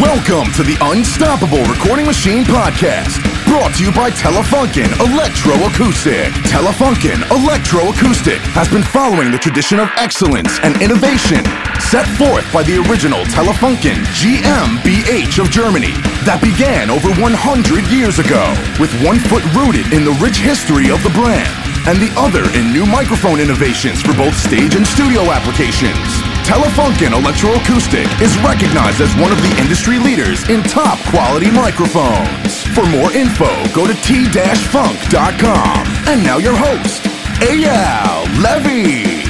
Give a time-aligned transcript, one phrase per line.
[0.00, 6.32] Welcome to the Unstoppable Recording Machine Podcast, brought to you by Telefunken Electroacoustic.
[6.48, 11.44] Telefunken Electroacoustic has been following the tradition of excellence and innovation
[11.78, 15.92] set forth by the original Telefunken GmbH of Germany
[16.24, 18.48] that began over 100 years ago,
[18.80, 22.72] with one foot rooted in the rich history of the brand and the other in
[22.72, 25.98] new microphone innovations for both stage and studio applications.
[26.46, 32.62] Telefunken Electroacoustic is recognized as one of the industry leaders in top quality microphones.
[32.74, 35.86] For more info, go to t-funk.com.
[36.06, 37.02] And now your host,
[37.42, 39.22] Eyal Levy.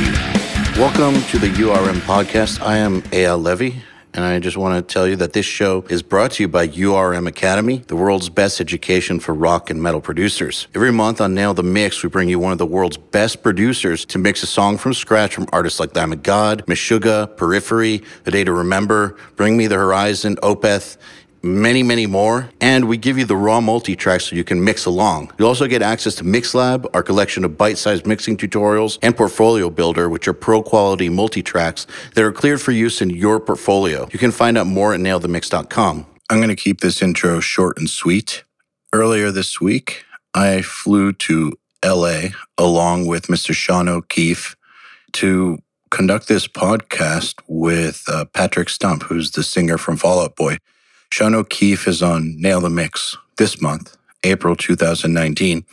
[0.79, 2.61] Welcome to the URM podcast.
[2.63, 3.83] I am Eyal Levy.
[4.15, 6.69] And I just want to tell you that this show is brought to you by
[6.69, 10.69] URM Academy, the world's best education for rock and metal producers.
[10.75, 14.05] Every month on Nail the Mix, we bring you one of the world's best producers
[14.07, 18.45] to mix a song from scratch from artists like of God, Meshuggah, Periphery, A Day
[18.45, 20.99] to Remember, Bring Me the Horizon, Opeth,
[21.43, 22.51] many, many more.
[22.61, 25.33] And we give you the raw multi tracks so you can mix along.
[25.39, 29.71] You'll also get access to MixLab, our collection of bite sized mixing tutorials, and Portfolio
[29.71, 34.09] Builder, which are pro quality multi tracks that are cleared for use in your portfolio.
[34.13, 36.07] You can find out more at nailthemix.com.
[36.31, 38.45] I'm going to keep this intro short and sweet.
[38.95, 40.05] Earlier this week,
[40.35, 41.53] I flew to
[41.85, 43.55] LA along with Mr.
[43.55, 44.55] Sean O'Keefe
[45.13, 45.59] to
[45.91, 50.57] conduct this podcast with uh, Patrick Stump, who's the singer from Fall Out Boy.
[51.13, 55.67] Sean O'Keefe is on Nail the Mix this month, April 2019.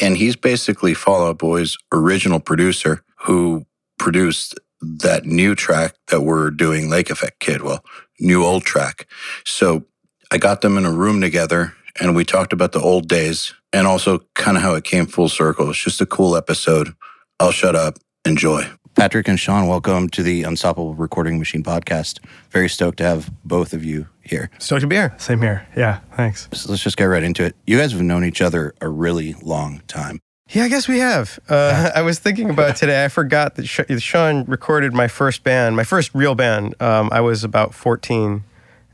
[0.00, 3.66] And he's basically Fall Out Boy's original producer who
[4.00, 7.62] produced that new track that we're doing, Lake Effect Kid.
[7.62, 7.84] Well,
[8.18, 9.06] new old track.
[9.44, 9.84] So
[10.32, 13.86] I got them in a room together and we talked about the old days and
[13.86, 15.70] also kind of how it came full circle.
[15.70, 16.96] It's just a cool episode.
[17.38, 17.98] I'll shut up.
[18.24, 18.68] Enjoy.
[19.00, 22.18] Patrick and Sean, welcome to the Unstoppable Recording Machine podcast.
[22.50, 24.50] Very stoked to have both of you here.
[24.58, 25.14] Stoked to be here.
[25.16, 25.66] Same here.
[25.74, 26.50] Yeah, thanks.
[26.52, 27.56] So let's just get right into it.
[27.66, 30.20] You guys have known each other a really long time.
[30.50, 31.38] Yeah, I guess we have.
[31.48, 33.02] Uh, I was thinking about today.
[33.02, 36.74] I forgot that Sean recorded my first band, my first real band.
[36.82, 38.44] Um, I was about 14,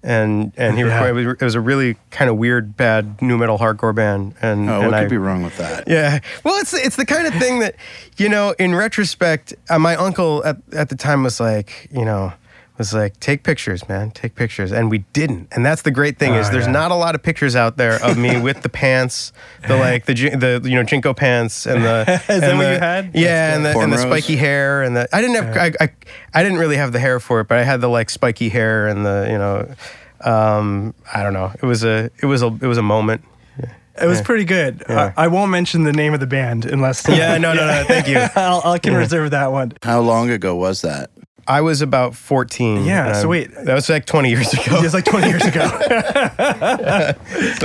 [0.07, 0.95] and and he Yeah.
[1.05, 1.23] recorded.
[1.23, 4.35] It was, it was a really kind of weird, bad new metal hardcore band.
[4.41, 5.87] And, Oh, and what I, could be wrong with that?
[5.89, 6.21] Yeah.
[6.45, 7.75] Well, it's it's the kind of thing that,
[8.17, 12.33] you know, in retrospect, uh, my uncle at, at the time was like, you know,
[12.79, 15.49] was like, take pictures, man, take pictures, and we didn't.
[15.53, 16.73] And that's the great thing is Oh, there's yeah.
[16.73, 19.33] not a lot of pictures out there of me with the pants,
[19.67, 22.79] the like the the you know JNCO pants and the Is that and what you
[22.79, 23.11] had?
[23.15, 24.07] Yeah, and the, and the Cornrows?
[24.07, 25.89] spiky hair and the I didn't have I, I
[26.35, 28.87] I didn't really have the hair for it, but I had the like spiky hair
[28.89, 29.75] and the you know.
[30.25, 31.53] Um, I don't know.
[31.63, 33.23] It was a, it was a, it was a moment.
[34.01, 34.83] It was pretty good.
[34.89, 35.13] Yeah.
[35.17, 37.07] I, I won't mention the name of the band unless.
[37.09, 37.85] Yeah, no, no, no.
[37.87, 38.19] Thank you.
[38.35, 39.73] I'll, I can reserve that one.
[39.83, 41.11] How long ago was that?
[41.49, 42.85] I was about 14.
[42.85, 43.55] Yeah, so wait.
[43.55, 44.83] That was like 20 years ago.
[44.83, 45.63] It's like 20 years ago.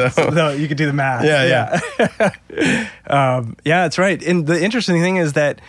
[0.11, 1.23] So, no, you could do the math.
[1.23, 2.85] Yeah, yeah.
[3.07, 4.21] um, yeah, that's right.
[4.23, 5.61] And the interesting thing is that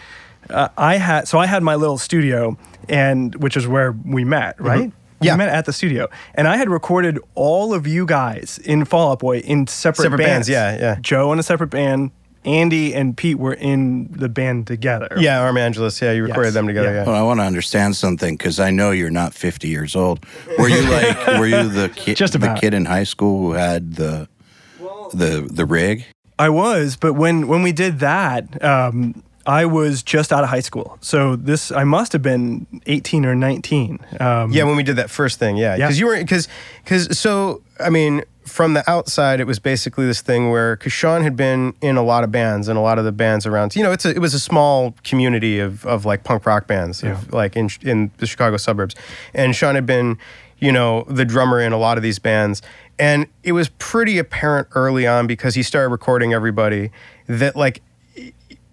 [0.50, 2.56] uh, I had, so I had my little studio,
[2.88, 4.88] and which is where we met, right?
[4.88, 4.96] Mm-hmm.
[5.24, 5.34] Yeah.
[5.34, 9.12] We met at the studio, and I had recorded all of you guys in Fall
[9.12, 10.96] Out Boy in separate, Separate bands, yeah, yeah.
[11.00, 12.10] Joe in a separate band,
[12.44, 15.08] Andy and Pete were in the band together.
[15.19, 16.00] yeah, Arma Angelus.
[16.03, 16.54] Yeah, you recorded Yes.
[16.54, 16.88] them together.
[16.92, 17.00] Yeah.
[17.03, 17.06] Yeah.
[17.06, 20.25] Well, I want to understand something because I know you're not 50 years old.
[20.58, 22.56] Were you like, were you the kid, Just about.
[22.56, 24.28] the kid in high school who had the,
[25.14, 26.04] the, the rig?
[26.38, 30.60] I was, but when when we did that, um, I was just out of high
[30.60, 30.98] school.
[31.00, 33.98] So this, I must have been 18 or 19.
[34.19, 35.86] Um, Yeah, when we did that first thing, yeah, Yeah.
[35.86, 36.48] because you were because
[36.82, 41.22] because so I mean from the outside it was basically this thing where because Sean
[41.22, 43.82] had been in a lot of bands and a lot of the bands around you
[43.82, 47.32] know it's a, it was a small community of of like punk rock bands of,
[47.32, 48.94] like in in the Chicago suburbs,
[49.34, 50.19] and Sean had been
[50.58, 52.62] you know the drummer in a lot of these bands,
[52.98, 56.91] and it was pretty apparent early on because he started recording everybody
[57.26, 57.82] that like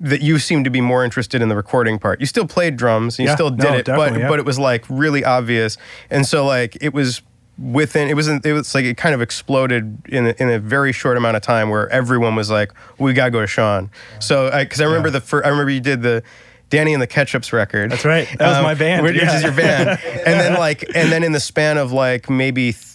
[0.02, 2.20] that you seemed to be more interested in the recording part.
[2.20, 4.30] You still played drums, and you Yeah, still did no, it, but yeah.
[4.30, 5.78] but it was like really obvious,
[6.10, 7.22] and so like it was
[7.62, 10.92] within it wasn't it was like it kind of exploded in a, in a very
[10.92, 13.92] short amount of time where everyone was like we gotta go to Sean.
[14.20, 16.24] So I because I, remember the fir- I remember you did the.
[16.70, 17.92] Danny and the Ketchups record.
[17.92, 18.28] That's right.
[18.38, 19.36] That was um, my band, Which yeah.
[19.36, 19.90] is your band.
[20.04, 22.86] and then like, and then in the span of like maybe, th-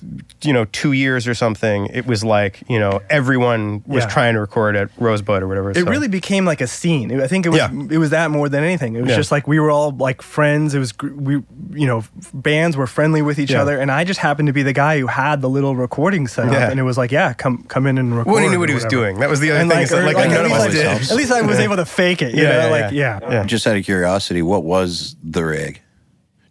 [0.43, 4.11] you know, two years or something, it was like, you know, everyone was Yeah.
[4.11, 5.71] trying to record at Rosebud or whatever.
[5.71, 5.85] It so.
[5.85, 7.21] really became like a scene.
[7.21, 7.71] I think it was Yeah.
[7.91, 8.94] it was that more than anything.
[8.97, 9.17] It was Yeah.
[9.17, 10.75] just like we were all like friends.
[10.75, 11.43] It was we
[11.73, 13.62] you know bands were friendly with each Yeah.
[13.62, 16.47] other, and I just happened to be the guy who had the little recording set
[16.47, 16.71] up, Yeah.
[16.71, 18.32] and it was like yeah, come come in and record.
[18.32, 19.19] Well, he knew what he was doing.
[19.19, 19.81] That was the other And thing.
[19.81, 20.87] like, or, like, like, none at, least I, did.
[20.87, 22.35] at least I was able to fake it.
[22.35, 23.19] You Yeah, know, yeah, like yeah.
[23.23, 23.31] yeah.
[23.31, 23.44] Yeah.
[23.64, 25.81] Just out of curiosity, what was the rig?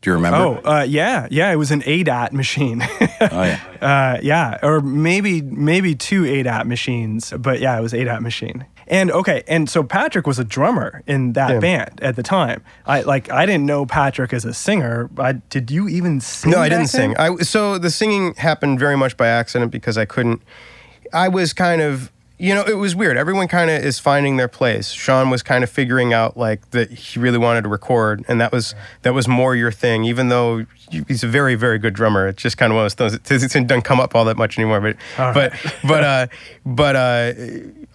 [0.02, 0.38] Do you remember?
[0.40, 1.52] Oh, uh, yeah, yeah.
[1.52, 2.82] It was an ADAT machine.
[3.22, 3.60] Oh, yeah.
[3.82, 8.66] uh, yeah, or maybe maybe two ADAT machines, but yeah, it was ADAT machine.
[8.88, 11.60] And okay, and so Patrick was a drummer in that Yeah.
[11.60, 12.64] band at the time.
[12.88, 15.10] I like I didn't know Patrick as a singer.
[15.18, 16.52] I, did you even sing?
[16.52, 17.14] No, I didn't then?
[17.14, 17.18] sing.
[17.18, 20.42] I so the singing happened very much by accident because I couldn't.
[21.14, 23.16] I was kind of, you know, it was weird.
[23.16, 24.92] Everyone kind of is finding their place.
[24.92, 28.52] Sean was kind of figuring out like that he really wanted to record, and that
[28.52, 30.04] was that was more your thing.
[30.04, 30.66] Even though
[31.08, 33.44] he's a very very good drummer, it's just kind of one of those things.
[33.44, 34.82] It doesn't come up all that much anymore.
[34.82, 35.76] But All but right.
[35.88, 36.28] but uh,
[36.66, 37.34] but uh,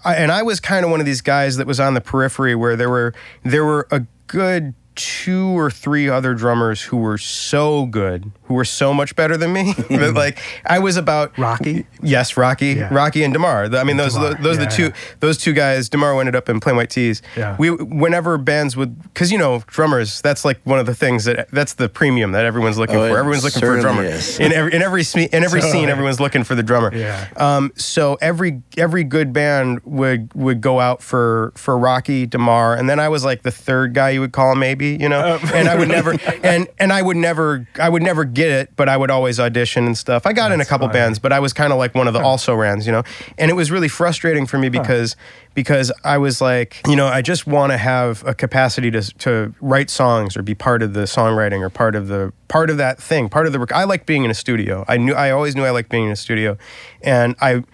[0.05, 2.55] I, and I was kind of one of these guys that was on the periphery
[2.55, 7.87] where there were there were a good two or three other drummers who were so
[7.87, 9.73] good, who were so much better than me.
[9.91, 11.87] that like I was about Rocky?
[12.03, 12.93] Yes, Rocky, Yeah.
[12.93, 13.65] Rocky and Demar.
[13.75, 14.95] I mean, those Demar, those are the two yeah.
[15.21, 15.89] those two guys.
[15.89, 17.23] Demar ended up in Plain White T's.
[17.37, 17.57] Yeah.
[17.59, 20.21] We whenever bands would because you know drummers.
[20.23, 23.19] That's like one of the things that that's the premium that everyone's looking Oh, for.
[23.19, 24.41] Everyone's looking for a drummer is.
[24.41, 25.03] in every in every
[25.33, 25.89] in every scene.
[25.89, 26.95] Everyone's looking for the drummer.
[26.95, 27.29] Yeah.
[27.37, 32.89] Um, so every every good band would would go out for for Rocky Demar, and
[32.89, 35.39] then I was like the third guy you would call maybe, you know.
[35.43, 35.51] Oh.
[35.55, 36.13] and I would never
[36.43, 39.87] and and I would never I would never get it, but I would always audition
[39.87, 40.27] and stuff.
[40.27, 42.21] I got in a couple bands, but I was kind of like one of the
[42.21, 43.03] also rans, you know.
[43.37, 45.17] And it was really frustrating for me because
[45.55, 49.55] because I was like, you know, I just want to have a capacity to to
[49.61, 53.03] write songs or be part of the songwriting or part of the part of that
[53.03, 53.59] thing, part of the.
[53.59, 54.85] rec- I like being in a studio.
[54.89, 56.57] I knew I always knew I liked being in a studio,
[57.03, 57.65] and I.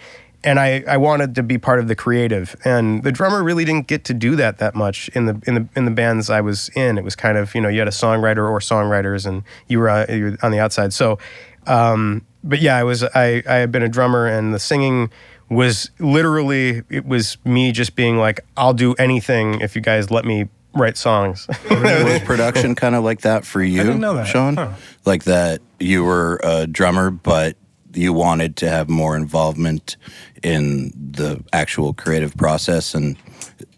[0.44, 3.87] And I, I wanted to be part of the creative, and the drummer really didn't
[3.87, 6.69] get to do that that much in the in the in the bands I was
[6.76, 6.99] in.
[6.99, 9.88] It was kind of you know you had a songwriter or songwriters, and you were,
[9.88, 10.93] uh, you were on the outside.
[10.93, 11.19] So,
[11.67, 15.11] um, but yeah, I was I I had been a drummer, and the singing
[15.49, 20.25] was literally it was me just being like I'll do anything if you guys let
[20.25, 21.46] me write songs.
[21.70, 24.26] was production kind of like that for you, didn't know that.
[24.26, 24.56] Sean?
[24.56, 24.73] Huh.
[25.05, 27.56] Like that you were a drummer, but
[27.96, 29.96] you wanted to have more involvement
[30.43, 33.17] in the actual creative process and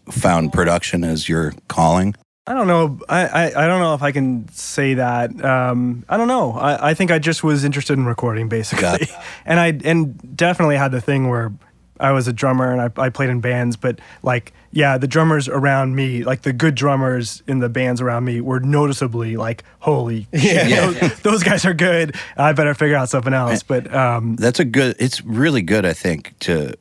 [0.09, 2.15] found production as your calling.
[2.45, 2.99] I don't know.
[3.09, 5.43] I, I, I don't know if I can say that.
[5.43, 6.53] Um, I don't know.
[6.53, 9.09] I, I think I just was interested in recording basically,
[9.45, 11.51] and I and definitely had the thing where
[11.99, 15.47] I was a drummer and I, I played in bands, but like yeah, the drummers
[15.47, 20.27] around me, like the good drummers in the bands around me, were noticeably like holy
[20.33, 20.91] shit, Yeah.
[20.91, 22.15] those, those guys are good.
[22.35, 23.63] I better figure out something else.
[23.63, 24.95] But um, That's a good.
[24.99, 26.75] It's really good, I think, to,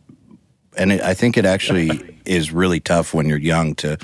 [0.76, 3.96] and it, I think it actually is really tough when you're young to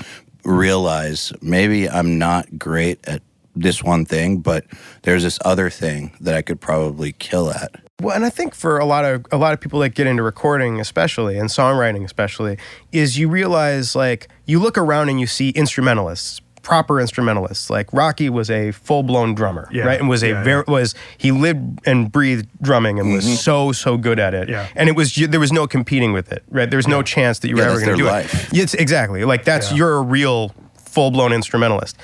[0.44, 3.22] realize maybe I'm not great at
[3.54, 4.64] this one thing, but
[5.02, 7.74] there's this other thing that I could probably kill at.
[8.02, 10.22] Well, and I think for a lot of a lot of people that get into
[10.22, 12.58] recording, especially and songwriting, especially,
[12.90, 17.70] is you realize like you look around and you see instrumentalists, proper instrumentalists.
[17.70, 19.98] Like Rocky was a full blown drummer, Yeah, right?
[20.00, 23.14] And was a yeah, very was he lived and breathed drumming and Mm-hmm.
[23.16, 24.48] was so so good at it.
[24.48, 24.68] Yeah.
[24.76, 26.68] And it was there was no competing with it, right?
[26.70, 28.32] There was no chance that you were Yeah, ever going to do their it.
[28.32, 28.52] life.
[28.52, 29.76] It's exactly like that's Yeah.
[29.78, 31.96] you're a real full blown instrumentalist.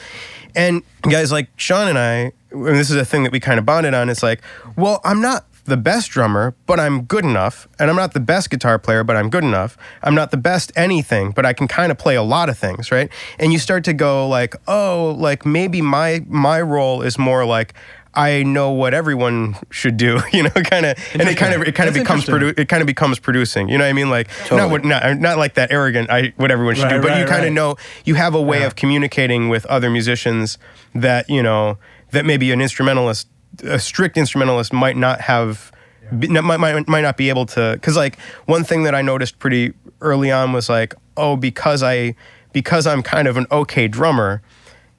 [0.56, 3.66] And guys like Sean and I, and this is a thing that we kind of
[3.66, 4.08] bonded on.
[4.08, 4.40] It's like,
[4.76, 8.50] well, I'm not the best drummer, but I'm good enough, and I'm not the best
[8.50, 9.76] guitar player, but I'm good enough.
[10.02, 12.90] I'm not the best anything, but I can kind of play a lot of things,
[12.90, 13.10] right?
[13.38, 17.74] And you start to go like, oh, like maybe my my role is more like.
[18.14, 21.74] I know what everyone should do, you know, kind of, and it kind of it
[21.76, 24.10] kind of becomes produ- it kind of becomes producing, you know what I mean?
[24.10, 26.10] Like not what not not like that arrogant.
[26.10, 27.52] I what everyone should do, Right, but you kind of right.
[27.52, 27.76] know
[28.06, 28.66] you have a way Yeah.
[28.66, 30.58] of communicating with other musicians
[30.94, 31.78] that you know
[32.10, 33.28] that maybe an instrumentalist,
[33.64, 35.72] a strict instrumentalist, might not have.
[36.18, 39.38] Be, might, might, might not be able to because like one thing that i noticed
[39.38, 42.14] pretty early on was like oh because i
[42.54, 44.40] because i'm kind of an okay drummer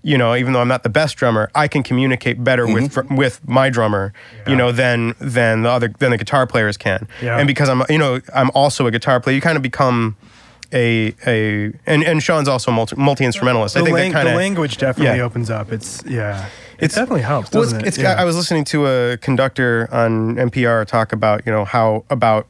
[0.03, 3.15] you know even though i'm not the best drummer i can communicate better with Mm-hmm.
[3.15, 4.13] with my drummer
[4.45, 7.39] you know than than the other than the guitar players can Yeah.
[7.39, 10.15] and because i'm you know i'm also a guitar player you kind of become
[10.73, 13.75] a a and and Sean's also multi multi instrumentalist.
[13.77, 15.23] I think lang- that kind the of language definitely yeah.
[15.23, 15.71] opens up.
[15.71, 16.45] It's yeah.
[16.77, 18.01] It It's- definitely helps, Well, doesn't it's, it's it?
[18.03, 18.21] got, Yeah.
[18.21, 22.47] I was listening to a conductor on NPR talk about you know how about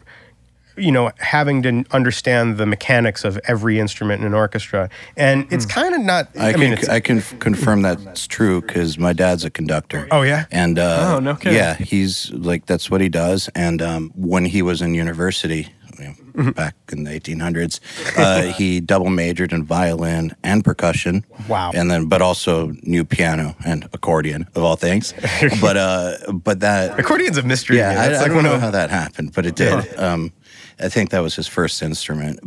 [0.78, 5.66] you know having to understand the mechanics of every instrument in an orchestra, and it's
[5.66, 5.72] Hmm.
[5.72, 6.30] kind of not.
[6.40, 9.50] I, I, can mean, it's, I can f- confirm that's true because my dad's a
[9.50, 10.08] conductor.
[10.12, 10.46] Oh, yeah?
[10.52, 11.58] and uh, Oh, no kidding.
[11.58, 13.50] yeah, he's like that's what he does.
[13.56, 15.68] And um, when he was in university,
[16.00, 16.52] you know, Mm-hmm.
[16.52, 17.82] back in the 1800s,
[18.18, 21.26] uh, he double majored in violin and percussion.
[21.50, 21.72] Wow.
[21.74, 25.14] And then, but also new piano and accordion of all things.
[25.62, 27.78] but uh, but that accordion's a mystery.
[27.78, 27.90] yeah.
[27.90, 29.98] I, That's I don't know of- how that happened, but it did.
[30.00, 30.32] Um,
[30.80, 32.40] I think that was his first instrument.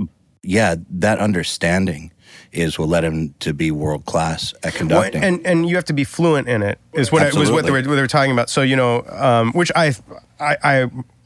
[0.42, 2.12] Yeah, that understanding
[2.52, 5.23] is what led him to be world class at Well, conducting.
[5.23, 7.71] and and you have to be fluent in it is what it was what they
[7.71, 8.49] were, what they were talking about.
[8.49, 9.92] So you know, um, which I
[10.40, 10.82] I I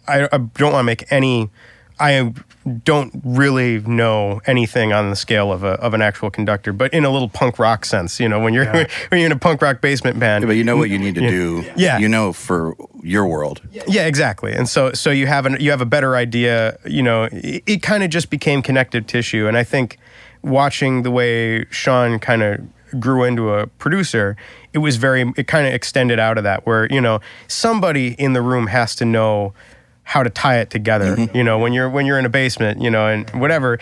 [0.09, 1.49] I I don't want to make any.
[1.99, 2.33] I
[2.83, 7.05] don't really know anything on the scale of a of an actual conductor, but in
[7.05, 8.87] a little punk rock sense, you know, when you're Yeah.
[9.09, 11.15] when you're in a punk rock basement band, Yeah, but you know what you need
[11.15, 11.65] to do.
[11.77, 11.99] Yeah.
[11.99, 13.63] You know for your world.
[13.71, 14.53] Yeah, exactly.
[14.53, 16.79] And so so you have an you have a better idea.
[16.85, 19.47] You know, it, it kind of just became connective tissue.
[19.47, 19.99] And I think
[20.43, 24.37] watching the way Sean kind of grew into a producer,
[24.73, 28.33] it was very it kind of extended out of that where you know somebody in
[28.33, 29.55] the room has to know
[30.09, 32.89] how to tie it together you know when you're when you're in a basement you
[32.89, 33.77] know and whatever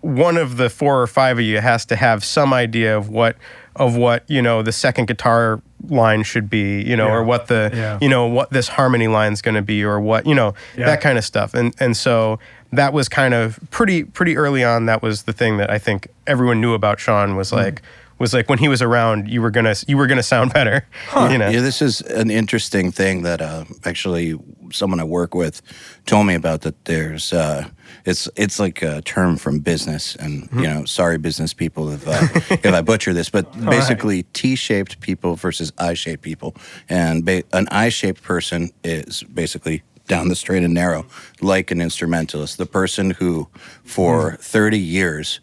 [0.00, 3.36] one of the four or five of you has to have some idea of what
[3.76, 7.14] of what you know the second guitar line should be you know Yeah.
[7.14, 7.98] or what the Yeah.
[8.00, 10.86] you know what this harmony line's going to be or what you know Yeah.
[10.86, 12.38] that kind of stuff and and so
[12.72, 16.08] that was kind of pretty pretty early on that was the thing that i think
[16.26, 17.64] everyone knew about sean was Mm-hmm.
[17.64, 17.82] like
[18.18, 20.86] was like when he was around you were gonna you were gonna sound better
[21.30, 21.48] you know?
[21.48, 24.38] Yeah, this is an interesting thing that uh, actually
[24.72, 25.62] someone I work with
[26.06, 26.62] told me about.
[26.62, 27.68] That there's uh,
[28.04, 32.28] it's it's like a term from business, and you know, sorry, business people if uh,
[32.62, 36.54] if I butcher this, but basically T-shaped people versus I-shaped people,
[36.88, 41.06] and ba- an I-shaped person is basically down the straight and narrow,
[41.40, 43.46] like an instrumentalist, the person who
[43.84, 45.40] for 30 years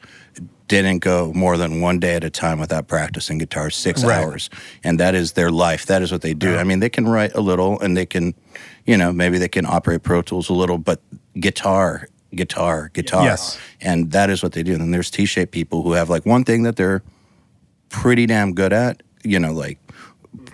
[0.68, 4.18] didn't go more than one day at a time without practicing guitar six Right.
[4.24, 4.50] hours.
[4.84, 5.86] And that is their life.
[5.86, 6.58] That is what they do.
[6.58, 8.34] I mean they can write a little and they can
[8.86, 11.02] you know maybe they can operate pro tools a little but
[11.40, 13.24] guitar guitar guitar.
[13.24, 13.58] Yes.
[13.82, 14.74] and that is what they do.
[14.74, 17.04] And then there's t-shaped people who have like one thing that they're
[17.90, 19.78] pretty damn good at you know like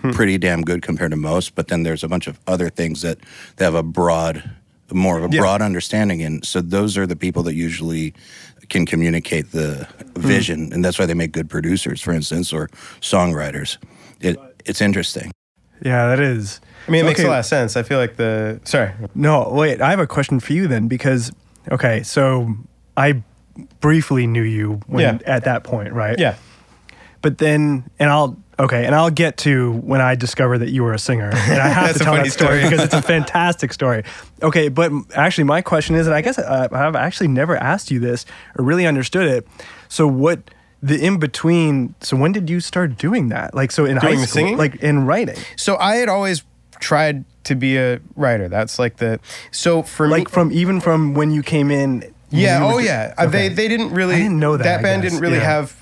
[0.01, 0.11] hmm.
[0.11, 3.17] pretty damn good compared to most but then there's a bunch of other things that
[3.55, 4.43] they have a broad
[4.93, 5.39] more of a Yeah.
[5.41, 6.19] broad understanding.
[6.19, 8.13] In so those are the people that usually
[8.71, 9.85] can communicate the
[10.15, 10.21] hmm.
[10.21, 12.67] vision and that's why they make good producers for instance or
[13.01, 13.77] songwriters
[14.21, 15.31] it, it's interesting
[15.83, 16.59] Yeah, that is.
[16.87, 19.81] i mean it makes a lot of sense i feel like the sorry No, wait.
[19.81, 21.31] I have a question for you then, because
[21.69, 22.55] okay, so
[22.97, 23.21] I
[23.79, 25.35] briefly knew you when, Yeah.
[25.35, 26.17] at that point, right?
[26.17, 26.35] yeah
[27.21, 30.93] But then, and I'll okay, and I'll get to when I discover that you were
[30.93, 34.03] a singer, and I have to a tell that story because it's a fantastic story.
[34.41, 37.99] Okay, but actually, my question is, and I guess uh, I've actually never asked you
[37.99, 38.25] this
[38.57, 39.47] or really understood it.
[39.89, 40.39] So what?
[40.83, 41.93] The in between.
[42.01, 43.53] So when did you start doing that?
[43.53, 44.57] Like so in Doing high school, singing?
[44.57, 46.43] like in writing, so i had always
[46.79, 49.19] tried to be a writer that's like the
[49.51, 52.13] so for me like from even from when you came in.
[52.31, 52.59] Yeah.
[52.63, 53.13] Oh, yeah.
[53.17, 54.15] Uh, They they didn't really.
[54.15, 55.43] I didn't know that, That I band didn't really Yeah.
[55.61, 55.75] have.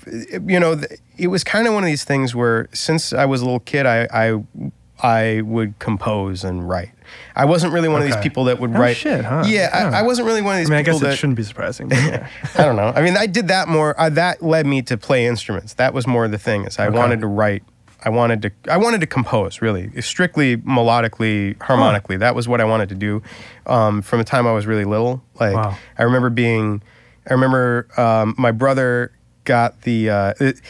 [0.46, 0.80] You know,
[1.16, 3.86] it was kind of one of these things where since I was a little kid,
[3.86, 4.42] I I
[5.02, 6.90] I would compose and write.
[7.34, 8.96] I wasn't really one of these people that would Oh, write.
[8.96, 9.42] shit, huh?
[9.46, 9.70] Yeah.
[9.72, 11.16] I, I wasn't really one of I these mean, I people guess it that.
[11.16, 11.88] shouldn't be surprising.
[11.88, 12.28] But yeah.
[12.56, 12.92] I don't know.
[12.94, 13.98] I mean, I did that more.
[13.98, 15.74] Uh, that led me to play instruments.
[15.74, 16.66] That was more the thing.
[16.66, 17.62] Is I wanted to write.
[18.04, 18.50] I wanted to.
[18.68, 19.60] I wanted to compose.
[19.60, 22.16] Really, strictly melodically, harmonically.
[22.16, 23.22] That was what I wanted to do.
[23.66, 25.22] Um, from the time I was really little.
[25.38, 25.76] Like Wow.
[25.98, 26.82] I remember being.
[27.28, 29.12] I remember um, my brother
[29.44, 30.10] got the.
[30.10, 30.60] Uh, it-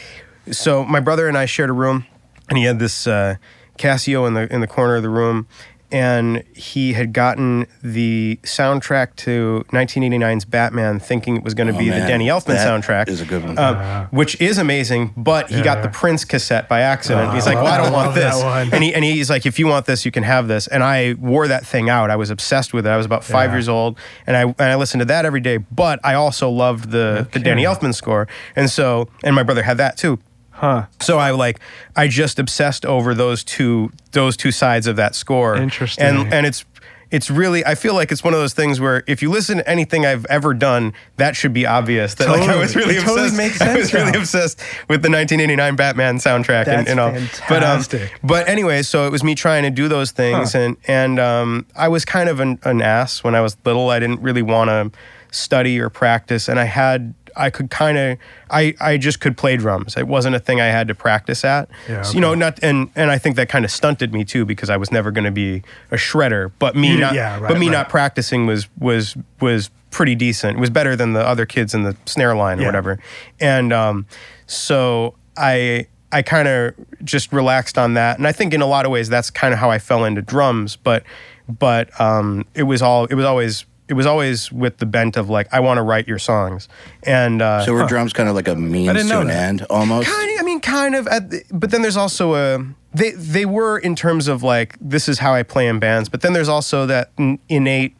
[0.51, 2.05] so my brother and I shared a room,
[2.49, 3.35] and he had this uh,
[3.77, 5.47] Casio in the in the corner of the room,
[5.91, 11.79] and he had gotten the soundtrack to 1989's Batman, thinking it was going to Oh,
[11.79, 11.97] be the.
[11.97, 13.07] Danny Elfman That soundtrack.
[13.07, 13.57] is a good one.
[13.57, 17.33] Um, which is amazing, but he got the Prince cassette by accident.
[17.33, 18.35] he's like, Oh, "Well, I don't want this,"
[18.73, 21.15] and he and he's like, "If you want this, you can have this." And I
[21.19, 22.09] wore that thing out.
[22.09, 22.89] I was obsessed with it.
[22.89, 23.55] I was about five Yeah.
[23.57, 25.57] years old, and I and I listened to that every day.
[25.57, 29.77] But I also loved the the Danny Elfman score, and so and my brother had
[29.77, 30.19] that too.
[30.61, 30.85] Huh.
[30.99, 31.59] So I like
[31.95, 35.55] I just obsessed over those two those two sides of that score.
[35.55, 36.05] Interesting.
[36.05, 36.65] And and it's
[37.09, 39.67] it's really I feel like it's one of those things where if you listen to
[39.69, 42.13] anything I've ever done, that should be obvious.
[42.13, 43.37] That like I was really It totally obsessed.
[43.37, 47.11] makes I was sense really obsessed with the 1989 Batman soundtrack and, That's and all.
[47.11, 48.19] But um, fantastic.
[48.23, 50.59] but anyway, so it was me trying to do those things, Huh.
[50.59, 53.89] and and um, I was kind of an, an ass when I was little.
[53.89, 54.97] I didn't really want to
[55.31, 58.17] study or practice, and I had I could kind of
[58.49, 59.95] I I just could play drums.
[59.97, 61.69] It wasn't a thing I had to practice at.
[61.89, 64.45] Yeah, So, you know, not and and I think that kind of stunted me too
[64.45, 66.51] because I was never going to be a shredder.
[66.59, 67.73] But me not yeah, right, but me right.
[67.73, 70.57] not practicing was was was pretty decent.
[70.57, 72.67] It was better than the other kids in the snare line or Yeah.
[72.67, 72.99] whatever.
[73.39, 74.05] And um,
[74.47, 76.73] so I I kind of
[77.03, 79.59] just relaxed on that, and I think in a lot of ways that's kind of
[79.59, 80.75] how I fell into drums.
[80.75, 81.03] But
[81.47, 85.29] but um, it was all it was always it was always with the bent of
[85.29, 86.69] like I want to write your songs,
[87.03, 89.35] and uh, so were drums kind of like a means to an that.
[89.35, 91.07] end almost kind of, I mean, kind of.
[91.07, 95.09] At the, but then there's also a they they were in terms of like this
[95.09, 96.07] is how I play in bands.
[96.07, 97.11] But then there's also that
[97.49, 97.97] innate,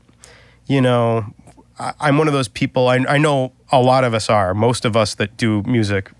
[0.65, 1.25] you know,
[1.77, 2.87] I, I'm one of those people.
[2.87, 4.53] I I know a lot of us are.
[4.53, 6.11] Most of us that do music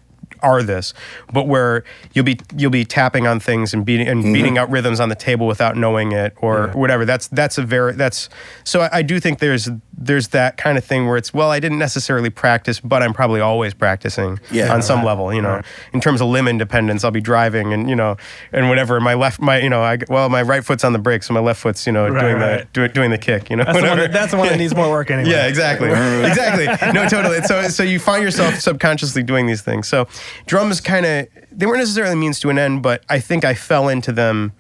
[0.42, 0.94] are this,
[1.32, 1.84] but where
[2.14, 4.34] you'll be you'll be tapping on things and beating and mm-hmm.
[4.34, 6.78] beating out rhythms on the table without knowing it or Yeah.
[6.80, 7.06] whatever.
[7.06, 8.30] That's that's a very that's
[8.64, 11.60] so I, I do think there's there's that kind of thing where it's well I
[11.60, 14.74] didn't necessarily practice, but I'm probably always practicing Yeah.
[14.74, 15.34] on some level.
[15.34, 15.62] You know,
[15.94, 18.18] in terms of limb independence, I'll be driving and you know
[18.52, 19.00] and whatever.
[19.00, 21.40] My left my you know I well my right foot's on the brake, so my
[21.40, 22.74] left foot's you know Right, doing the right.
[22.74, 23.50] do, doing the kick.
[23.50, 25.30] You know, That's the, one that, that's the one that needs more work anyway.
[25.30, 25.90] Yeah, exactly.
[26.26, 26.66] exactly.
[26.92, 27.42] No, totally.
[27.44, 29.88] So so you find yourself subconsciously doing these things.
[29.88, 30.08] So
[30.46, 33.90] drums kind of they weren't necessarily means to an end, but I think I fell
[33.90, 34.54] into them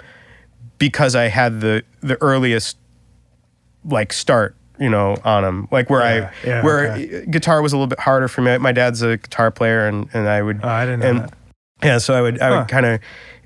[0.77, 2.77] because I had the the earliest
[3.85, 5.67] like start, you know, on them.
[5.71, 7.25] Like where Yeah, I yeah, where okay.
[7.29, 8.57] guitar was a little bit harder for me.
[8.57, 11.33] My dad's a guitar player and and I would Oh, I didn't know and that.
[11.83, 12.57] yeah, so I would I Huh.
[12.59, 12.99] would kind of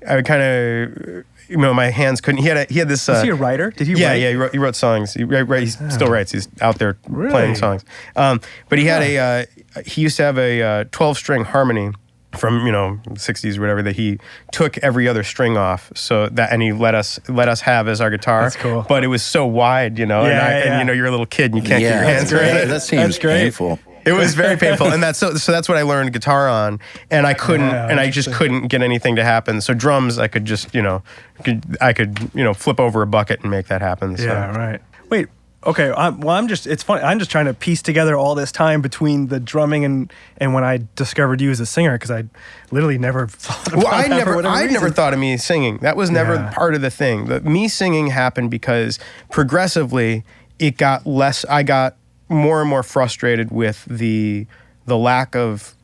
[0.08, 3.08] I would kind of you know my hands couldn't he had a, he had this
[3.08, 3.70] uh, Is he a writer?
[3.70, 4.20] Did he yeah, write?
[4.20, 5.14] yeah, he wrote, he wrote songs.
[5.14, 6.32] He, write, he still writes.
[6.32, 7.30] He's out there Really?
[7.30, 7.84] playing songs.
[8.16, 11.92] Um, but he had a uh, he used to have a uh, twelve string harmony
[12.36, 14.18] from you know '60s or whatever that he
[14.52, 15.90] took every other string off.
[15.94, 18.42] So that and he let us let us have as our guitar.
[18.42, 18.84] That's cool.
[18.88, 21.10] But it was so wide, you know, and, I, yeah, and you know you're a
[21.10, 22.64] little kid and you can't yeah, get your hands that's around great.
[22.64, 22.68] it.
[22.68, 23.40] That seems That's great.
[23.42, 23.78] painful.
[24.06, 25.34] It was very painful, and that's so.
[25.34, 26.78] So that's what I learned guitar on,
[27.10, 29.60] and I couldn't, Yeah, and I just couldn't get anything to happen.
[29.60, 31.02] So drums, I could just, you know,
[31.42, 34.16] could, I could, you know, flip over a bucket and make that happen.
[34.16, 34.22] So.
[34.22, 34.80] Yeah, right.
[35.10, 35.26] Wait.
[35.66, 35.92] Okay.
[35.94, 36.66] I'm, well, I'm just.
[36.66, 37.02] It's funny.
[37.02, 40.64] I'm just trying to piece together all this time between the drumming and and when
[40.64, 42.24] I discovered you as a singer because I
[42.70, 45.78] literally never thought about Well, I that never, I never thought of me singing.
[45.78, 46.52] That was never Yeah.
[46.54, 47.26] part of the thing.
[47.26, 48.98] The, me singing happened because
[49.30, 50.24] progressively
[50.58, 51.44] it got less.
[51.44, 51.96] I got
[52.28, 54.46] more and more frustrated with the
[54.86, 55.75] the lack of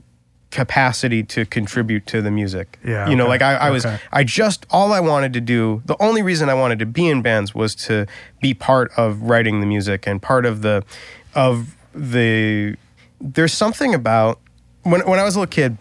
[0.52, 2.78] capacity to contribute to the music.
[2.84, 3.98] Yeah, you know, okay, like I, I was, okay.
[4.12, 5.82] I just all I wanted to do.
[5.86, 8.06] The only reason I wanted to be in bands was to
[8.40, 10.84] be part of writing the music and part of the,
[11.34, 12.76] of the.
[13.20, 14.38] There's something about
[14.84, 15.76] when when I was a little kid.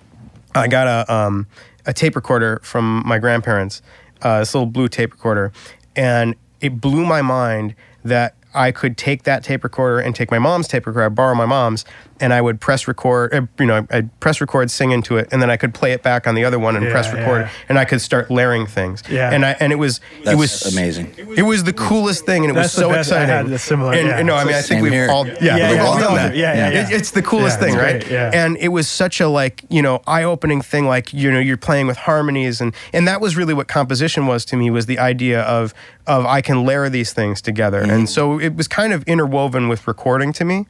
[0.55, 1.47] I got a um,
[1.85, 3.81] a tape recorder from my grandparents,
[4.21, 5.51] uh, this little blue tape recorder,
[5.95, 10.39] and it blew my mind that I could take that tape recorder and take my
[10.39, 11.85] mom's tape recorder, I'd borrow my mom's,
[12.19, 15.41] and I would press record, uh, you know, I'd press record, sing into it, and
[15.41, 17.49] then I could play it back on the other one and Yeah, press record, yeah.
[17.69, 19.01] and I could start layering things.
[19.09, 19.31] Yeah.
[19.31, 21.13] and I and it was That's it was amazing.
[21.35, 23.11] It was the coolest thing, and it That's was so the best.
[23.11, 23.47] I exciting.
[23.47, 24.17] had a similar- And, yeah.
[24.17, 25.09] and no, I mean, I think Same we've here.
[25.09, 26.31] all yeah, Yeah, we've yeah, all done that.
[26.33, 26.37] do.
[26.37, 27.99] Yeah, yeah, It- it's the coolest Yeah, thing, right?
[28.01, 28.31] great, yeah.
[28.33, 31.87] And it was such a like you know eye-opening thing like you know you're playing
[31.87, 35.41] with harmonies and and that was really what composition was to me was the idea
[35.41, 35.73] of
[36.07, 39.87] of I can layer these things together and so it was kind of interwoven with
[39.87, 40.65] recording to me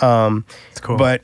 [0.00, 0.96] um It's cool.
[0.96, 1.22] but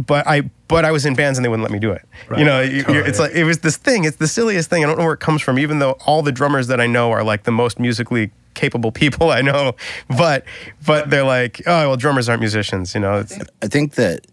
[0.00, 2.02] but I but I was in bands and they wouldn't let me do it.
[2.36, 4.04] You know, you, you're- it's like it was this thing.
[4.04, 4.84] It's the silliest thing.
[4.84, 5.58] I don't know where it comes from.
[5.58, 9.30] Even though all the drummers that I know are like the most musically capable people
[9.30, 9.76] I know,
[10.18, 10.44] but
[10.84, 12.94] but they're like, oh well, drummers aren't musicians.
[12.94, 14.26] You know, it's, I think that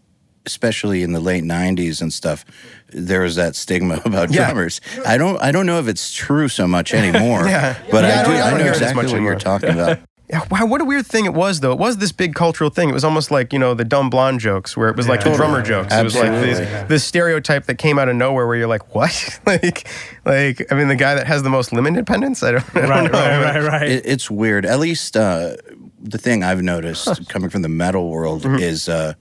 [0.45, 2.43] especially in the late '90s and stuff,
[2.89, 4.45] there was that stigma about Yeah.
[4.47, 4.81] drummers.
[5.07, 7.47] I don't, I don't know if it's true so much anymore.
[7.47, 7.77] Yeah.
[7.89, 9.39] but Yeah, I I, don't- I I, know hear it as exactly much what you're
[9.39, 9.99] talking about.
[10.29, 11.71] Yeah, wow, what a weird thing it was though.
[11.71, 12.89] It was this big cultural thing.
[12.89, 15.29] It was almost like you know the dumb blonde jokes, where it was like the
[15.29, 15.35] Yeah.
[15.37, 15.93] drummer jokes.
[15.93, 16.65] It was like Absolutely.
[16.65, 19.39] this, this stereotype that came out of nowhere, where you're like, what?
[19.45, 19.87] like,
[20.25, 22.41] like I mean, the guy that has the most limb independence.
[22.43, 23.19] I don't, I don't Right, know.
[23.19, 23.89] right, right, right.
[23.89, 24.65] It, it's weird.
[24.65, 25.57] At least uh,
[26.01, 28.59] the thing I've noticed coming from the metal world Mm-hmm.
[28.59, 29.13] is uh,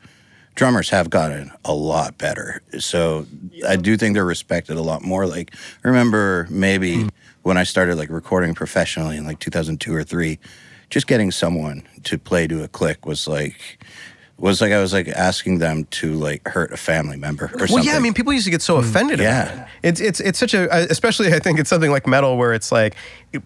[0.55, 2.63] drummers have gotten a lot better.
[2.79, 3.27] So
[3.69, 5.27] I do think they're respected a lot more.
[5.27, 5.53] Like
[5.85, 7.09] I remember maybe Mm-hmm.
[7.43, 10.39] when I started like recording professionally in like 2002 or three,
[10.91, 13.79] just getting someone to play to a click was like
[14.37, 17.67] was like I was like asking them to like hurt a family member or Well,
[17.69, 17.85] something.
[17.85, 19.21] yeah, I mean, people used to get so offended.
[19.21, 19.53] Yeah.
[19.53, 19.69] about it.
[19.85, 22.97] it's it's it's such a, especially I think it's something like metal where it's like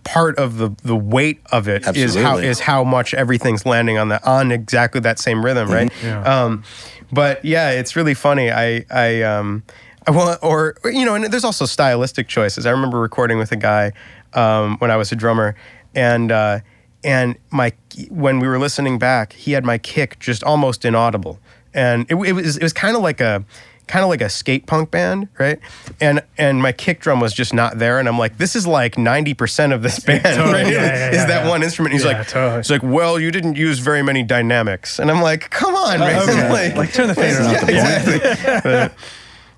[0.05, 2.47] part of the the weight of it is how Absolutely.
[2.49, 5.93] is how much everything's landing on the on exactly that same rhythm, right?
[6.03, 6.23] Yeah.
[6.23, 6.65] Um,
[7.13, 8.51] but yeah, it's really funny.
[8.51, 9.63] I I um,
[10.07, 12.65] I want or you know, and there's also stylistic choices.
[12.65, 13.93] I remember recording with a guy
[14.33, 15.55] um, when I was a drummer,
[15.95, 16.61] and uh,
[17.05, 17.73] and my
[18.11, 21.39] when we were listening back, he had my kick just almost inaudible,
[21.75, 23.45] and it, it was it was kind of like a
[23.87, 25.59] kind of like a skate punk band, right?
[26.01, 28.99] And and my kick drum was just not there, and I'm like, this is like
[28.99, 30.67] ninety percent of this band, Totally, right?
[30.73, 31.95] yeah, yeah, is yeah, that one instrument?
[31.95, 32.59] He's Yeah, like, totally.
[32.59, 35.99] he's like, well, you didn't use very many dynamics, and I'm like, come on, oh,
[36.01, 36.75] man, okay.
[36.77, 38.61] Like, turn the fader off the exactly.
[38.63, 38.95] but,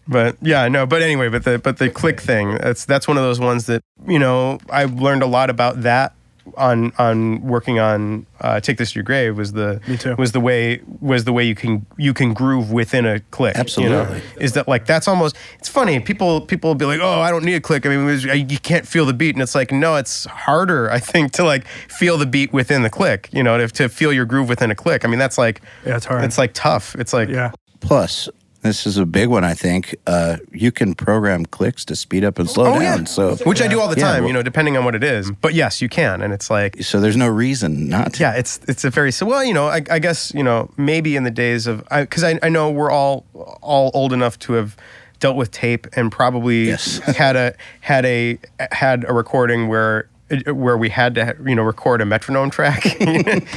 [0.07, 3.23] but yeah, no, but anyway, but the but the click thing, that's that's one of
[3.25, 6.13] those ones that you know I learned a lot about that
[6.57, 10.15] on on working on uh, take this to your grave was the Me too.
[10.17, 13.89] was the way was the way you can you can groove within a click you
[13.89, 14.01] know?
[14.03, 14.23] Absolutely.
[14.41, 17.45] is that like that's almost it's funny people people will be like oh I don't
[17.45, 19.73] need a click I mean it was- you can't feel the beat and it's like
[19.73, 23.59] no it's harder I think to like feel the beat within the click you know
[23.59, 26.25] to, to feel your groove within a click I mean that's like Yeah, it's hard.
[26.25, 27.53] it's like tough it's like Yeah.
[27.81, 28.29] Plus,
[28.63, 29.97] this is a big one, I think.
[30.07, 33.07] Uh, you can program clicks to speed up and slow down.
[33.07, 35.03] So, which I do all the Yeah, time, well- you know, depending on what it
[35.03, 35.31] is.
[35.31, 38.21] But yes, you can, and it's like so there's no reason not to.
[38.23, 41.17] yeah, it's it's a very so well, you know, I, I guess you know maybe
[41.17, 43.25] in the days of because I, I know we're all
[43.63, 44.77] all old enough to have
[45.21, 46.99] dealt with tape and probably Yes.
[47.17, 48.39] had a had a
[48.73, 50.09] had a recording where
[50.47, 52.85] where we had to you know record a metronome track.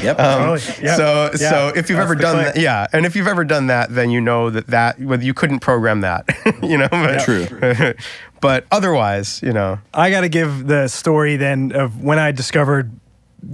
[0.04, 0.16] Yep.
[0.20, 0.96] Oh, yeah.
[0.96, 1.50] So Yeah.
[1.50, 4.10] so if you've That's ever done that, yeah, and if you've ever done that, then
[4.10, 6.26] you know that that whether you couldn't program that,
[6.64, 6.88] you know.
[6.90, 7.94] But, True.
[8.42, 12.92] but otherwise, you know, I got to give the story then of when I discovered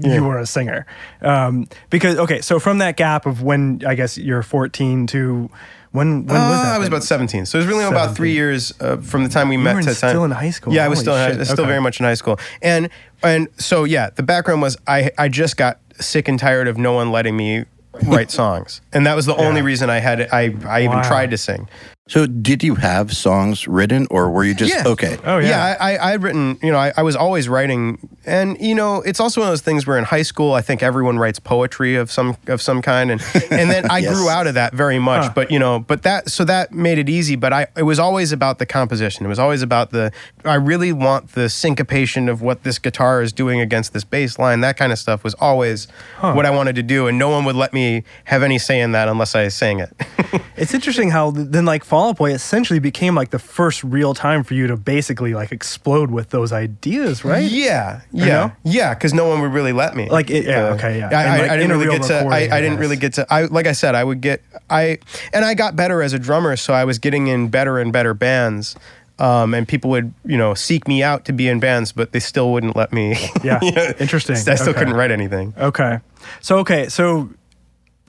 [0.01, 0.85] you were a singer.
[1.21, 5.49] Um, because, okay, so from that gap of when I guess you're 14 to
[5.91, 6.75] when, when was Uh, that?
[6.75, 6.93] I was then?
[6.93, 7.45] about 17.
[7.45, 9.89] So it was really about three years uh, from the time we met were to
[9.89, 10.09] the time.
[10.11, 10.73] still in high school.
[10.73, 11.47] Yeah, I was Holy still in, shit.
[11.47, 11.69] still Okay.
[11.69, 12.39] very much in high school.
[12.61, 12.89] And
[13.23, 16.93] and so yeah, the background was I I just got sick and tired of no
[16.93, 17.65] one letting me
[18.05, 21.07] write songs, and that was the only reason I had I I even Wow.
[21.07, 21.67] tried to sing.
[22.09, 24.83] So, did you have songs written, or were you just Yeah.
[24.87, 25.17] okay?
[25.23, 25.77] Oh, yeah.
[25.79, 29.19] I, I I'd written, you know, I, I was always writing, and you know, it's
[29.19, 32.11] also one of those things where in high school, I think everyone writes poetry of
[32.11, 34.15] some of some kind, and and then I Yes.
[34.15, 35.35] grew out of that very much.
[35.35, 37.35] But you know, but that so that made it easy.
[37.35, 39.23] But I it was always about the composition.
[39.25, 40.11] It was always about the
[40.43, 44.61] I really want the syncopation of what this guitar is doing against this bass line.
[44.61, 45.87] That kind of stuff was always
[46.21, 48.93] what I wanted to do, and no one would let me have any say in
[48.93, 49.93] that unless I sang it.
[50.59, 54.45] It's interesting how then like Fall Out Boy essentially became like the first real time
[54.45, 57.43] for you to basically like explode with those ideas, right?
[57.43, 58.51] Yeah, yeah, know?
[58.63, 58.93] yeah.
[58.93, 60.07] Because no one would really let me.
[60.07, 61.09] Like, it- yeah, okay, yeah.
[61.09, 62.19] I, I, like, I didn't really get to.
[62.19, 63.27] I, I I didn't really get to.
[63.29, 64.41] I like I said, I would get.
[64.69, 64.99] I
[65.33, 68.13] and I got better as a drummer, so I was getting in better and better
[68.13, 68.77] bands.
[69.17, 72.21] Um, and people would, you know, seek me out to be in bands, but they
[72.21, 73.17] still wouldn't let me.
[73.43, 74.37] Yeah, You know, interesting.
[74.37, 74.79] I still Okay.
[74.79, 75.53] couldn't write anything.
[75.57, 75.99] Okay.
[76.39, 77.29] So okay, so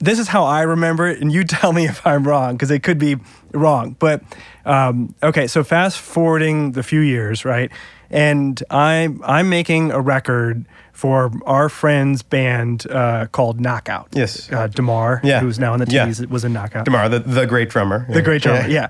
[0.01, 2.83] this is how I remember it, and you tell me if I'm wrong because it
[2.83, 3.15] could be
[3.53, 3.95] wrong.
[3.99, 4.21] But
[4.65, 7.71] um, okay, so fast forwarding the few years, right?
[8.09, 14.09] And I'm I'm making a record for our friend's band uh, called Knockout.
[14.11, 14.51] Yes.
[14.51, 15.39] uh, Demar, Yeah.
[15.39, 16.05] who's now in the Yeah.
[16.07, 16.85] TVs, was in Knockout.
[16.85, 18.05] Tomorrow, the, the great drummer.
[18.09, 18.89] The great drummer, yeah.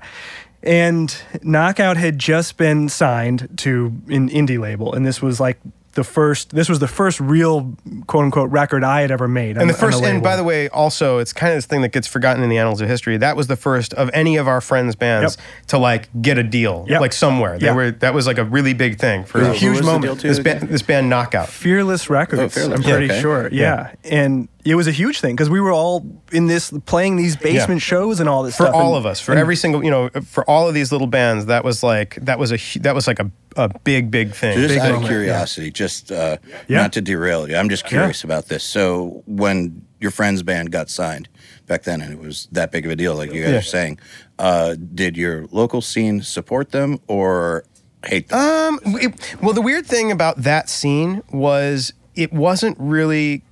[0.62, 5.58] And Knockout had just been signed to an indie label, and this was like
[5.92, 6.50] the first.
[6.54, 7.74] This was the first real
[8.06, 9.56] quote unquote record I had ever made.
[9.56, 12.06] And the first, and by the way, also, it's kind of this thing that gets
[12.06, 13.16] forgotten in the annals of history.
[13.18, 15.66] That was the first of any of our friends' bands Yep.
[15.68, 17.00] to like get a deal, Yep.
[17.00, 17.58] like somewhere.
[17.58, 17.74] They Yeah.
[17.74, 20.04] were that was like a really big thing for Who- a huge was the moment.
[20.20, 20.58] deal This again?
[20.60, 21.48] band, this band Knockout.
[21.48, 22.42] Fearless Records.
[22.42, 23.20] Oh, Fearless, I'm pretty okay.
[23.20, 23.48] sure.
[23.52, 23.90] Yeah.
[24.04, 27.82] and it was a huge thing because we were all in this playing these basement
[27.82, 28.68] shows and all this stuff.
[28.68, 28.80] for stuff.
[28.82, 31.46] all and- of us, for every single, you know, for all of these little bands,
[31.46, 34.56] that was like that was a that was like a, a big big thing.
[34.58, 36.36] Just Big out of curiosity, just uh,
[36.68, 36.82] Yeah.
[36.82, 38.64] not to derail you, I'm just curious about this.
[38.64, 41.28] So, when your friend's band got signed
[41.66, 43.58] back then, and it was that big of a deal, like you guys Yeah.
[43.58, 43.98] are saying,
[44.38, 47.64] uh, did your local scene support them or
[48.04, 48.38] hate them?
[48.38, 53.42] Um, it- well, the weird thing about that scene was it wasn't really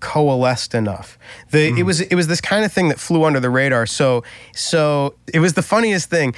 [0.00, 1.18] coalesced enough.
[1.50, 3.84] The it was it was this kind of thing that flew under the radar.
[3.86, 6.34] So so it was the funniest thing.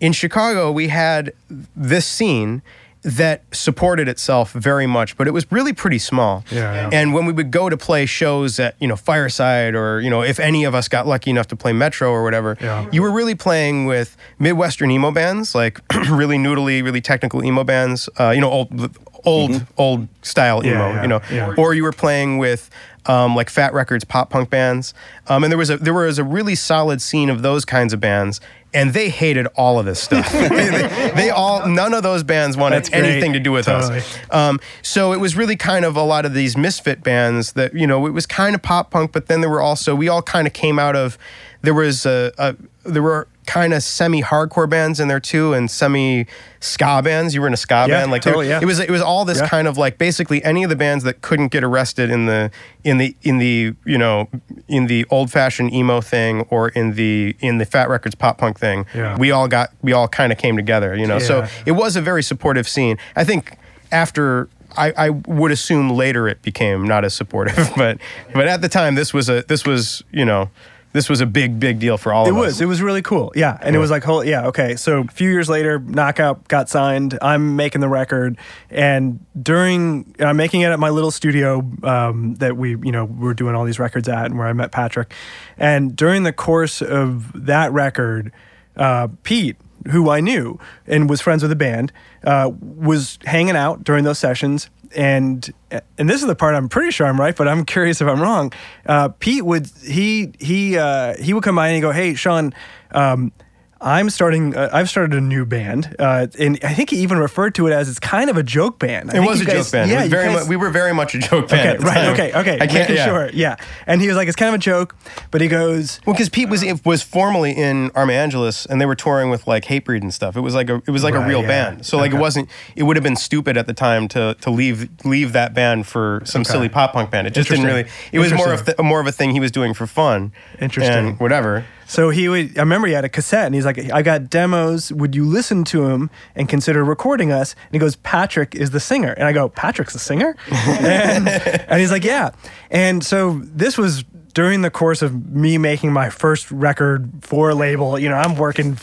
[0.00, 1.32] In Chicago, we had
[1.74, 2.62] this scene
[3.02, 6.44] that supported itself very much, but it was really pretty small.
[6.50, 6.90] Yeah, yeah.
[6.92, 10.22] And when we would go to play shows at, you know, Fireside or, you know,
[10.22, 12.84] if any of us got lucky enough to play Metro or whatever, Yeah.
[12.90, 15.80] you were really playing with Midwestern emo bands, like
[16.10, 21.02] really noodly, really technical emo bands, uh, you know, old, old, old style emo, yeah,
[21.02, 22.70] you know, or you were playing with
[23.08, 24.94] um, like Fat Wreck Chords pop punk bands,
[25.28, 28.00] um, and there was a there was a really solid scene of those kinds of
[28.00, 28.40] bands,
[28.74, 30.30] and they hated all of this stuff.
[30.32, 33.04] they, they all none of those bands wanted That's great.
[33.04, 33.98] anything to do with Totally.
[33.98, 34.18] us.
[34.30, 37.86] Um, so it was really kind of a lot of these misfit bands that you
[37.86, 40.46] know it was kind of pop punk, but then there were also we all kind
[40.46, 41.18] of came out of
[41.66, 45.68] there was a, a there were kind of semi hardcore bands in there too, and
[45.70, 46.26] semi
[46.60, 47.34] ska bands.
[47.34, 48.60] You were in a ska Yeah, band, like there- totally, yeah.
[48.62, 49.48] it was it was all this Yeah.
[49.48, 52.50] kind of like basically any of the bands that couldn't get arrested in the
[52.84, 54.28] in the in the you know
[54.68, 58.38] in the old fashioned emo thing or in the in the Fat Wreck Chords pop
[58.38, 58.86] punk thing.
[58.94, 59.16] Yeah.
[59.18, 61.18] We all got we all kind of came together, you know.
[61.18, 62.96] So it was a very supportive scene.
[63.16, 63.56] I think
[63.92, 67.98] after I, I would assume later it became not as supportive, but
[68.34, 70.50] but at the time this was a this was you know
[70.96, 72.42] this was a big big deal for all It of us.
[72.42, 73.30] It was It was really cool.
[73.36, 73.58] Yeah.
[73.60, 74.76] And it was like, whole, yeah, okay.
[74.76, 77.18] So a few years later, Knockout got signed.
[77.20, 78.38] I'm making the record.
[78.70, 83.34] And during, I'm making it at my little studio um, that we, you know, we're
[83.34, 85.12] doing all these records at and where I met Patrick.
[85.58, 88.32] And during the course of that record,
[88.76, 89.56] uh, Pete,
[89.90, 91.92] who I knew and was friends with the band,
[92.24, 94.70] uh, was hanging out during those sessions.
[94.94, 95.52] And
[95.98, 98.20] and this is the part I'm pretty sure I'm right, but I'm curious if I'm
[98.20, 98.52] wrong.
[98.84, 102.54] Uh, Pete would he he uh, he would come by and he'd go, "Hey, Sean."
[102.92, 103.32] Um,
[103.78, 104.56] I'm starting.
[104.56, 107.72] Uh, I've started a new band, uh, and I think he even referred to it
[107.74, 109.10] as it's kind of a joke band.
[109.10, 109.90] I It was a guys- joke band.
[109.90, 111.80] Yeah, it was you very guys- mu- we were very much a joke band.
[111.80, 112.08] Okay, right.
[112.08, 112.58] Okay, okay.
[112.58, 112.88] I can't.
[112.88, 113.04] Yeah.
[113.04, 113.30] sure.
[113.34, 114.96] Yeah, and he was like, it's kind of a joke,
[115.30, 118.94] but he goes, Well, because Pete was was formerly in Arma Angelus, and they were
[118.94, 120.36] touring with like Hatebreed and stuff.
[120.36, 121.48] It was like a it was like Right, a real yeah.
[121.70, 121.84] band.
[121.86, 122.48] So like it wasn't.
[122.76, 126.22] It would have been stupid at the time to to leave leave that band for
[126.24, 126.50] some Okay.
[126.50, 127.26] silly pop punk band.
[127.26, 127.84] It just didn't really.
[128.10, 130.32] It was more of more of a thing he was doing for fun.
[130.60, 131.08] Interesting.
[131.08, 131.66] And whatever.
[131.86, 132.58] So he would.
[132.58, 134.92] I remember he had a cassette, and he's like, "I got demos.
[134.92, 138.80] Would you listen to him and consider recording us?" And he goes, "Patrick is the
[138.80, 142.32] singer." And I go, "Patrick's the singer?" and, and he's like, "Yeah."
[142.70, 144.04] And so this was
[144.36, 147.98] during the course of me making my first record for a label.
[147.98, 148.76] You know, I'm working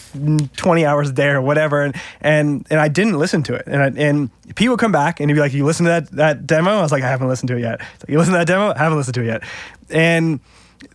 [0.55, 3.67] twenty hours a day or whatever, and and and I didn't listen to it.
[3.67, 6.11] And I, and Pete would come back and he'd be like, "You listen to that
[6.13, 8.39] that demo?" I was like, "I haven't listened to it yet." Like, "You listen to
[8.39, 9.43] that demo?" I haven't listened to it yet.
[9.89, 10.39] And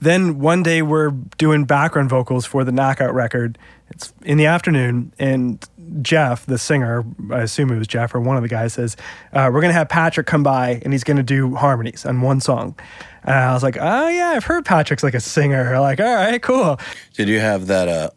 [0.00, 3.58] then one day we're doing background vocals for the knockout record.
[3.90, 5.66] It's in the afternoon and
[6.02, 8.96] jeff the singer i assume it was jeff or one of the guys says
[9.32, 12.20] uh, we're going to have patrick come by and he's going to do harmonies on
[12.20, 12.74] one song.
[13.24, 15.78] And i was like oh yeah i've heard patrick's like a singer.
[15.80, 16.78] Like all right cool.
[17.14, 18.10] Did you have that uh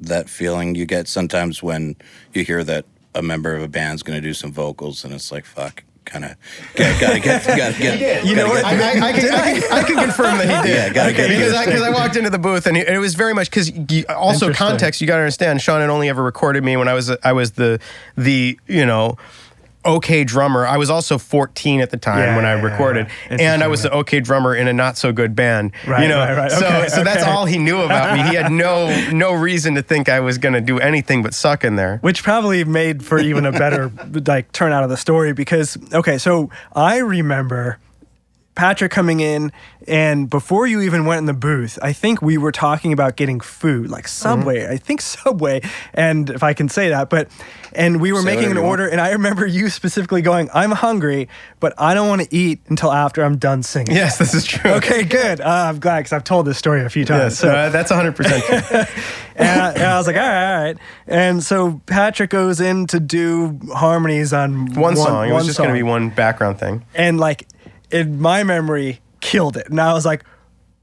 [0.00, 1.96] that feeling you get sometimes when
[2.32, 5.30] you hear that a member of a band's going to do some vocals and it's
[5.30, 6.34] like fuck kind of
[6.76, 8.64] gotta get gotta get You know what?
[8.64, 10.76] I, I, I, can, I, can, I can confirm that he did.
[10.76, 12.94] Yeah, gotta get because I, this 'cause I walked into the booth and, he, and
[12.94, 13.70] it was very much because
[14.08, 15.00] also context.
[15.00, 15.60] You got to understand.
[15.62, 17.80] Sean had only ever recorded me when I was I was the
[18.16, 19.16] the you know.
[19.84, 20.66] Okay, drummer.
[20.66, 23.36] I was also 14 at the time Yeah, when I yeah, yeah, recorded, yeah.
[23.54, 25.72] and I was the okay drummer in a not so good band.
[25.86, 26.50] Right, you know, right, right.
[26.52, 28.22] so Okay, so that's all he knew about me.
[28.28, 31.64] He had no no reason to think I was going to do anything but suck
[31.64, 31.98] in there.
[32.02, 33.90] which probably made for even a better
[34.26, 37.78] like turnout of the story because okay so i remember
[38.60, 39.50] patrick coming in
[39.88, 43.40] and before you even went in the booth i think we were talking about getting
[43.40, 45.62] food like subway i think subway
[45.94, 47.26] and if i can say that but
[47.72, 51.26] and we were Say making an order and i remember you specifically going i'm hungry
[51.58, 54.72] but i don't want to eat until after i'm done singing Yes, this is true.
[54.72, 57.48] okay good uh, i'm glad because i've told this story a few times Yes, so
[57.50, 58.44] uh, that's 100 percent
[59.40, 60.76] and, I, and I was like, all right, all right.
[61.06, 65.28] And so Patrick goes in to do harmonies on One song.
[65.28, 66.84] It was just going to be one background thing.
[66.94, 67.46] And like,
[67.90, 69.68] in my memory, killed it.
[69.68, 70.24] And I was like,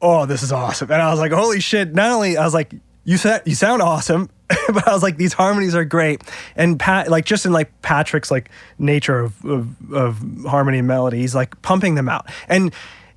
[0.01, 0.91] oh, this is awesome.
[0.91, 1.93] And I was like, holy shit.
[1.93, 4.29] Not only, I was like, you said you sound awesome.
[4.73, 6.21] but I was like, these harmonies are great,
[6.55, 11.17] and Pat, like just in like Patrick's like nature of, of of harmony and melody,
[11.17, 12.73] he's like pumping them out, and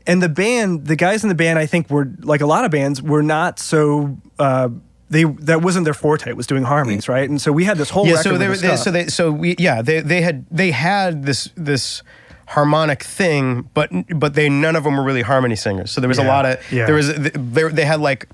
[0.08, 2.70] and the band, the guys in the band, I think were like a lot of
[2.70, 4.16] bands were not so.
[4.38, 4.70] Uh,
[5.08, 7.28] they that wasn't their forte was doing harmonies, right?
[7.28, 9.56] And so we had this whole yeah so they were they, so they so we
[9.58, 12.04] yeah they they had they had this this
[12.50, 16.18] harmonic thing but but they none of them were really harmony singers so there was
[16.18, 16.84] a lot of yeah.
[16.84, 18.26] there was they, they had like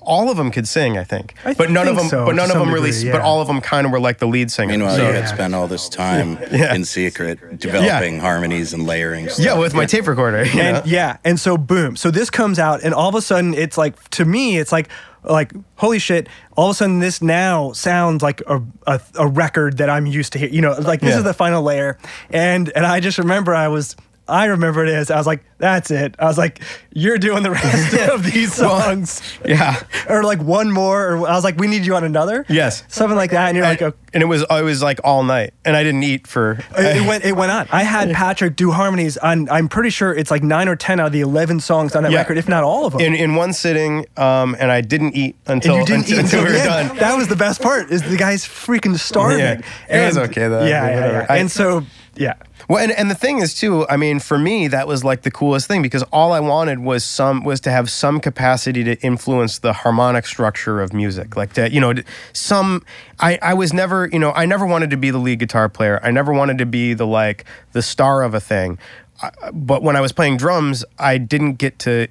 [0.00, 2.30] all of them could sing i think I but none of think them so, but
[2.30, 4.16] to none of some them really degree, but all of them kind of were like
[4.16, 6.74] the lead singer Meanwhile, so, you had spent all this time Yeah.
[6.74, 9.28] in secret developing harmonies and layering.
[9.28, 9.44] Stuff.
[9.44, 10.62] yeah with my tape recorder you know?
[10.62, 13.76] and yeah and so boom so this comes out and all of a sudden it's
[13.76, 14.88] like to me it's like
[15.24, 19.76] like holy shit all of a sudden this now sounds like a, a, a record
[19.78, 21.18] that i'm used to hear you know like this Yeah.
[21.18, 21.98] is the final layer
[22.30, 23.96] and and i just remember i was
[24.30, 26.60] I remember it as I was like, "That's it." I was like,
[26.92, 31.44] "You're doing the rest of these songs, yeah or like one more." Or I was
[31.44, 32.84] like, "We need you on another." Yes.
[32.88, 33.48] something like that.
[33.48, 35.84] And you're like, and, "Okay." and it was it was like all night and i
[35.84, 37.24] didn't eat for It, it went.
[37.24, 37.68] It went on.
[37.72, 39.48] I had Patrick do harmonies on.
[39.50, 42.12] I'm pretty sure it's like nine or ten out of the eleven songs on that
[42.12, 42.18] Yeah.
[42.18, 43.00] record, if not all of them.
[43.02, 46.24] in, in one sitting um, and i didn't eat until, and you didn't until, eat
[46.24, 47.90] until we were done That was the best part.
[47.90, 49.38] Is the guy's freaking starving.
[49.40, 49.60] Yeah.
[49.88, 50.64] It was okay, though.
[50.64, 51.26] Yeah, yeah, yeah.
[51.28, 51.84] I- and so
[52.20, 52.34] yeah,
[52.68, 53.88] Well, and, and the thing is too.
[53.88, 57.02] I mean, for me, that was like the coolest thing because all I wanted was
[57.02, 61.72] some was to have some capacity to influence the harmonic structure of music, like to
[61.72, 61.94] you know,
[62.34, 62.84] some.
[63.20, 65.98] I I was never you know I never wanted to be the lead guitar player.
[66.02, 68.78] I never wanted to be the like the star of a thing.
[69.22, 72.08] I, but when I was playing drums, I didn't get to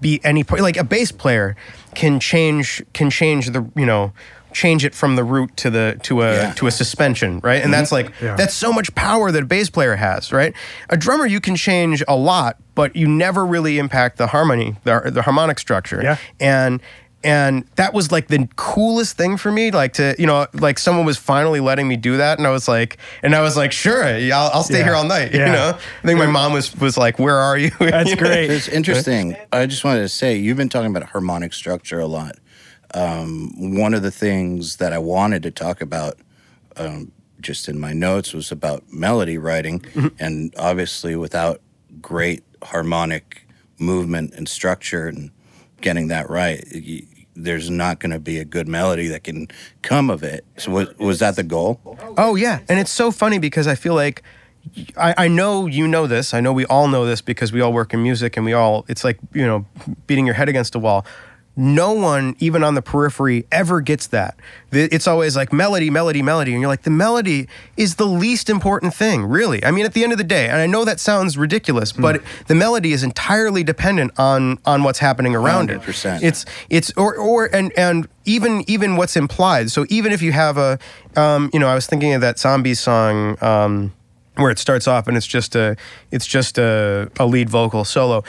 [0.00, 1.54] be any like a bass player
[1.94, 4.12] can change can change the you know
[4.62, 6.52] change it from the root to the to a Yeah.
[6.54, 7.72] to a suspension right and mm-hmm.
[7.72, 8.36] that's like Yeah.
[8.36, 10.54] that's so much power that a bass player has right
[10.88, 15.10] a drummer you can change a lot but you never really impact the harmony the,
[15.12, 16.16] the harmonic structure Yeah.
[16.40, 16.80] and
[17.24, 21.04] and that was like the coolest thing for me like to you know like someone
[21.04, 24.04] was finally letting me do that and i was like and i was like sure
[24.04, 24.84] i'll, I'll stay Yeah.
[24.84, 25.46] here all night Yeah.
[25.46, 28.22] you know i think my mom was was like where are you that's You know?
[28.22, 28.50] great.
[28.50, 29.36] It's interesting.
[29.52, 32.36] I just wanted to say you've been talking about harmonic structure a lot.
[32.94, 36.18] Um, one of the things that I wanted to talk about
[36.76, 39.84] um, just in my notes was about melody writing,
[40.18, 41.60] and obviously without
[42.00, 43.46] great harmonic
[43.78, 45.30] movement and structure and
[45.80, 47.02] getting that right, y
[47.38, 49.46] there's not going to be a good melody that can
[49.82, 50.42] come of it.
[50.56, 51.98] So was, was that the goal?
[52.16, 54.22] Oh yeah, and it's so funny because I feel like
[54.96, 56.34] I, I know you know this.
[56.34, 58.84] I know we all know this because we all work in music and we all.
[58.88, 59.66] It's like you know
[60.06, 61.04] beating your head against a wall.
[61.58, 64.36] No one, even on the periphery, ever gets that.
[64.72, 68.92] It's always like melody, melody, melody, and you're like the melody is the least important
[68.92, 69.64] thing, really.
[69.64, 72.22] I mean, at the end of the day, and I know that sounds ridiculous, but
[72.46, 75.80] the melody is entirely dependent on on what's happening around it.
[75.80, 76.22] 100%.
[76.22, 79.70] It's it's or or and and even even what's implied.
[79.70, 80.78] So even if you have a,
[81.16, 83.42] um, you know, I was thinking of that zombie song.
[83.42, 83.92] Um,
[84.36, 85.76] where it starts off and it's just a
[86.10, 88.22] it's just a, a lead vocal solo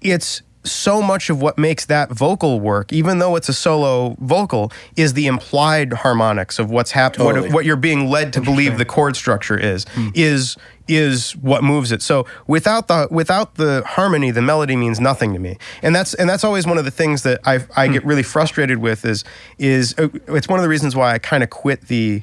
[0.00, 4.70] it's so much of what makes that vocal work even though it's a solo vocal
[4.96, 7.48] is the implied harmonics of what's happening Totally.
[7.48, 10.56] what, what you're being led to believe the chord structure is is
[10.88, 12.02] is what moves it.
[12.02, 15.56] So without the without the harmony the melody means nothing to me.
[15.80, 18.78] And that's and that's always one of the things that i i get really frustrated
[18.78, 19.24] with is
[19.58, 22.22] is uh, it's one of the reasons why i kind of quit the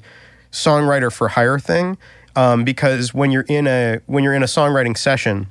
[0.52, 1.98] songwriter for hire thing
[2.36, 5.48] um, because when you're in a when you're in a songwriting session,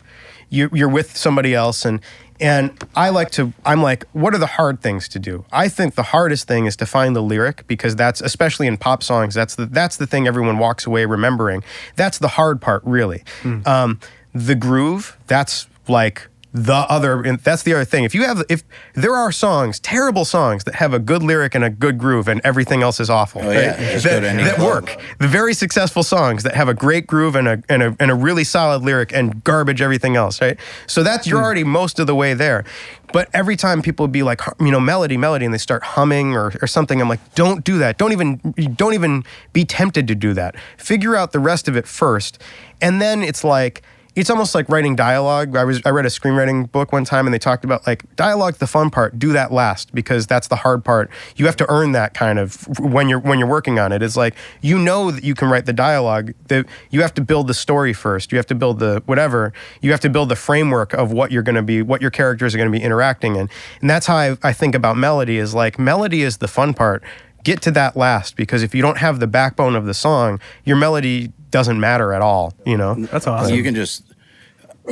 [0.48, 2.00] you, you're with somebody else and
[2.40, 5.44] and I like to I'm like what are the hard things to do?
[5.52, 9.02] I think the hardest thing is to find the lyric because that's especially in pop
[9.02, 11.64] songs that's the that's the thing everyone walks away remembering.
[11.96, 13.24] That's the hard part really.
[13.66, 14.00] Um,
[14.34, 18.04] the groove that's like the other and that's the other thing.
[18.04, 21.62] If you have if there are songs terrible songs that have a good lyric and
[21.62, 23.76] a good groove and everything else is awful Oh, yeah.
[23.76, 24.96] Go that, that work.
[25.18, 28.14] The very successful songs that have a great groove and a, and a and a
[28.14, 30.58] really solid lyric and garbage everything else right?
[30.86, 31.30] So that's Hmm.
[31.30, 32.64] you're already most of the way there.
[33.12, 36.34] But every time people would be like you know melody melody and they start humming
[36.34, 37.98] or, or something i'm like don't do that.
[37.98, 38.38] Don't even
[38.74, 40.54] don't even be tempted to do that.
[40.78, 42.40] Figure out the rest of it first.
[42.80, 43.82] And then it's like
[44.18, 45.56] it's almost like writing dialogue.
[45.56, 48.58] I was I read a screenwriting book one time and they talked about like dialogue's
[48.58, 49.16] the fun part.
[49.16, 51.08] Do that last because that's the hard part.
[51.36, 54.02] You have to earn that kind of when you're when you're working on it.
[54.02, 56.32] It's like you know that you can write the dialogue.
[56.48, 58.32] That you have to build the story first.
[58.32, 59.52] You have to build the whatever.
[59.80, 62.54] You have to build the framework of what you're going to be, what your characters
[62.56, 63.48] are going to be interacting in.
[63.80, 65.38] And that's how I, I think about melody.
[65.38, 67.04] Is like melody is the fun part.
[67.44, 70.76] Get to that last because if you don't have the backbone of the song, your
[70.76, 72.52] melody doesn't matter at all.
[72.66, 72.96] You know.
[72.96, 73.54] That's awesome.
[73.54, 74.07] You can just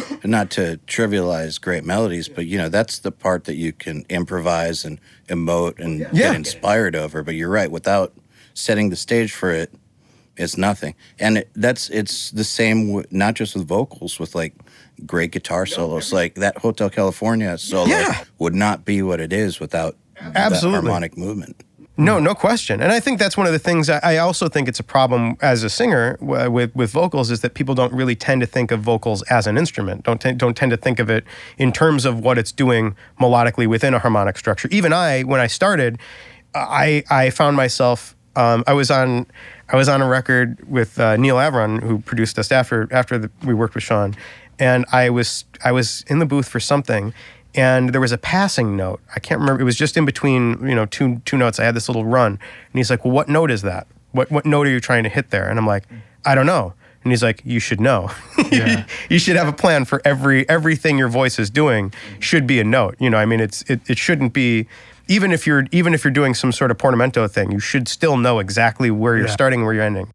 [0.24, 4.84] not to trivialize great melodies, but you know that's the part that you can improvise
[4.84, 6.12] and emote and Yeah.
[6.12, 7.22] get inspired over.
[7.22, 8.12] But you're right, without
[8.54, 9.72] setting the stage for it,
[10.36, 10.94] it's nothing.
[11.18, 14.54] And it, that's it's the same, w- not just with vocals, with like
[15.06, 16.12] great guitar solos.
[16.12, 18.24] Like that Hotel California solo Yeah.
[18.38, 20.80] would not be what it is without Absolutely.
[20.80, 21.62] harmonic movement.
[21.98, 22.82] No, no question.
[22.82, 25.62] And I think that's one of the things I, also think it's a problem as
[25.62, 29.22] a singer with with vocals is that people don't really tend to think of vocals
[29.22, 30.04] as an instrument.
[30.04, 31.24] Don't t- don't tend to think of it
[31.56, 34.68] in terms of what it's doing melodically within a harmonic structure.
[34.70, 35.98] Even I, when I started,
[36.54, 39.26] I I found myself um, I was on
[39.68, 43.30] I was on a record with uh, Neal Avron who produced us after after the,
[43.44, 44.14] we worked with Sean,
[44.58, 47.14] and I was I was in the booth for something,
[47.56, 49.00] and there was a passing note.
[49.14, 49.60] I can't remember.
[49.62, 51.58] It was just in between you know two two notes.
[51.58, 52.40] I had this little run, and
[52.74, 53.86] he's like, "Well, what note is that?
[54.12, 55.84] What what note are you trying to hit there?" And I'm like,
[56.24, 58.10] "I don't know." And he's like, "You should know.
[59.08, 61.92] you should have a plan for every everything your voice is doing.
[62.20, 62.96] Should be a note.
[62.98, 64.66] You know, I mean, it's it, it shouldn't be."
[65.08, 68.16] Even if you're even if you're doing some sort of portamento thing, you should still
[68.16, 69.32] know exactly where you're Yeah.
[69.32, 70.10] starting and where you're ending.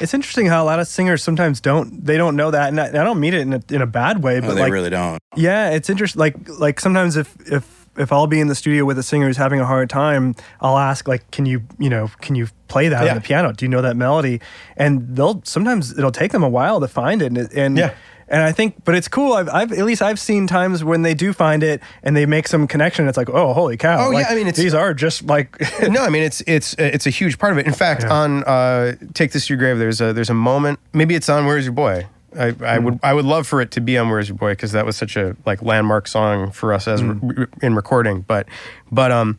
[0.00, 2.88] It's interesting how a lot of singers sometimes don't they don't know that, and I,
[2.88, 4.90] I don't mean it in a, in a bad way, but Oh, they like really
[4.90, 5.18] don't.
[5.36, 6.20] yeah, it's interesting.
[6.20, 9.36] Like like sometimes if if if I'll be in the studio with a singer who's
[9.36, 13.04] having a hard time, I'll ask like, can you you know can you play that
[13.04, 13.10] Yeah.
[13.10, 13.52] on the piano?
[13.52, 14.40] Do you know that melody?
[14.76, 17.94] And they'll sometimes it'll take them a while to find it, and it- and Yeah.
[18.28, 19.34] And I think, but it's cool.
[19.34, 22.48] I've, I've at least I've seen times when they do find it and they make
[22.48, 23.06] some connection.
[23.06, 24.06] It's like, oh, holy cow!
[24.06, 25.56] Oh, yeah, I mean, it's- these are just like
[25.88, 27.66] no, I mean it's it's it's a huge part of it.
[27.66, 30.78] In fact, on uh, "Take This to Your Grave," there's a there's a moment.
[30.92, 32.06] Maybe it's on "Where's Your Boy."
[32.36, 34.72] I, I would I would love for it to be on "Where's Your Boy" because
[34.72, 38.22] that was such a like landmark song for us as re- in recording.
[38.22, 38.48] But
[38.90, 39.38] but um,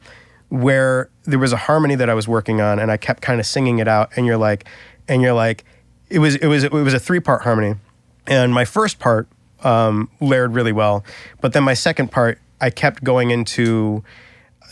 [0.49, 3.45] where there was a harmony that I was working on, and I kept kind of
[3.45, 4.65] singing it out, and you're like,
[5.07, 5.65] and you're like,
[6.09, 7.75] it was it was it was a three part harmony,
[8.27, 9.27] and my first part
[9.63, 11.03] um, layered really well,
[11.41, 14.03] but then my second part I kept going into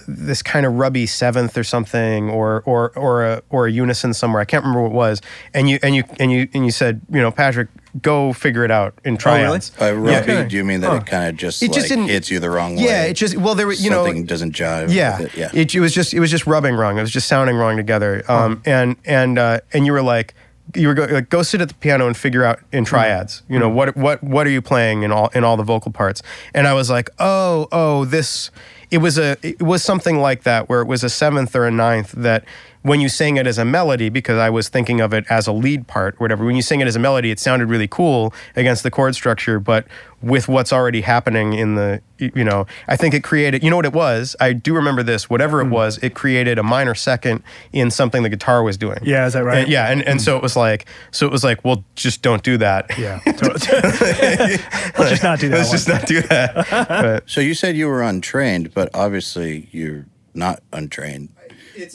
[0.07, 4.41] this kind of rubby seventh or something or or or a or a unison somewhere.
[4.41, 5.21] I can't remember what it was.
[5.53, 7.69] And you and you and you and you said, you know, Patrick,
[8.01, 9.69] go figure it out in triads.
[9.71, 10.43] By rugby, Yeah.
[10.43, 12.49] do you mean that it kind of just It like just didn't- hits you the
[12.49, 12.83] wrong way?
[12.83, 14.91] Yeah, it just well there were you know Something doesn't jive.
[14.93, 15.39] yeah, with it.
[15.39, 15.51] yeah.
[15.53, 16.97] It, it was just it was just rubbing wrong.
[16.97, 18.23] It was just sounding wrong together.
[18.29, 20.33] Um, and and uh, and you were like,
[20.75, 22.89] you were go, like go sit at the piano and figure out in mm-hmm.
[22.89, 23.43] triads.
[23.47, 23.75] You know mm-hmm.
[23.75, 26.21] what what what are you playing in all in all the vocal parts?
[26.53, 28.51] And I was like, oh oh this.
[28.91, 31.71] It was a it was something like that where it was a seventh or a
[31.71, 32.45] ninth that
[32.83, 35.51] when you sang it as a melody, because I was thinking of it as a
[35.51, 36.45] lead part, or whatever.
[36.45, 39.59] When you sing it as a melody, it sounded really cool against the chord structure,
[39.59, 39.87] but
[40.21, 42.01] with what's already happening in the
[42.33, 43.63] you know, I think it created.
[43.63, 44.35] You know what it was?
[44.39, 45.29] I do remember this.
[45.29, 45.71] Whatever it hmm.
[45.71, 48.99] was, it created a minor second in something the guitar was doing.
[49.03, 49.59] Yeah, is that right?
[49.59, 50.23] And- yeah, and, and hmm.
[50.23, 52.97] so it was like, so it was like, well, just don't do that.
[52.97, 53.19] Yeah.
[53.25, 55.57] Let's just not do that.
[55.57, 56.67] Let's just not do that.
[57.03, 61.29] But So you said you were untrained, but obviously you're not untrained.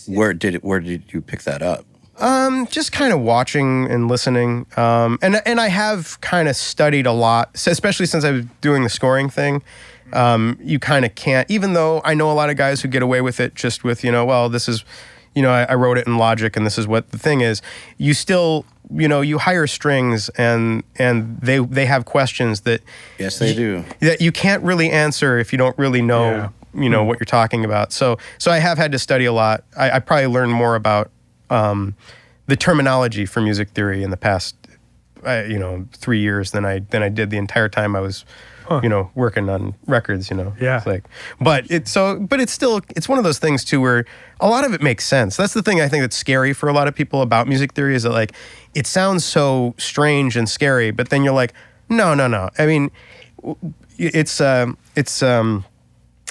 [0.06, 1.84] Where did it, where did you pick that up?
[2.70, 7.12] just kind of watching and listening, um, and and I have kind of studied a
[7.12, 9.62] lot, especially since I was doing the scoring thing.
[10.12, 13.02] Um, you kind of can't, even though I know a lot of guys who get
[13.02, 14.82] away with it just with you know, well, this is,
[15.34, 17.60] you know, I, I wrote it in Logic, and this is what the thing is.
[17.98, 22.80] You still, you know, you hire strings, and and they they have questions that
[23.18, 23.84] Yes, they do.
[24.00, 26.48] that you can't really answer if you don't really know Yeah.
[26.74, 27.92] You know what you're talking about.
[27.92, 29.64] So so i have had to study a lot.
[29.76, 31.10] I, I probably learned more about
[31.50, 31.94] um,
[32.46, 34.56] the terminology for music theory in the past
[35.26, 38.24] uh, you know three years than i than i did the entire time i was
[38.82, 40.54] you know working on records you know?
[40.60, 40.76] Yeah.
[40.76, 41.04] It's like
[41.40, 44.04] but it's so but it's still it's one of those things too where
[44.40, 45.36] a lot of it makes sense.
[45.36, 47.94] That's the thing i think that's scary for a lot of people about music theory
[47.94, 48.32] is that like
[48.74, 51.54] it sounds so strange and scary but then you're like
[51.88, 52.50] no no no.
[52.58, 52.90] I mean
[53.96, 55.64] it's um it's um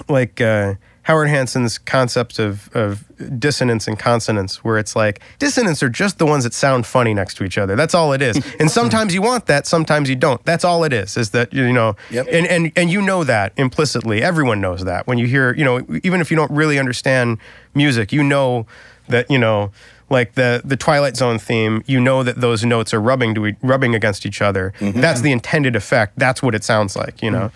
[0.09, 3.05] like uh, Howard Hanson's concept of, of
[3.39, 7.35] dissonance and consonance, where it's like dissonance are just the ones that sound funny next
[7.37, 7.75] to each other.
[7.75, 8.35] That's all it is.
[8.59, 10.43] and sometimes you want that, sometimes you don't.
[10.43, 11.15] That's all it is.
[11.17, 12.27] Is that you know, Yep.
[12.31, 14.21] and and and you know that implicitly.
[14.21, 17.37] Everyone knows that when you hear, you know, even if you don't really understand
[17.73, 18.65] music, you know
[19.07, 19.71] that you know.
[20.09, 23.57] Like the the Twilight Zone theme, you know that those notes are rubbing to e-
[23.61, 24.71] rubbing against each other.
[24.79, 26.13] That's the intended effect.
[26.17, 27.51] That's what it sounds like, you know.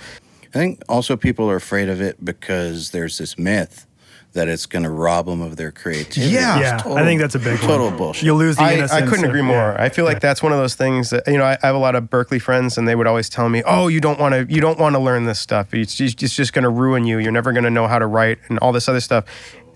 [0.54, 3.88] I think also people are afraid of it because there's this myth
[4.34, 6.34] that it's going to rob them of their creativity.
[6.34, 6.60] Yeah.
[6.60, 7.68] Yeah, total- I think that's a big one.
[7.68, 8.24] total bullshit.
[8.24, 8.92] You'll lose the I, innocence.
[8.92, 9.56] I couldn't of- agree more.
[9.56, 9.84] yeah.
[9.84, 11.44] I feel like that's one of those things that you know.
[11.44, 13.88] I, I have a lot of Berklee friends, and they would always tell me, "Oh,
[13.88, 14.54] you don't want to.
[14.54, 15.74] You don't want to learn this stuff.
[15.74, 17.18] It's just, it's just going to ruin you.
[17.18, 19.26] You're never going to know how to write and all this other stuff."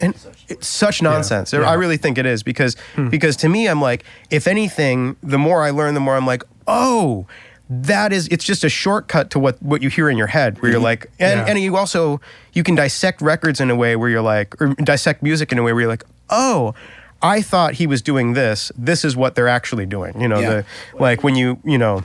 [0.01, 0.13] And
[0.49, 1.53] it's such nonsense.
[1.53, 3.09] I really think it is because hmm.
[3.09, 6.43] because to me, I'm like, if anything, the more I learn, the more I'm like,
[6.67, 7.27] oh.
[7.69, 10.71] That is, it's just a shortcut to what, what you hear in your head, where
[10.71, 10.83] you're mm-hmm.
[10.83, 11.45] like, and, Yeah.
[11.47, 12.21] and you also
[12.53, 15.63] you can dissect records in a way where you're like, or dissect music in a
[15.63, 16.73] way where you're like, oh,
[17.21, 18.71] I thought he was doing this.
[18.77, 20.19] This is what they're actually doing.
[20.21, 20.49] You know, Yeah.
[20.49, 20.65] the
[20.99, 22.03] like when you you know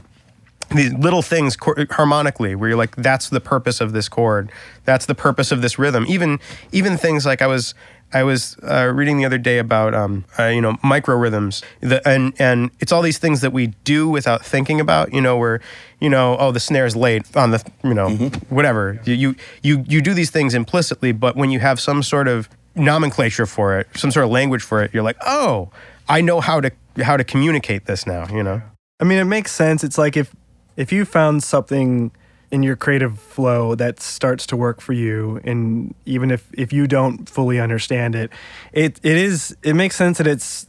[0.75, 1.57] these little things
[1.91, 4.53] harmonically where you're like that's the purpose of this chord
[4.85, 6.39] that's the purpose of this rhythm even
[6.71, 7.75] even things like i was
[8.13, 12.07] i was uh, reading the other day about um, uh, you know micro rhythms the,
[12.09, 15.61] and and it's all these things that we do without thinking about you know where
[16.01, 18.11] you know oh the snare's late on the you know
[18.49, 19.01] whatever.
[19.05, 22.49] You, you you you do these things implicitly but when you have some sort of
[22.75, 25.71] nomenclature for it some sort of language for it you're like oh
[26.09, 26.71] i know how to
[27.03, 28.63] how to communicate this now you know?
[29.01, 29.83] I mean, it makes sense.
[29.83, 30.35] It's like if
[30.77, 32.13] if you found something
[32.51, 36.87] in your creative flow that starts to work for you, and even if if you
[36.87, 38.31] don't fully understand it,
[38.73, 40.67] it it is it makes sense that it's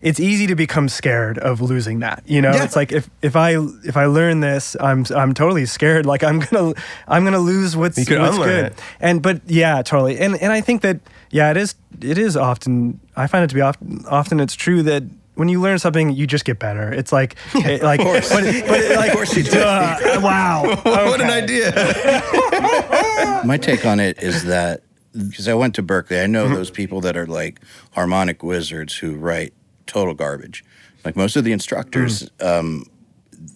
[0.00, 2.22] it's easy to become scared of losing that.
[2.24, 2.62] You know, Yeah.
[2.62, 6.06] it's like if if I if I learn this, I'm I'm totally scared.
[6.06, 6.72] Like I'm gonna
[7.08, 8.08] I'm gonna lose what's what's
[8.38, 8.66] good.
[8.66, 8.80] it.
[9.00, 10.20] And but yeah, totally.
[10.20, 11.00] And and I think that
[11.30, 14.84] yeah, it is it is often I find it to be often often it's true
[14.84, 15.02] that
[15.38, 16.92] when you learn something, you just get better.
[16.92, 19.60] It's like, it, like, but, but it, like, of course you do.
[19.60, 20.64] wow.
[20.82, 21.70] what an idea
[23.44, 24.82] My take on it is that
[25.12, 27.60] because I went to Berklee, I know those people that are like
[27.92, 29.54] harmonic wizards who write
[29.86, 30.64] total garbage.
[31.04, 32.84] Like most of the instructors, um,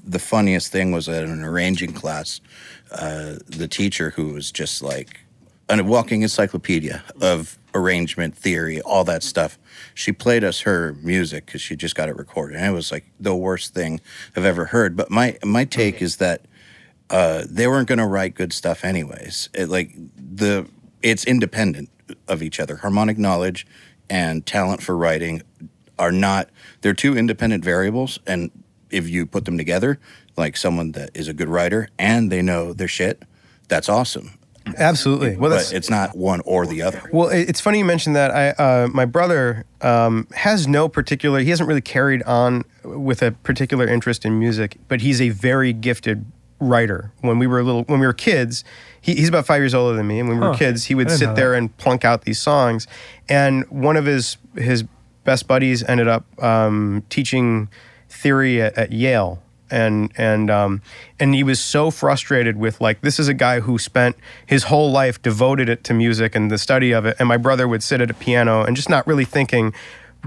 [0.05, 2.41] the funniest thing was at an arranging class,
[2.93, 5.19] uh, the teacher who was just like
[5.69, 9.59] a walking encyclopedia of arrangement theory, all that stuff.
[9.95, 13.07] She played us her music because she just got it recorded, and it was like
[13.19, 14.01] the worst thing
[14.37, 14.97] I've ever heard.
[14.97, 16.47] But my my take is that
[17.11, 19.49] uh, they weren't going to write good stuff anyways.
[19.55, 20.67] It, like the
[21.03, 21.91] it's independent
[22.29, 22.77] of each other.
[22.77, 23.67] Harmonic knowledge
[24.09, 25.43] and talent for writing
[25.99, 26.51] are not
[26.81, 28.51] they're two independent variables and
[28.91, 29.99] if you put them together
[30.37, 33.23] like someone that is a good writer and they know their shit
[33.69, 34.39] that's awesome
[34.79, 38.17] absolutely well that's but it's not one or the other Well, it's funny you mentioned
[38.17, 38.31] that.
[38.31, 41.41] I uh, my brother um, has no particular.
[41.41, 45.73] He hasn't really carried on with a particular interest in music, but he's a very
[45.73, 46.25] gifted
[46.61, 47.13] writer.
[47.23, 48.63] When we were little, when we were kids,
[49.01, 50.59] he, he's about five years older than me, and when we were Huh.
[50.59, 52.87] kids, he would sit there and plunk out these songs.
[53.29, 54.85] And one of his his
[55.25, 57.69] best buddies ended up um, teaching
[58.09, 59.42] theory at, at Yale.
[59.73, 60.83] And and um,
[61.19, 64.17] and he was so frustrated with like this is a guy who spent
[64.47, 67.17] his whole life devoted it to music and the study of it.
[67.19, 69.73] And my brother would sit at a piano and just not really thinking,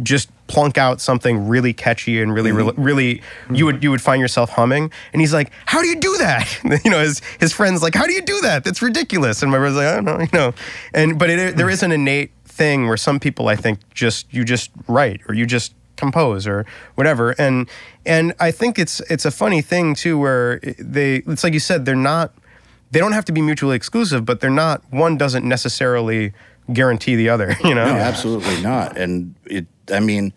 [0.04, 3.22] just plunk out something really catchy and really, really, really,
[3.52, 4.92] you would you would find yourself humming.
[5.14, 8.06] And he's like, "How do you do that?" you know, his his friends like, "How
[8.06, 8.64] do you do that?
[8.64, 10.54] That's ridiculous." And my brother's like, "I don't know," you know.
[10.94, 14.44] And but it, there is an innate thing where some people I think just you
[14.44, 16.66] just write or you just compose or
[16.96, 17.70] whatever and
[18.06, 21.86] and I think it's it's a funny thing too where they it's like you said
[21.86, 22.34] they're not
[22.92, 26.34] they don't have to be mutually exclusive but they're not one doesn't necessarily
[26.74, 28.98] guarantee the other you know No, absolutely not.
[28.98, 30.34] And it, I mean,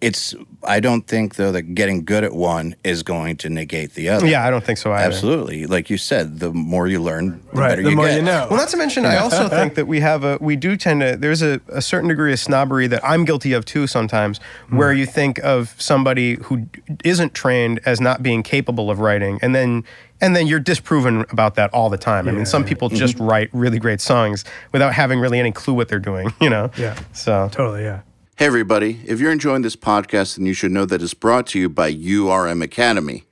[0.00, 0.34] it's.
[0.62, 4.26] I don't think though that getting good at one is going to negate the other.
[4.26, 5.66] yeah I don't think so either absolutely.
[5.66, 7.68] Like you said, the more you learn, the Right.
[7.70, 8.16] better The you more get.
[8.16, 8.48] you know.
[8.50, 11.16] Well, not to mention, I also think that we have a, we do tend to,
[11.16, 14.76] there's a, a certain degree of snobbery that I'm guilty of too sometimes, hmm.
[14.76, 16.66] where you think of somebody who
[17.04, 19.84] isn't trained as not being capable of writing, and then,
[20.20, 22.28] and then you're disproven about that all the time.
[22.28, 22.98] I mean, some people mm-hmm.
[22.98, 26.70] just write really great songs without having really any clue what they're doing, you know?
[26.76, 26.98] Yeah.
[27.12, 28.00] So, Totally, yeah.
[28.38, 29.00] Hey, everybody.
[29.06, 31.90] If you're enjoying this podcast, then you should know that it's brought to you by
[31.90, 33.24] URM Academy.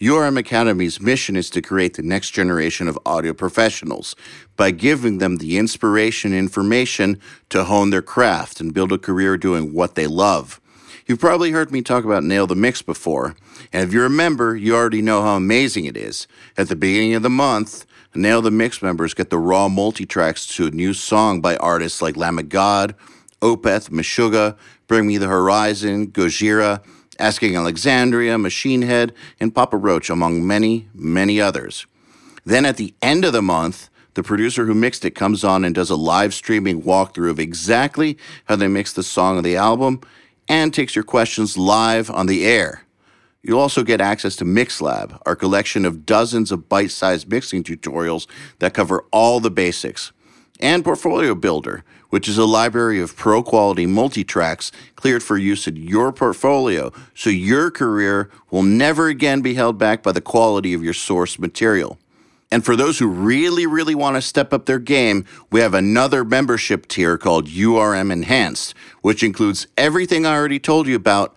[0.00, 4.16] URM Academy's mission is to create the next generation of audio professionals
[4.56, 9.36] by giving them the inspiration and information to hone their craft and build a career
[9.36, 10.58] doing what they love.
[11.04, 13.36] You've probably heard me talk about Nail the Mix before,
[13.74, 16.26] and if you're a member, you already know how amazing it is.
[16.56, 17.84] At the beginning of the month,
[18.14, 22.16] Nail the Mix members get the raw multi-tracks to a new song by artists like
[22.16, 22.94] Lamb of God,
[23.46, 24.56] Opeth, Meshuggah,
[24.88, 26.82] Bring Me the Horizon, Gojira,
[27.18, 31.86] Asking Alexandria, Machine Head, and Papa Roach, among many, many others.
[32.44, 35.74] Then at the end of the month, the producer who mixed it comes on and
[35.74, 40.00] does a live streaming walkthrough of exactly how they mixed the song of the album
[40.48, 42.82] and takes your questions live on the air.
[43.42, 48.26] You'll also get access to MixLab, our collection of dozens of bite sized mixing tutorials
[48.58, 50.12] that cover all the basics,
[50.58, 55.66] and Portfolio Builder, which is a library of pro quality multi tracks cleared for use
[55.66, 60.74] in your portfolio so your career will never again be held back by the quality
[60.74, 61.98] of your source material.
[62.50, 66.24] And for those who really, really want to step up their game, we have another
[66.24, 71.34] membership tier called URM Enhanced, which includes everything I already told you about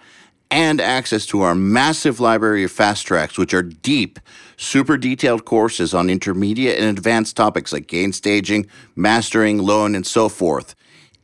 [0.52, 4.20] and access to our massive library of fast tracks, which are deep,
[4.60, 10.28] super detailed courses on intermediate and advanced topics like gain staging, mastering, loan, and so
[10.28, 10.76] forth.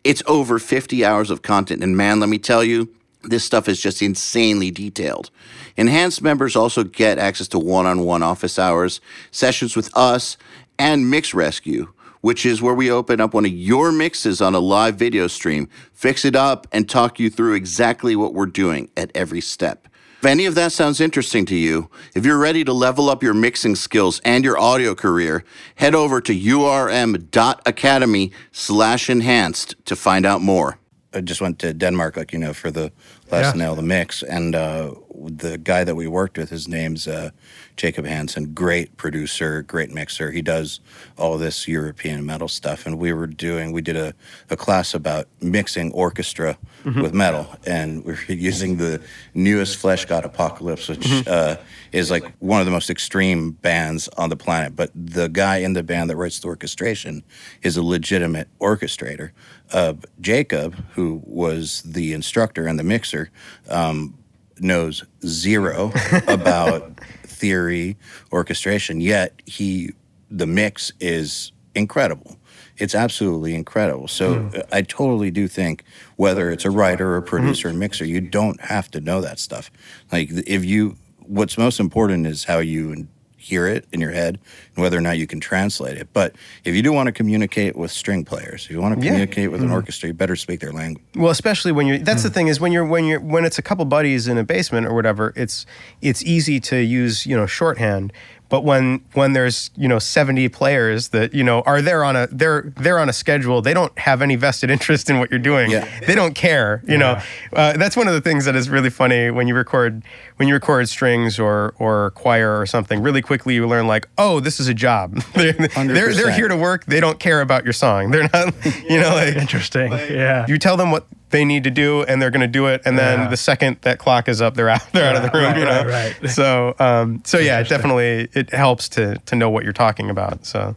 [0.05, 2.89] It's over 50 hours of content, and man, let me tell you,
[3.23, 5.31] this stuff is just insanely detailed.
[5.75, 10.37] Enhanced members also get access to one on one office hours, sessions with us,
[10.79, 14.59] and Mix Rescue, which is where we open up one of your mixes on a
[14.59, 19.11] live video stream, fix it up, and talk you through exactly what we're doing at
[19.13, 19.89] every step.
[20.19, 23.33] If any of that sounds interesting to you, if you're ready to level up your
[23.33, 25.43] mixing skills and your audio career,
[25.75, 30.77] head over to urm.academy slash enhanced to find out more.
[31.13, 32.91] I just went to Denmark, like you know, for the
[33.31, 33.59] last Yeah.
[33.63, 37.29] nail the mix, and uh, the guy that we worked with, his name's uh,
[37.75, 38.53] Jacob Hansen.
[38.53, 40.31] Great producer, great mixer.
[40.31, 40.79] He does
[41.17, 43.71] all this European metal stuff, and we were doing.
[43.71, 44.13] We did a,
[44.49, 46.57] a class about mixing orchestra
[47.01, 49.01] with metal, and we are using the
[49.33, 51.57] newest Fleshgod Apocalypse, which uh,
[51.91, 54.75] is like one of the most extreme bands on the planet.
[54.75, 57.23] But the guy in the band that writes the orchestration
[57.61, 59.31] is a legitimate orchestrator.
[59.73, 63.31] Uh, Jacob, who was the instructor and the mixer,
[63.69, 64.15] um,
[64.59, 65.91] knows zero
[66.27, 66.99] about
[67.35, 67.97] theory
[68.31, 69.01] orchestration.
[69.01, 69.93] Yet he,
[70.31, 72.37] the mix is incredible.
[72.77, 74.07] It's absolutely incredible.
[74.07, 75.83] So uh, I totally do think
[76.17, 79.39] whether it's a writer or a producer or mixer, you don't have to know that
[79.39, 79.71] stuff.
[80.11, 83.07] Like if you, what's most important is how you
[83.45, 84.39] hear it in your head
[84.75, 86.07] and whether or not you can translate it.
[86.13, 89.11] But if you do want to communicate with string players, if you want to Yeah.
[89.11, 89.75] communicate with an mm-hmm.
[89.75, 91.03] orchestra, you better speak their language.
[91.15, 91.99] Well, especially when you're.
[91.99, 92.33] That's the mm.
[92.33, 94.95] thing is when you're when you're when it's a couple buddies in a basement or
[94.95, 95.31] whatever.
[95.35, 95.67] It's
[96.01, 98.11] it's easy to use you know shorthand.
[98.47, 102.27] But when when there's you know 70 players that you know are there on a
[102.31, 103.61] they're they're on a schedule.
[103.61, 105.71] They don't have any vested interest in what you're doing.
[105.71, 105.87] Yeah.
[106.05, 106.83] They don't care.
[106.87, 107.19] You know,
[107.53, 110.03] uh, that's one of the things that is really funny when you record
[110.37, 113.01] when you record strings or or choir or something.
[113.01, 115.15] Really quickly you learn like, oh, this is a job.
[115.35, 116.85] they're, they're they're here to work.
[116.85, 118.11] They don't care about your song.
[118.11, 118.53] They're not.
[118.89, 119.91] You know, like Interesting.
[119.91, 120.45] yeah.
[120.47, 122.97] you tell them what they need to do and they're going to do it and
[122.97, 123.27] then Yeah.
[123.29, 125.65] the second that clock is up they're out they're out of the room Right, you
[125.65, 126.29] know right, right.
[126.31, 130.45] so um so yeah it definitely it helps to to know what you're talking about
[130.45, 130.75] so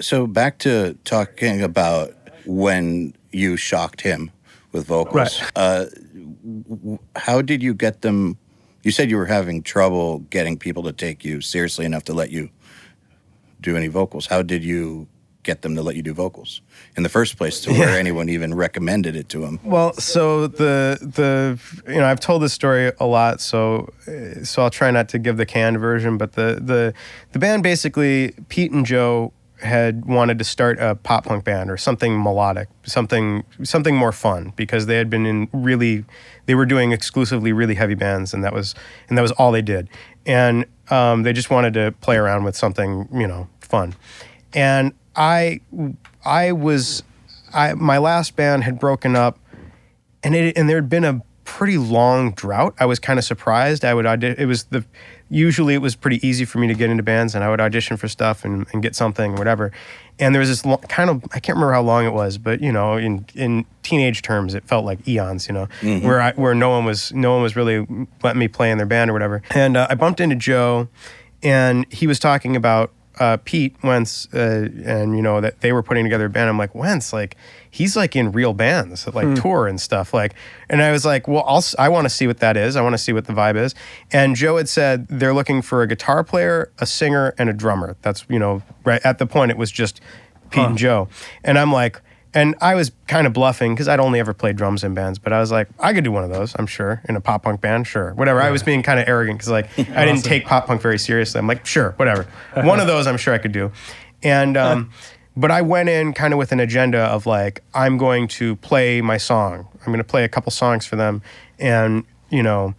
[0.00, 2.14] So back to talking about
[2.46, 4.30] when you shocked him
[4.72, 5.40] with vocals.
[5.42, 5.52] Right.
[5.56, 5.86] Uh,
[7.16, 8.38] how did you get them
[8.82, 12.30] You said you were having trouble getting people to take you seriously enough to let
[12.30, 12.48] you
[13.60, 14.26] do any vocals.
[14.26, 15.06] How did you
[15.50, 16.62] get them to let you do vocals
[16.96, 19.58] in the first place to where anyone even recommended it to them?
[19.64, 21.58] Well, so the the
[21.92, 23.92] you know I've told this story a lot, so
[24.44, 26.16] so I'll try not to give the canned version.
[26.18, 26.94] But the the
[27.32, 31.76] the band basically Pete and Joe had wanted to start a pop punk band or
[31.76, 36.04] something melodic, something something more fun because they had been in really
[36.46, 38.74] they were doing exclusively really heavy bands and that was
[39.08, 39.88] and that was all they did
[40.26, 43.94] and um, they just wanted to play around with something you know fun
[44.52, 45.60] and I
[46.24, 47.02] I was
[47.52, 49.38] I my last band had broken up
[50.22, 52.74] and it and there had been a pretty long drought.
[52.78, 53.84] I was kind of surprised.
[53.84, 54.84] I would it was the
[55.28, 57.96] usually it was pretty easy for me to get into bands and I would audition
[57.96, 59.72] for stuff and, and get something or whatever.
[60.18, 62.70] And there was this kind of I can't remember how long it was, but you
[62.70, 65.48] know, in in teenage terms, it felt like eons.
[65.48, 65.68] You know,
[66.06, 67.86] where I, where no one was no one was really
[68.22, 69.42] letting me play in their band or whatever.
[69.50, 70.88] And uh, I bumped into Joe,
[71.42, 75.82] and he was talking about uh, Pete Wentz, uh, and you know that they were
[75.82, 76.48] putting together a band.
[76.48, 77.36] I'm like Wentz, like
[77.70, 80.14] he's like in real bands, that, like tour and stuff.
[80.14, 80.34] Like,
[80.68, 82.76] and I was like, well, I'll, s- I want to see what that is.
[82.76, 83.74] I want to see what the vibe is.
[84.12, 87.96] And Joe had said they're looking for a guitar player, a singer, and a drummer.
[88.02, 90.00] That's you know right at the point it was just
[90.50, 91.08] Pete and Joe,
[91.44, 92.00] and I'm like.
[92.32, 95.32] And I was kind of bluffing because I'd only ever played drums in bands, but
[95.32, 97.60] I was like, I could do one of those, I'm sure, in a pop punk
[97.60, 98.40] band, sure, whatever.
[98.40, 101.38] I was being kind of arrogant because like I didn't take pop punk very seriously.
[101.38, 102.28] I'm like, sure, whatever.
[102.54, 103.72] One of those, I'm sure I could do.
[104.22, 104.90] And um,
[105.36, 109.00] but I went in kind of with an agenda of like, I'm going to play
[109.00, 109.66] my song.
[109.80, 111.22] I'm going to play a couple songs for them,
[111.58, 112.74] and you know,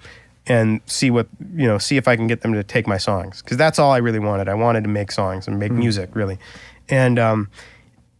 [0.48, 3.42] and see what you know, see if I can get them to take my songs
[3.42, 4.48] because that's all I really wanted.
[4.48, 6.40] I wanted to make songs and make music really,
[6.88, 7.50] and um,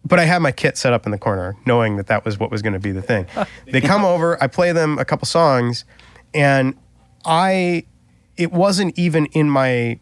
[0.04, 2.52] but I had my kit set up in the corner, knowing that that was what
[2.52, 3.28] was going to be the thing.
[3.72, 5.86] they come over, I play them a couple songs,
[6.34, 6.76] and
[7.26, 7.86] I,
[8.38, 10.00] it wasn't even in my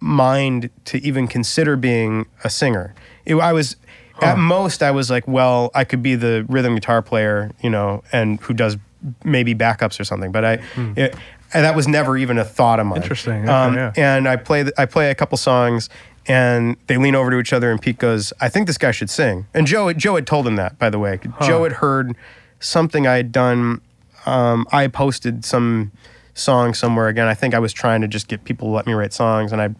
[0.00, 2.94] mind to even consider being a singer.
[3.24, 3.76] It, I was,
[4.20, 8.02] at most, I was like, well, I could be the rhythm guitar player, you know,
[8.12, 8.76] and who does
[9.24, 10.32] maybe backups or something.
[10.32, 10.52] But I,
[10.96, 11.14] it,
[11.54, 13.00] and that was never even a thought of mine.
[13.02, 13.44] Interesting.
[13.44, 13.92] Okay, Um, yeah.
[13.96, 15.88] And I play, I play a couple songs,
[16.28, 19.10] and they lean over to each other, and Pete goes, "I think this guy should
[19.10, 21.18] sing." And Joe, Joe had told him that, by the way.
[21.42, 22.14] Joe had heard
[22.60, 23.80] something I had done.
[24.26, 25.90] Um, I posted some
[26.34, 27.26] song somewhere again.
[27.26, 29.60] I think I was trying to just get people to let me write songs, and
[29.62, 29.70] I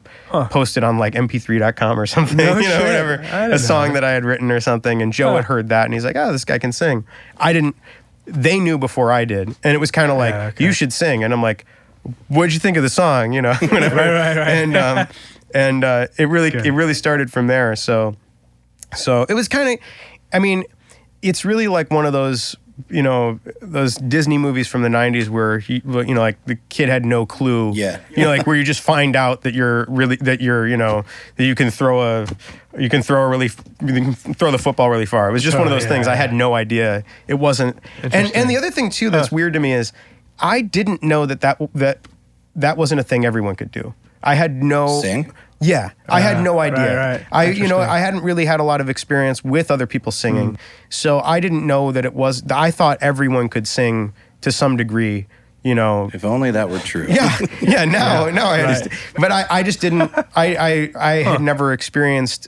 [0.46, 2.82] posted on like MP3.com or something, No you know, shit.
[2.86, 4.02] whatever, a know song that.
[4.04, 5.00] I had written or something.
[5.02, 5.36] And Joe Huh.
[5.36, 7.04] had heard that, and he's like, "Oh, this guy can sing."
[7.36, 7.76] I didn't.
[8.24, 10.64] They knew before I did, and it was kind of like, Yeah, okay.
[10.64, 11.64] "You should sing," and I'm like,
[12.28, 13.96] "What'd you think of the song?" You know, whatever.
[13.96, 14.48] Right, right, right.
[14.48, 15.06] And um,
[15.54, 16.66] and uh, it really Good.
[16.66, 17.74] it really started from there.
[17.76, 18.16] So
[18.94, 19.78] so it was kind of,
[20.32, 20.64] I mean,
[21.22, 22.56] it's really like one of those,
[22.88, 26.88] you know, those Disney movies from the '90s where he, you know, like the kid
[26.88, 27.72] had no clue.
[27.74, 28.00] Yeah.
[28.16, 31.04] You know, like where you just find out that you're really that you're, you know,
[31.36, 32.26] that you can throw a,
[32.78, 33.50] you can throw a really,
[33.84, 35.28] you can throw the football really far.
[35.28, 36.06] It was just one of those things things.
[36.06, 36.12] yeah.
[36.12, 37.04] I had no idea.
[37.26, 37.78] It wasn't.
[38.02, 39.92] And and the other thing too that's weird to me is,
[40.38, 42.06] I didn't know that that that
[42.54, 43.94] that wasn't a thing everyone could do.
[44.22, 45.00] I had no.
[45.00, 45.32] Sing?
[45.60, 46.96] Yeah, I had Ah, no idea.
[46.96, 47.26] right.
[47.32, 50.50] I, you know, I hadn't really had a lot of experience with other people singing,
[50.50, 50.54] Hmm.
[50.88, 52.44] so I didn't know that it was.
[52.50, 54.12] I thought everyone could sing
[54.42, 55.26] to some degree.
[55.64, 57.06] You know, If only that were true.
[57.08, 57.84] yeah, yeah.
[57.84, 58.66] Now, now I right.
[58.66, 58.92] understand.
[59.18, 60.02] But I, I just didn't.
[60.36, 62.46] I, I, I had never experienced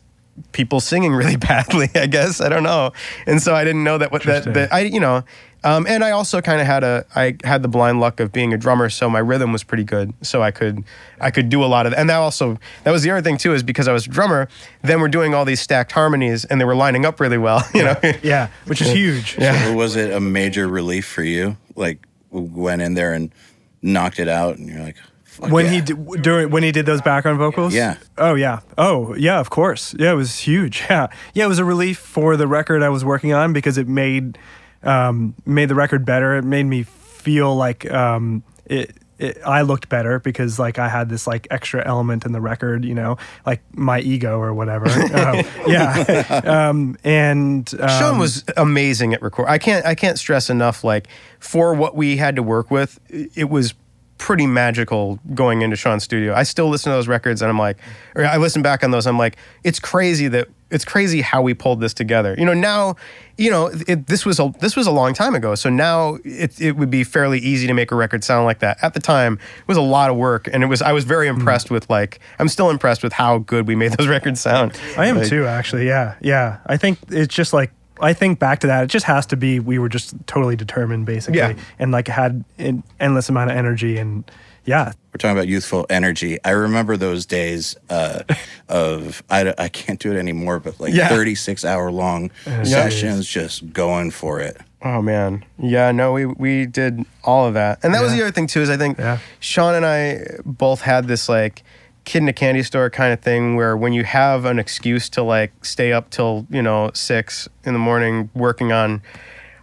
[0.52, 1.88] people singing really badly.
[1.96, 2.92] I guess I don't know,
[3.26, 4.12] and so I didn't know that.
[4.12, 5.24] What that, that I, you know,
[5.62, 7.04] um, and I also kind of had a.
[7.14, 10.14] I had the blind luck of being a drummer, so my rhythm was pretty good.
[10.22, 10.84] So I could,
[11.20, 11.92] I could do a lot of.
[11.92, 14.48] And that also, that was the other thing too, is because I was a drummer.
[14.82, 17.62] Then we're doing all these stacked harmonies, and they were lining up really well.
[17.74, 17.96] You know.
[18.22, 19.36] Yeah, which is huge.
[19.40, 21.56] So was it a major relief for you?
[21.76, 23.32] Like went in there and
[23.80, 24.96] knocked it out, and you're like,
[25.30, 25.70] Fuck when yeah.
[25.70, 27.72] he did, during when he did those background vocals.
[27.72, 27.96] Yeah.
[28.18, 28.60] Oh yeah.
[28.76, 29.38] Oh yeah.
[29.38, 29.94] Of course.
[29.96, 30.84] Yeah, it was huge.
[30.90, 31.06] Yeah.
[31.34, 34.38] Yeah, it was a relief for the record I was working on because it made
[34.82, 36.36] um, made the record better.
[36.36, 38.96] It made me feel like um, it.
[39.18, 42.86] It, I looked better because like I had this like extra element in the record,
[42.86, 44.88] you know, like my ego or whatever.
[45.14, 49.44] um, yeah, um, and um, Sean was amazing at record.
[49.46, 51.06] I can't I can't stress enough like
[51.38, 53.74] for what we had to work with, it was
[54.20, 56.34] pretty magical going into Sean's studio.
[56.34, 57.78] I still listen to those records and I'm like
[58.14, 61.54] or I listen back on those I'm like it's crazy that it's crazy how we
[61.54, 62.36] pulled this together.
[62.38, 62.94] You know, now,
[63.36, 65.54] you know, it, this was a this was a long time ago.
[65.54, 68.76] So now it it would be fairly easy to make a record sound like that.
[68.82, 71.28] At the time, it was a lot of work and it was I was very
[71.28, 71.38] hmm.
[71.38, 74.78] impressed with like I'm still impressed with how good we made those records sound.
[74.98, 75.86] I am Like, too, actually.
[75.86, 76.58] Yeah, yeah.
[76.66, 78.84] I think it's just like I think back to that.
[78.84, 81.54] It just has to be we were just totally determined, basically, Yeah.
[81.78, 84.30] and like had an endless amount of energy and
[84.66, 86.38] yeah, We're talking about youthful energy.
[86.44, 88.22] I remember those days uh,
[88.68, 91.08] of I can't do it anymore, but like Yeah.
[91.08, 92.30] 36 hour long
[92.64, 94.58] sessions, just going for it.
[94.82, 98.30] Oh man, yeah, no, we we did all of that, and that was the other
[98.30, 98.62] thing too.
[98.62, 99.18] Is I think Yeah.
[99.38, 101.62] Sean and I both had this like
[102.10, 105.22] kid in a candy store kind of thing where when you have an excuse to
[105.22, 109.00] like stay up till you know six in the morning working on,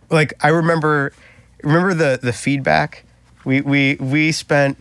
[0.09, 1.11] like I remember,
[1.63, 3.03] remember the the feedback.
[3.45, 4.77] We we we spent.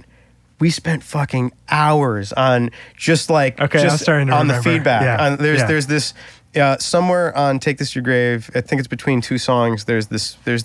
[0.58, 5.02] We spent fucking hours on just like Okay, I'm just starting to on the feedback.
[5.02, 5.66] Yeah, On- there's yeah.
[5.66, 6.14] there's this
[6.58, 9.84] uh, somewhere on "Take This to Your Grave." I think it's between two songs.
[9.84, 10.64] There's this there's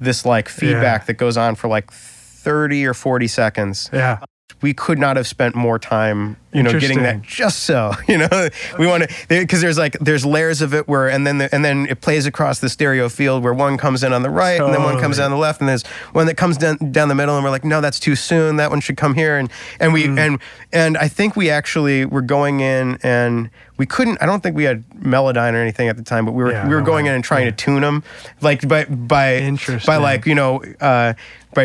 [0.00, 1.06] this like feedback Yeah.
[1.06, 3.88] that goes on for like thirty or forty seconds.
[3.92, 4.18] yeah.
[4.62, 8.48] We could not have spent more time, you know, getting that just so you know.
[8.78, 11.64] We want to because there's like there's layers of it where and then the, and
[11.64, 14.74] then it plays across the stereo field where one comes in on the right and
[14.74, 15.24] then one comes Totally.
[15.24, 17.64] down the left and there's one that comes down down the middle and we're like
[17.64, 20.40] no that's too soon that one should come here and and we and
[20.72, 24.64] and I think we actually were going in and we couldn't I don't think we
[24.64, 27.12] had Melodyne or anything at the time but we were Yeah, we were going in
[27.14, 27.50] and trying Yeah.
[27.52, 28.02] to tune them
[28.40, 31.14] like by by by like you know uh
[31.54, 31.64] by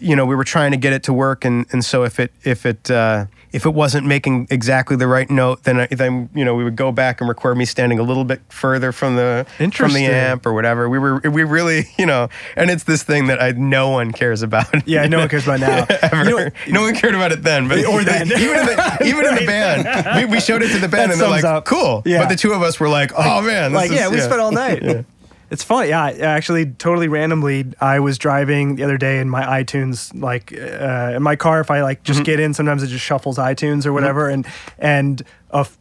[0.00, 2.32] you know we were trying to get it to work and and so if it
[2.44, 6.44] if it uh if it wasn't making exactly the right note then I, then you
[6.44, 9.46] know we would go back and record me standing a little bit further from the
[9.72, 13.26] from the amp or whatever we were we really you know and it's this thing
[13.28, 15.86] that I no one cares about Yeah, no one cares about now.
[16.02, 16.24] ever.
[16.30, 18.26] You know no one cared about it then, but Or then.
[18.32, 21.12] even in the, even in the band, we, we showed it to the band, That
[21.12, 21.64] and they're like, up.
[21.64, 22.20] "Cool." Yeah.
[22.22, 24.40] But the two of us were like, "Oh man, this like is- yeah, we spent
[24.40, 24.82] all night.
[25.50, 25.88] It's funny.
[25.88, 31.14] Yeah, actually, totally randomly, I was driving the other day in my iTunes, like uh,
[31.16, 31.60] in my car.
[31.60, 32.04] If I like Mm-hmm.
[32.12, 34.46] just get in, sometimes it just shuffles iTunes or whatever, and
[34.78, 35.76] and a f-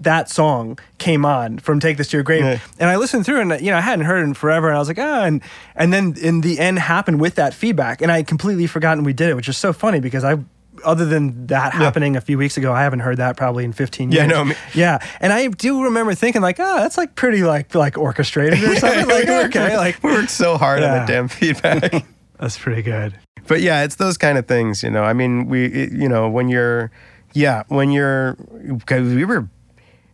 [0.00, 2.58] that song came on from "Take This to Your Grave," Yeah.
[2.78, 4.78] and I listened through, and you know, I hadn't heard it in forever, and I
[4.78, 5.42] was like, ah, and
[5.74, 9.12] and then in the end happened with that feedback, and I had completely forgotten we
[9.12, 10.36] did it, which is so funny because I.
[10.84, 14.12] Other than that happening a few weeks ago, I haven't heard that probably in 15
[14.12, 14.20] years.
[14.22, 17.74] Yeah, no, me- Yeah, and I do remember thinking like, oh, that's like pretty like
[17.74, 19.06] like orchestrated or something.
[19.08, 20.94] like we worked- okay, like we worked so hard on Yeah.
[20.98, 22.04] that damn feedback.
[22.38, 23.14] that's pretty good.
[23.46, 25.02] but yeah, it's those kind of things, you know.
[25.04, 26.90] I mean, we, it- you know, when you're,
[27.34, 28.34] yeah, when you're,
[28.78, 29.48] because we were,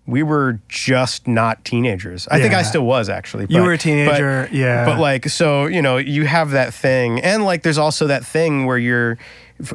[0.09, 2.27] we were just not teenagers.
[2.31, 3.47] I think I still was actually.
[3.51, 4.87] You were a teenager, but- yeah.
[4.87, 8.65] But like, so you know, you have that thing, and like, there's also that thing
[8.67, 9.19] where you're.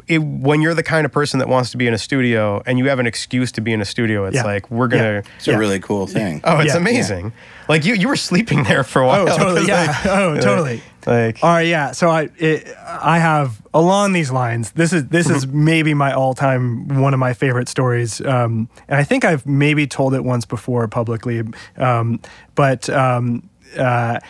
[0.08, 2.78] It, when you're the kind of person that wants to be in a studio and
[2.78, 4.44] you have an excuse to be in a studio, it's Yeah.
[4.44, 5.12] like we're gonna.
[5.12, 5.22] Yeah.
[5.36, 6.40] It's a really cool thing.
[6.42, 6.78] Oh, it's Yeah.
[6.80, 7.34] amazing!
[7.68, 9.28] Like you, you were sleeping there for a oh, while.
[9.28, 9.66] Oh, totally.
[9.68, 9.86] Yeah.
[9.86, 10.80] like- oh, totally.
[11.06, 11.66] Like, All right.
[11.66, 11.92] Yeah.
[11.92, 14.70] So I it, I have along these lines.
[14.72, 18.20] This is this is maybe my all time one of my favorite stories.
[18.20, 21.42] Um, and I think I've maybe told it once before publicly.
[21.76, 22.20] Um,
[22.54, 24.20] but um, uh,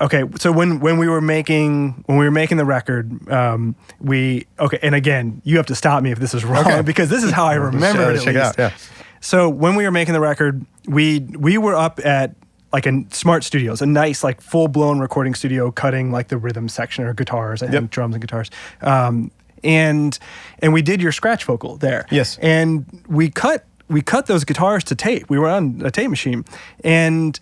[0.00, 0.22] okay.
[0.38, 4.78] So when when we were making when we were making the record, um, we okay.
[4.82, 6.82] And again, you have to stop me if this is wrong Okay.
[6.82, 8.26] because this is how I remember it.
[8.26, 8.54] It out.
[8.56, 8.72] Yeah.
[9.20, 12.34] So when we were making the record, we we were up at
[12.72, 16.68] like a smart studios, a nice like full blown recording studio, cutting like the rhythm
[16.68, 17.90] section or guitars, and Yep.
[17.90, 18.50] drums and guitars.
[18.80, 19.30] Um,
[19.64, 20.18] and
[20.60, 22.06] and we did your scratch vocal there.
[22.10, 22.38] Yes.
[22.42, 25.28] And we cut we cut those guitars to tape.
[25.28, 26.44] We were on a tape machine,
[26.82, 27.38] and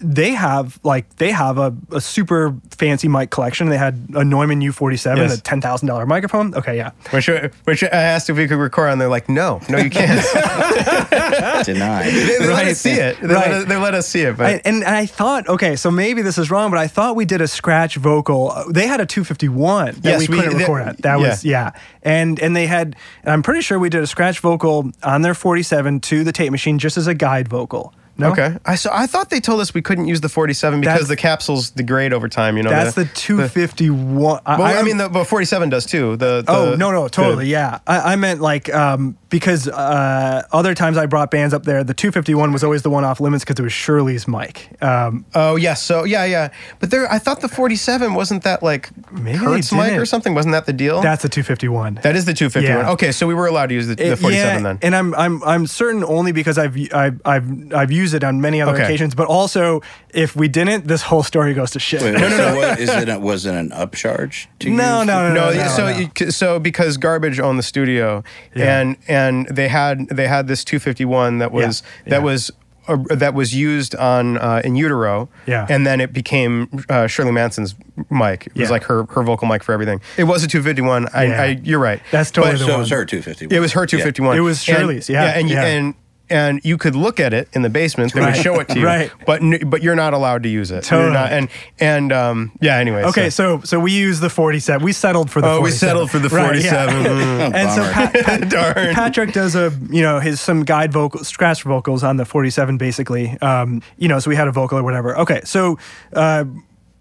[0.00, 3.68] they have like they have a, a super fancy mic collection.
[3.68, 5.38] They had a Neumann U47, Yes.
[5.38, 6.54] a ten thousand dollar microphone.
[6.54, 6.90] Okay, yeah.
[7.10, 7.28] Which,
[7.64, 8.98] which I asked if we could record, on.
[8.98, 10.24] they're like, "No, no, you can't."
[11.64, 12.06] Denied.
[12.12, 13.20] they, they let us see it.
[13.20, 13.50] They, Right.
[13.50, 14.36] let us, they let us see it.
[14.36, 17.24] But I, and I thought, okay, so maybe this is wrong, but I thought we
[17.24, 18.50] did a scratch vocal.
[18.50, 20.98] Uh, They had a 251 that Yes, we we- couldn't that- record at.
[21.02, 21.28] That yeah.
[21.28, 21.70] was yeah,
[22.02, 22.96] and and they had.
[23.22, 26.50] And I'm pretty sure we did a scratch vocal on their 47 to the tape
[26.50, 27.94] machine just as a guide vocal.
[28.18, 28.30] No?
[28.32, 31.08] okay, I so I thought they told us we couldn't use the 47 because That's-
[31.08, 32.56] the capsules degrade over time.
[32.58, 34.40] You know, That's the 251.
[34.44, 36.16] I- well, I, mean, the but 47 does too.
[36.16, 40.42] The, the Oh no no totally the- yeah I, I meant like um, because uh,
[40.52, 43.44] other times I brought bands up there the 251 was always the one off limits
[43.44, 46.50] because it was Shirley's mic um, Oh yes, so yeah, yeah.
[46.80, 50.06] But there, I thought the 47 wasn't that like Maybe they Kurt's mic or didn't.
[50.06, 50.34] something.
[50.34, 51.00] Wasn't that the deal?
[51.00, 52.84] that's the 251 that is the 251.
[52.86, 52.92] Yeah.
[52.92, 54.78] Okay, so we were allowed to use the, the It- 47 yeah, then.
[54.82, 58.60] and I'm I'm I'm certain only because I've I've I've, I've used it on many
[58.60, 58.82] other Okay.
[58.84, 59.80] occasions, but also
[60.12, 62.02] if we didn't, this whole story goes to shit.
[62.02, 64.46] Wait, so what, is it, was it an upcharge?
[64.58, 65.98] To No, use no, the- no, no, no, so no.
[65.98, 68.24] You, so because garbage owned the studio,
[68.54, 68.80] Yeah.
[68.80, 72.24] and and they had they had this 251 that was Yeah, that yeah.
[72.24, 72.50] was.
[72.88, 75.68] Uh, that was used on uh, in utero, Yeah.
[75.70, 77.76] and then it became uh, Shirley Manson's
[78.10, 78.48] mic.
[78.48, 78.72] It was Yeah.
[78.72, 80.00] like her her vocal mic for everything.
[80.16, 81.06] It was a 251.
[81.14, 81.42] I, Yeah.
[81.42, 82.00] I you're right.
[82.10, 83.56] That's totally But- the So it was her 251.
[83.56, 84.36] It was her 251.
[84.36, 85.62] It was And- Shirley's, yeah, and yeah.
[85.64, 85.94] and and
[86.62, 88.12] you could look at it in the basement.
[88.14, 89.10] They would show it to you, Right.
[89.26, 90.84] But but you're not allowed to use it.
[90.84, 91.12] Totally.
[91.12, 91.48] not- and
[91.78, 92.76] and um, yeah.
[92.76, 93.02] Anyway.
[93.04, 94.82] Okay, so so we use the 47.
[94.84, 95.88] We settled for the Oh, we 47.
[95.88, 96.86] settled for the Right, yeah.
[96.90, 97.04] 47.
[97.52, 97.54] Mm.
[97.54, 98.94] and so Pat, Pat- Darn.
[98.94, 103.36] Patrick does a you know his some guide vocal scratch vocals on the 47 basically.
[103.40, 105.16] Um, you know, so we had a vocal or whatever.
[105.18, 105.78] Okay, so
[106.14, 106.44] uh,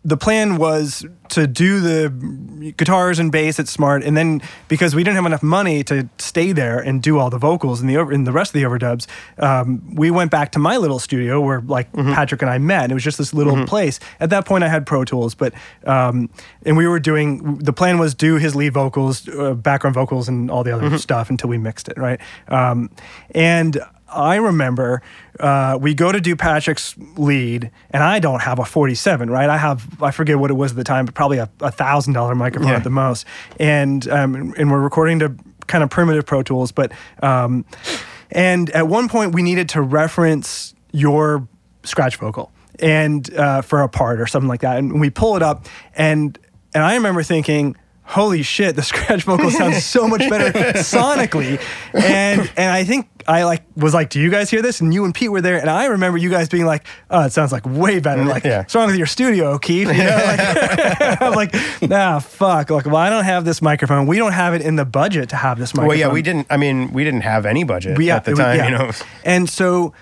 [0.04, 5.04] the plan was to do the guitars and bass at Smart, and then because we
[5.04, 8.12] didn't have enough money to stay there and do all the vocals and the over,
[8.12, 9.06] and the rest of the overdubs,
[9.38, 12.14] um, we went back to my little studio where like Mm-hmm.
[12.14, 12.84] Patrick and I met.
[12.84, 14.00] And it was just this little place.
[14.20, 15.54] At that point, I had Pro Tools, but
[15.86, 16.30] um,
[16.66, 17.58] and we were doing.
[17.60, 20.98] The plan was do his lead vocals, uh, background vocals, and all the other Mm-hmm.
[20.98, 22.20] stuff until we mixed it, right?
[22.48, 22.90] Um,
[23.36, 23.78] and
[24.12, 25.02] I remember
[25.40, 29.50] uh, we go to do Patrick's lead, and I don't have a 47, right?
[29.50, 32.36] I have I forget what it was at the time, but probably a, thousand dollar
[32.36, 32.78] microphone Yeah.
[32.78, 33.26] at the most,
[33.60, 35.34] and um, and we're recording to
[35.68, 36.92] kind of primitive Pro Tools, but
[37.24, 37.66] um,
[38.32, 41.48] and at one point we needed to reference your
[41.84, 45.42] scratch vocal and uh, for a part or something like that, and we pull it
[45.42, 46.38] up, and
[46.74, 47.76] and I remember thinking.
[48.04, 48.76] Holy shit!
[48.76, 51.62] The scratch vocal sounds so much better sonically,
[51.94, 55.06] and and I think I like was like, "Do you guys hear this?" And you
[55.06, 57.66] and Pete were there, and I remember you guys being like, "Oh, it sounds like
[57.66, 58.60] way better." Like, Yeah.
[58.60, 59.88] what's wrong with your studio, Keith?
[59.88, 62.70] You know, like, I'm like, nah, fuck.
[62.70, 64.08] Like, well, I don't have this microphone.
[64.08, 65.88] We don't have it in the budget to have this microphone.
[65.90, 66.48] well, yeah, we didn't.
[66.50, 68.58] I mean, we didn't have any budget We- yeah, at the time.
[68.58, 68.66] yeah.
[68.66, 68.92] You know.
[69.24, 69.94] And so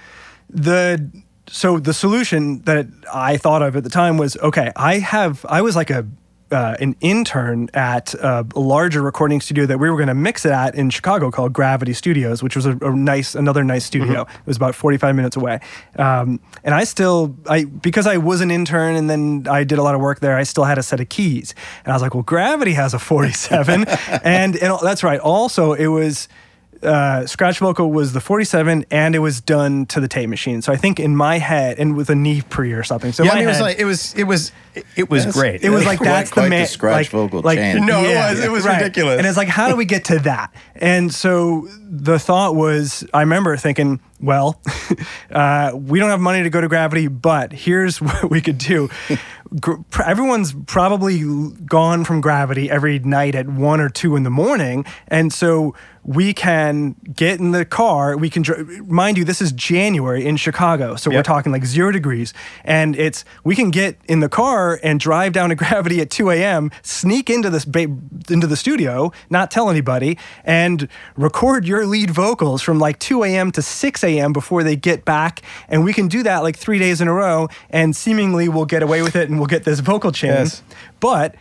[0.50, 1.12] the
[1.48, 4.72] so the solution that I thought of at the time was okay.
[4.76, 6.08] I have I was like a
[6.52, 10.52] uh, an intern at a larger recording studio that we were going to mix it
[10.52, 14.22] at in Chicago called Gravity Studios, which was a, a nice another nice studio.
[14.22, 15.60] It was about 45 minutes away.
[15.98, 19.84] Um, and I still I because I was an intern and then I did a
[19.84, 20.36] lot of work there.
[20.36, 23.00] I still had a set of keys, and I was like, well, Gravity has a
[23.00, 23.86] 47,
[24.24, 25.20] and and that's right.
[25.20, 26.28] Also, it was
[26.82, 30.72] uh, scratch vocal was the 47 and it was done to the tape machine so
[30.72, 33.46] i think in my head and with a Neve pre or something so yeah, it
[33.46, 34.52] was head- like it was it was
[34.96, 35.64] it was great.
[35.64, 37.86] it was like Quite- that's the quite the man scratch like, vocal like, change.
[37.86, 39.18] No, it was- it was ridiculous.
[39.18, 40.54] and it's like how do we get to that?
[40.76, 44.62] And so the thought was i remember thinking well
[45.32, 48.90] uh, we don't have money to go to gravity but here's what we could do.
[50.06, 51.20] Everyone's probably
[51.66, 54.86] gone from gravity every night at one or two in the morning.
[55.08, 58.16] And so we can get in the car.
[58.16, 60.96] We can dr- mind you this is january in chicago.
[60.96, 62.34] So we're talking like zero degrees.
[62.64, 66.30] And it's we can get in the car and drive down to gravity at 2
[66.32, 67.88] a.m sneak into this ba-
[68.30, 73.52] into the studio not tell anybody and record your lead vocals from like 2 a.m
[73.52, 77.02] to 6 a.m before they get back and we can do that like three days
[77.02, 80.12] in a row and seemingly we'll get away with it and we'll get this vocal
[80.12, 80.62] chain Yes.
[81.00, 81.36] but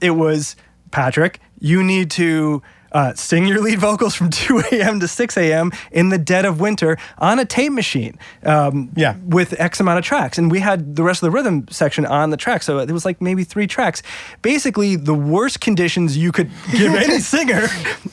[0.00, 0.56] it was
[0.90, 2.62] patrick you need to
[2.92, 5.00] uh, sing your lead vocals from 2 a.m.
[5.00, 5.72] to 6 a.m.
[5.90, 8.18] in the dead of winter on a tape machine.
[8.44, 9.16] Um, Yeah.
[9.26, 10.38] With X amount of tracks.
[10.38, 12.62] And we had the rest of the rhythm section on the track.
[12.62, 14.02] So it was like maybe three tracks.
[14.42, 17.66] Basically, the worst conditions you could give any singer.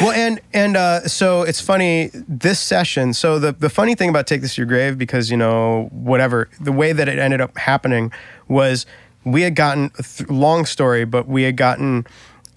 [0.00, 3.12] well, and and uh, so it's funny this session.
[3.14, 6.48] So the the funny thing about take this to your grave because you know whatever
[6.60, 8.12] the way that it ended up happening
[8.48, 8.86] was
[9.24, 9.90] we had gotten
[10.28, 12.06] long story, but we had gotten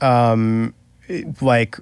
[0.02, 0.74] um,
[1.42, 1.78] like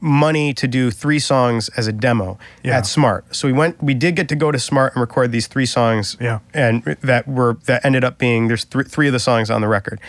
[0.00, 2.78] money to do three songs as a demo Yeah.
[2.78, 3.34] at Smart.
[3.34, 6.16] So we went we did get to go to Smart and record these three songs
[6.20, 6.38] Yeah.
[6.54, 9.68] and that were that ended up being there's three three of the songs on the
[9.68, 10.00] record.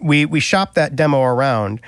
[0.00, 1.80] We we shopped that demo around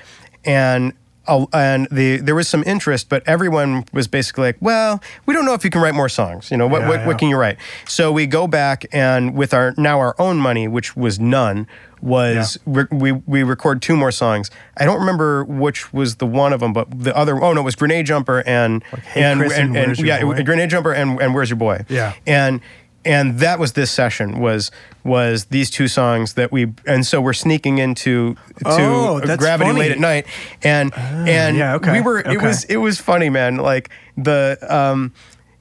[0.45, 0.93] and
[1.27, 5.55] and the there was some interest, but everyone was basically like, "Well, we don't know
[5.55, 6.51] if you can write more songs.
[6.51, 7.07] You know, what Yeah, what, yeah.
[7.07, 7.57] what can you write?"
[7.87, 11.67] So we go back and with our now our own money, which was none,
[12.03, 14.51] was re- we we record two more songs.
[14.77, 17.65] I don't remember which was the one of them, but the other oh no, it
[17.65, 20.43] was Grenade Jumper and Hey and, Chris and Where's Your yeah, Boy?
[20.43, 21.85] Grenade Jumper and and Where's Your Boy?
[21.89, 22.13] Yeah.
[22.27, 22.61] and
[23.07, 24.71] and that was this session was
[25.05, 29.79] was these two songs that we and so we're sneaking into to Oh, gravity funny.
[29.81, 30.27] Late at night
[30.63, 35.13] and and yeah, okay, we were it was it was funny man like the um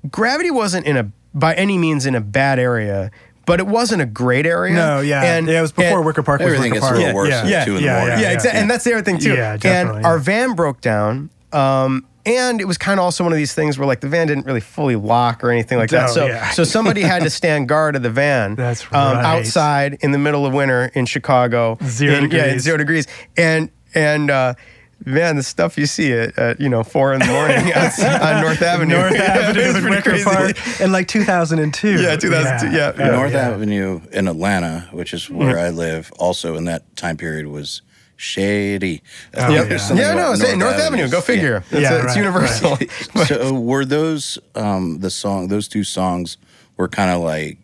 [0.10, 3.12] gravity wasn't in a by any means in a bad area
[3.46, 5.22] but it wasn't a great area no, yeah.
[5.36, 6.98] and yeah, it was before and- Wicker Park was Everything Wicker gets a Park.
[7.00, 8.20] little worse yeah, at yeah, two in the yeah, morning.
[8.20, 8.62] yeah, yeah, exactly.
[8.62, 9.34] And that's the other thing too.
[9.34, 11.30] Yeah, definitely, And our van broke down.
[11.52, 14.28] Um, and it was kind of also one of these things where like the van
[14.28, 16.10] didn't really fully lock or anything like that.
[16.10, 16.50] Oh, So yeah.
[16.52, 18.56] so somebody had to stand guard of the van.
[18.64, 21.78] That's um, outside in the middle of winter in Chicago.
[21.84, 22.62] Zero in- Yeah, degrees.
[22.64, 23.08] zero degrees.
[23.38, 24.54] And and uh,
[25.06, 28.62] man, the stuff you see at, at you know four in the morning on North
[28.62, 28.96] Avenue.
[28.96, 30.24] North Avenue It's in pretty Wicker crazy.
[30.24, 32.02] Park in like 2002.
[32.02, 33.12] Yeah, 2002, yeah.
[33.12, 33.50] North yeah.
[33.50, 37.82] Avenue in Atlanta, which is where I live, also in that time period was
[38.16, 39.01] Shady.
[39.36, 39.78] Oh, yeah.
[39.78, 41.09] Something Yeah, no, about say North, Avenue.
[41.09, 41.30] Go Avenues.
[41.30, 41.36] Yeah.
[41.36, 41.64] figure.
[41.72, 42.78] It's, Yeah, it's right, universal.
[43.26, 45.47] so were those um, the song?
[45.49, 46.38] Those two songs
[46.78, 47.57] were kind of like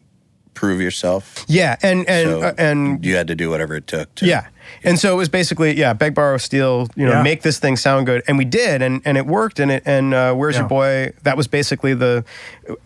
[0.60, 1.45] prove yourself.
[1.47, 4.14] yeah, and and So uh, and you had to do whatever it took.
[4.16, 4.47] To, Yeah.
[4.84, 7.24] And so it was basically, yeah, beg, borrow, steal, you know, Yeah.
[7.24, 8.22] make this thing sound good.
[8.28, 9.60] And we did, and, and it worked.
[9.60, 11.12] And it, and uh, Where's Your Boy?
[11.24, 12.24] That was basically the,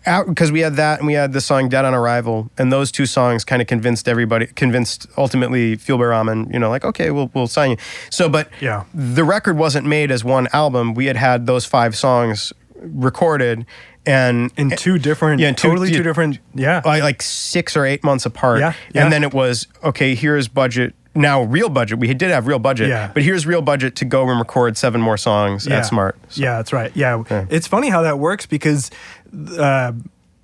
[0.06, 2.48] out because we had that and we had the song Dead on Arrival.
[2.56, 6.70] And those two songs kind of convinced everybody, convinced ultimately Fueled by Ramen, you know,
[6.70, 7.76] like, okay, we'll, we'll sign you.
[8.08, 8.84] So, but Yeah.
[8.94, 10.94] the record wasn't made as one album.
[10.94, 12.50] We had had those five songs
[12.98, 13.66] recorded
[14.06, 16.38] and in two different, Yeah, two- totally two, different.
[16.54, 18.60] Yeah, like, like six or eight months apart.
[18.60, 19.04] Yeah, yeah.
[19.04, 20.14] And then it was okay.
[20.14, 20.94] Here's budget.
[21.16, 21.98] Now real budget.
[22.00, 22.88] We did have real budget.
[22.88, 23.10] Yeah.
[23.14, 26.16] But here's real budget to go and record seven more songs at Smart.
[26.28, 26.90] So- Yeah, that's right.
[26.96, 27.22] Yeah.
[27.30, 27.46] Yeah.
[27.50, 28.90] It's funny how that works because
[29.58, 29.92] uh,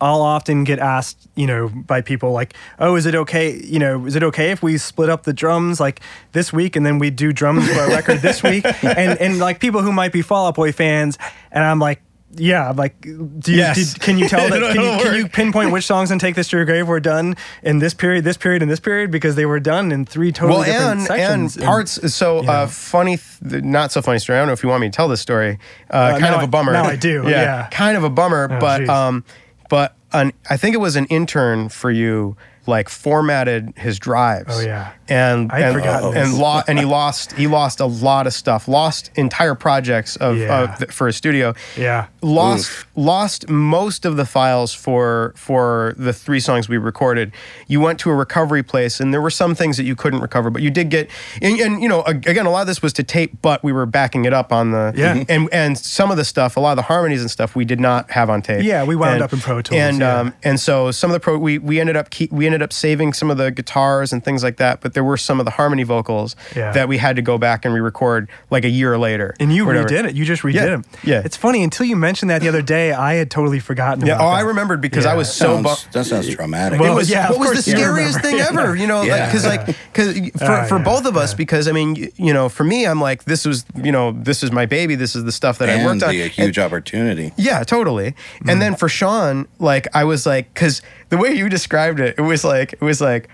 [0.00, 4.06] I'll often get asked, you know, by people like, oh, is it okay, you know,
[4.06, 6.00] is it okay if we split up the drums like
[6.32, 8.64] this week and then we do drums for a record this week?
[8.82, 11.18] And, and like people who might be Fall Out Boy fans,
[11.52, 12.00] and I'm like,
[12.36, 13.10] yeah, like, do
[13.52, 13.92] you, Yes.
[13.94, 14.72] did, can you tell that?
[14.74, 17.36] Can you, can you pinpoint which songs and take this to your grave were done
[17.62, 20.60] in this period, this period, and this period because they were done in three totally
[20.60, 21.56] Well, different and sections.
[21.56, 22.14] and parts.
[22.14, 23.18] So you uh, funny,
[23.48, 24.38] th- not so funny story.
[24.38, 25.58] I don't know if you want me to tell this story.
[25.90, 26.72] Uh, kind of I- a bummer.
[26.72, 27.68] now I do, yeah.
[27.70, 28.48] kind of a bummer.
[28.50, 29.24] Oh, but um,
[29.68, 32.36] but an, I think it was an intern for you.
[32.66, 34.58] Like formatted his drives.
[34.58, 34.92] Oh, yeah.
[35.10, 35.84] And I had and,
[36.16, 36.38] and this.
[36.38, 38.68] lo- and he lost he lost a lot of stuff.
[38.68, 40.60] Lost entire projects of, Yeah.
[40.62, 41.54] of th- for a studio.
[41.76, 42.06] Yeah.
[42.22, 47.32] lost lost most of the files for for the three songs we recorded.
[47.66, 50.50] You went to a recovery place, and there were some things that you couldn't recover,
[50.50, 51.10] but you did get.
[51.42, 53.86] And, and you know, again, a lot of this was to tape, but we were
[53.86, 55.24] backing it up on the Yeah.
[55.28, 57.80] And and some of the stuff, a lot of the harmonies and stuff, we did
[57.80, 58.62] not have on tape.
[58.64, 60.18] Yeah, we wound And- up in Pro Tools, and yeah.
[60.20, 62.72] um and so some of the pro we we ended up keep we ended up
[62.72, 65.50] saving some of the guitars and things like that, but there were some of the
[65.52, 66.72] harmony vocals Yeah.
[66.72, 69.34] that we had to go back and re-record like a year later.
[69.40, 69.88] And you whatever.
[69.88, 70.14] redid it.
[70.14, 70.84] You just redid Yeah, them.
[71.02, 71.22] yeah.
[71.24, 72.92] It's funny until you mentioned that the other day.
[72.92, 74.04] I had totally forgotten.
[74.06, 74.14] Yeah.
[74.16, 76.80] about Oh, I remembered because I was so Sounds, bu- that sounds traumatic.
[76.80, 79.26] Well, it was yeah, what was the scariest thing ever, you know, Yeah.
[79.26, 81.36] because like because for, Ah, for yeah, both of us, yeah.
[81.36, 84.42] because I mean, y- you know, for me, I'm like, this was, you know, this
[84.42, 86.10] is my baby, this is the stuff that I and worked on.
[86.10, 87.32] the, a huge opportunity.
[87.36, 88.14] Yeah, totally.
[88.44, 88.52] Mm.
[88.52, 92.22] And then for Sean, like I was like, because the way you described it, it
[92.22, 93.28] was like, it was like.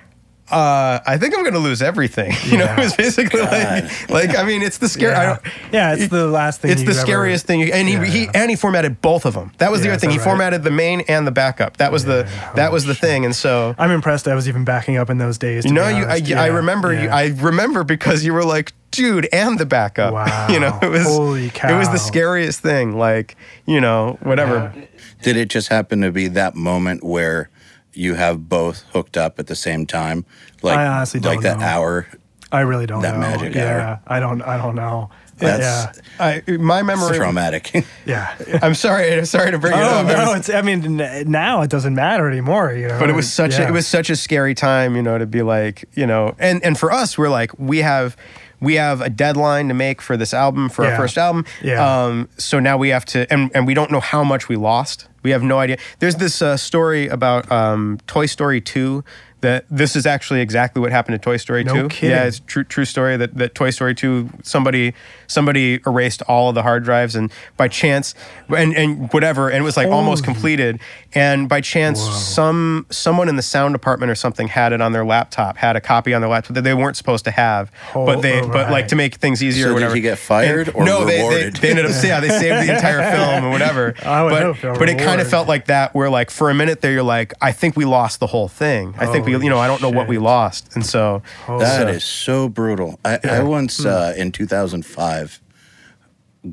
[0.51, 2.33] Uh, I think I'm gonna lose everything.
[2.47, 5.13] You know, it was basically like, like I mean, it's the scary.
[5.13, 5.39] Yeah.
[5.73, 6.71] Yeah, it's the last thing.
[6.71, 7.63] it's you the ever- scariest thing.
[7.73, 9.51] And he, Yeah, he and he formatted both of them.
[9.59, 10.11] That was the other thing.
[10.11, 10.25] He right?
[10.25, 11.79] formatted the main and the backup.
[11.79, 12.53] That was the Yeah.
[12.55, 13.01] that Oh, was the shit.
[13.01, 13.25] thing.
[13.25, 14.29] And so I'm impressed.
[14.29, 15.65] I was even backing up in those days.
[15.65, 16.23] to you be know, you I, honest.
[16.33, 17.09] I Yeah, remember you.
[17.09, 20.15] I remember because you were like, dude, and the backup.
[20.15, 20.47] Wow.
[20.51, 21.75] you know, it was Holy cow.
[21.75, 22.97] It was the scariest thing.
[22.97, 23.37] Like
[23.67, 24.73] you know, whatever.
[24.77, 24.85] Yeah.
[25.23, 27.51] Did it just happen to be that moment where
[27.97, 30.25] you have both hooked up at the same time?
[30.63, 31.65] Like, I honestly don't like that know.
[31.65, 32.07] hour.
[32.53, 33.21] I really don't That know.
[33.21, 34.01] magic yeah, hour.
[34.07, 34.41] I don't.
[34.43, 35.11] I don't know.
[35.39, 37.19] But That's I my memory.
[37.19, 37.71] traumatic.
[38.07, 38.35] yeah.
[38.47, 38.59] Yeah.
[38.63, 39.13] I'm sorry.
[39.13, 40.07] I'm sorry to bring it Oh up.
[40.07, 40.33] No!
[40.35, 40.49] It's.
[40.49, 42.73] I mean, now it doesn't matter anymore.
[42.73, 42.99] You know.
[42.99, 45.43] but it was such a, it was such a scary time, you know, to be
[45.43, 48.17] like, you know, and and for us, we're like, we have
[48.61, 51.45] we have a deadline to make for this album for our first album.
[51.63, 52.05] Yeah.
[52.05, 55.09] Um, so now we have to, and and we don't know how much we lost.
[55.23, 55.79] We have no idea.
[55.99, 59.03] There's this uh, story about um, Toy Story 2
[59.41, 61.89] that this is actually exactly what happened to Toy Story No 2.
[61.89, 62.11] kidding.
[62.11, 64.95] Yeah, it's true true story that, that Toy Story 2 somebody
[65.27, 68.15] somebody erased all of the hard drives and by chance
[68.49, 70.81] and and whatever and it was like almost completed.
[71.15, 75.05] And by chance some someone in the sound department or something had it on their
[75.05, 78.41] laptop had a copy on their laptop that they weren't supposed to have but they
[78.41, 80.85] oh, but like to make things easier So or did he get fired And- or
[80.85, 83.95] no they, they, they ended up yeah they saved the entire film or whatever.
[84.05, 86.55] I would but hope but it kind of felt like that where like for a
[86.55, 88.95] minute there you're like I think we lost the whole thing.
[88.99, 90.75] I think we you know I don't know what we lost.
[90.75, 92.99] And so That so- is so brutal.
[93.05, 93.89] I, I once Hmm.
[93.89, 95.26] uh, in 2005,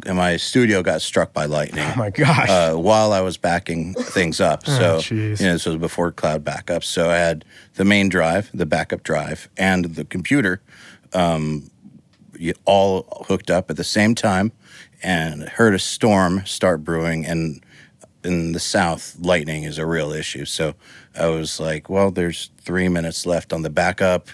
[0.06, 1.86] my studio got struck by lightning.
[1.86, 4.64] oh my gosh uh, while I was backing things up.
[4.74, 5.40] So, jeez.
[5.40, 6.84] you know, this was before cloud backup.
[6.84, 10.62] So I had the main drive, the backup drive, and the computer
[11.14, 11.70] um,
[12.66, 14.52] all hooked up at the same time
[15.04, 17.26] and heard a storm start brewing.
[17.26, 17.64] And
[18.24, 20.46] in the South, lightning is a real issue.
[20.46, 20.74] So
[21.18, 24.30] I was like, well, there's three minutes left on the backup.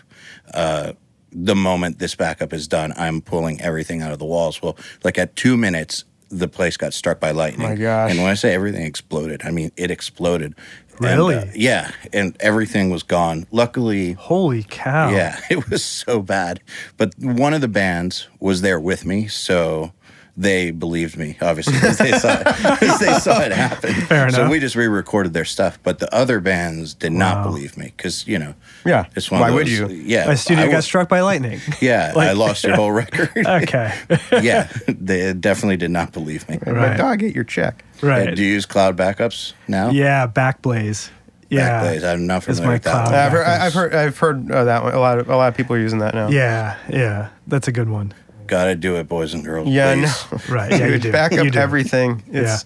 [0.53, 0.93] Uh,
[1.32, 4.61] the moment this backup is done, I'm pulling everything out of the walls.
[4.61, 7.67] Well, like at two minutes, the place got struck by lightning.
[7.67, 8.11] My gosh.
[8.11, 10.55] And when I say everything exploded, I mean it exploded.
[11.01, 11.36] And, Really?
[11.36, 13.47] uh, yeah, and everything was gone.
[13.51, 15.11] Luckily, Holy cow!
[15.11, 16.59] yeah, it was so bad.
[16.97, 19.93] But one of the bands was there with me, so
[20.41, 22.45] they believed me, obviously, because they saw it,
[22.79, 23.93] 'cause they saw it happen.
[23.93, 24.51] Fair So enough.
[24.51, 27.43] we just re-recorded their stuff, but the other bands did not Wow.
[27.51, 28.53] believe me because you know,
[28.85, 29.05] Yeah.
[29.17, 29.87] it's one Why of would those- you?
[29.89, 31.59] Yeah, My studio I got would- struck by lightning.
[31.81, 33.31] Yeah, Like- I lost your whole record.
[33.45, 33.93] okay.
[34.41, 36.57] yeah, they definitely did not believe me.
[36.65, 36.97] My Right.
[36.97, 37.83] dog ate your check.
[38.01, 38.33] right.
[38.33, 39.89] Do you use cloud backups now?
[39.89, 41.09] yeah, Backblaze.
[41.49, 41.83] Yeah.
[41.83, 42.03] Backblaze.
[42.13, 42.91] I'm not It's familiar my with that.
[42.91, 43.05] cloud.
[43.07, 43.15] one.
[43.15, 44.93] I've heard, I've heard, I've heard uh, that one.
[44.93, 46.29] A lot of, a lot of people are using that now.
[46.29, 47.27] Yeah, yeah.
[47.47, 48.13] That's a good one.
[48.49, 49.69] Gotta do it, boys and girls.
[49.69, 50.25] Yeah, please.
[50.31, 50.37] no.
[50.55, 50.71] Right.
[50.71, 51.11] Yeah, you do.
[51.11, 51.59] back You up do.
[51.59, 52.23] everything.
[52.31, 52.65] It's,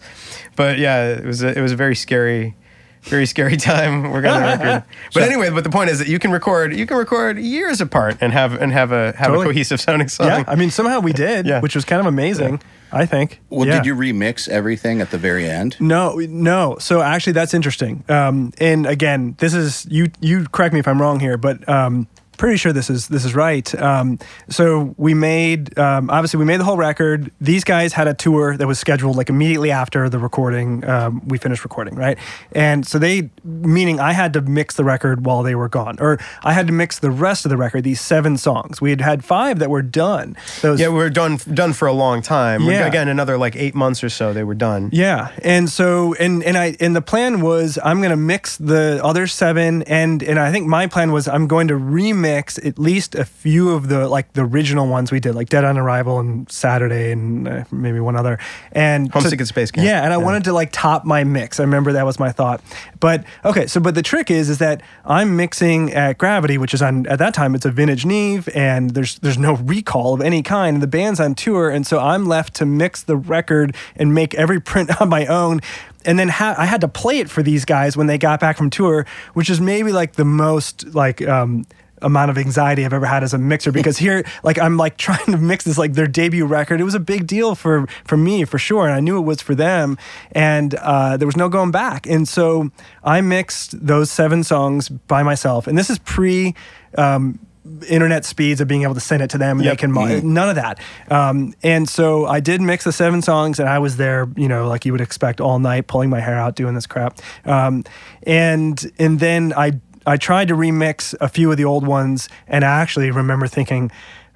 [0.55, 2.55] but yeah, it was a, it was a very scary,
[3.03, 4.09] very scary time.
[4.11, 4.83] We're gonna record.
[5.13, 8.17] But anyway, but the point is that you can record you can record years apart
[8.21, 9.45] and have and have a have Totally.
[9.45, 10.27] a cohesive sounding song.
[10.27, 11.59] Yeah, I mean, somehow we did, Yeah.
[11.59, 12.61] which was kind of amazing,
[12.93, 13.41] I think.
[13.49, 13.75] Well, Yeah.
[13.77, 15.75] did you remix everything at the very end?
[15.81, 16.77] No, no.
[16.79, 18.03] So actually, that's interesting.
[18.07, 20.07] Um, and again, this is you.
[20.21, 22.07] You correct me if I'm wrong here, but um,
[22.37, 23.73] pretty sure this is this is right.
[23.75, 24.19] Um,
[24.49, 27.31] so we made um, obviously we made the whole record.
[27.39, 30.83] These guys had a tour that was scheduled like immediately after the recording.
[30.85, 32.17] Um, we finished recording, right?
[32.51, 36.19] And so they, meaning I had to mix the record while they were gone, or
[36.43, 37.83] I had to mix the rest of the record.
[37.83, 38.81] These seven songs.
[38.81, 40.35] We had had five that were done.
[40.61, 42.63] Those Yeah, we were done done for a long time.
[42.63, 42.85] Yeah.
[42.85, 44.89] Again, another like eight months or so, they were done.
[44.91, 48.99] Yeah, and so and and I and the plan was I'm going to mix the
[49.03, 53.15] other seven, and and I think my plan was I'm going to remix at least
[53.15, 56.49] a few of the like the original ones we did, like Dead on Arrival and
[56.51, 58.39] Saturday, and uh, maybe one other,
[58.71, 59.85] and Homesick at Space Camp.
[59.85, 60.23] Yeah, and I Yeah.
[60.23, 61.59] wanted to like top my mix.
[61.59, 62.61] I remember that was my thought.
[62.99, 66.81] But okay, so but the trick is is that I'm mixing at Gravity, which is
[66.81, 70.41] on at that time it's a vintage Neve, and there's there's no recall of any
[70.43, 70.81] kind.
[70.81, 74.59] The band's on tour, and so I'm left to mix the record and make every
[74.59, 75.59] print on my own.
[76.05, 78.57] And then ha- I had to play it for these guys when they got back
[78.57, 79.05] from tour,
[79.35, 81.65] which is maybe like the most like um,
[82.03, 85.25] amount of anxiety I've ever had as a mixer because here, like, I'm like trying
[85.27, 86.79] to mix this like their debut record.
[86.81, 89.41] It was a big deal for for me for sure, and I knew it was
[89.41, 89.97] for them,
[90.31, 92.05] and uh, there was no going back.
[92.07, 92.71] And so
[93.03, 96.53] I mixed those seven songs by myself, and this is pre.
[96.97, 97.39] Um,
[97.87, 99.77] internet speeds of being able to send it to them and they Yep.
[99.77, 100.79] can mo- none of that
[101.09, 104.67] um, and so i did mix the seven songs and i was there you know
[104.67, 107.85] like you would expect all night pulling my hair out doing this crap um,
[108.23, 109.71] and and then i
[110.05, 113.91] i tried to remix a few of the old ones and i actually remember thinking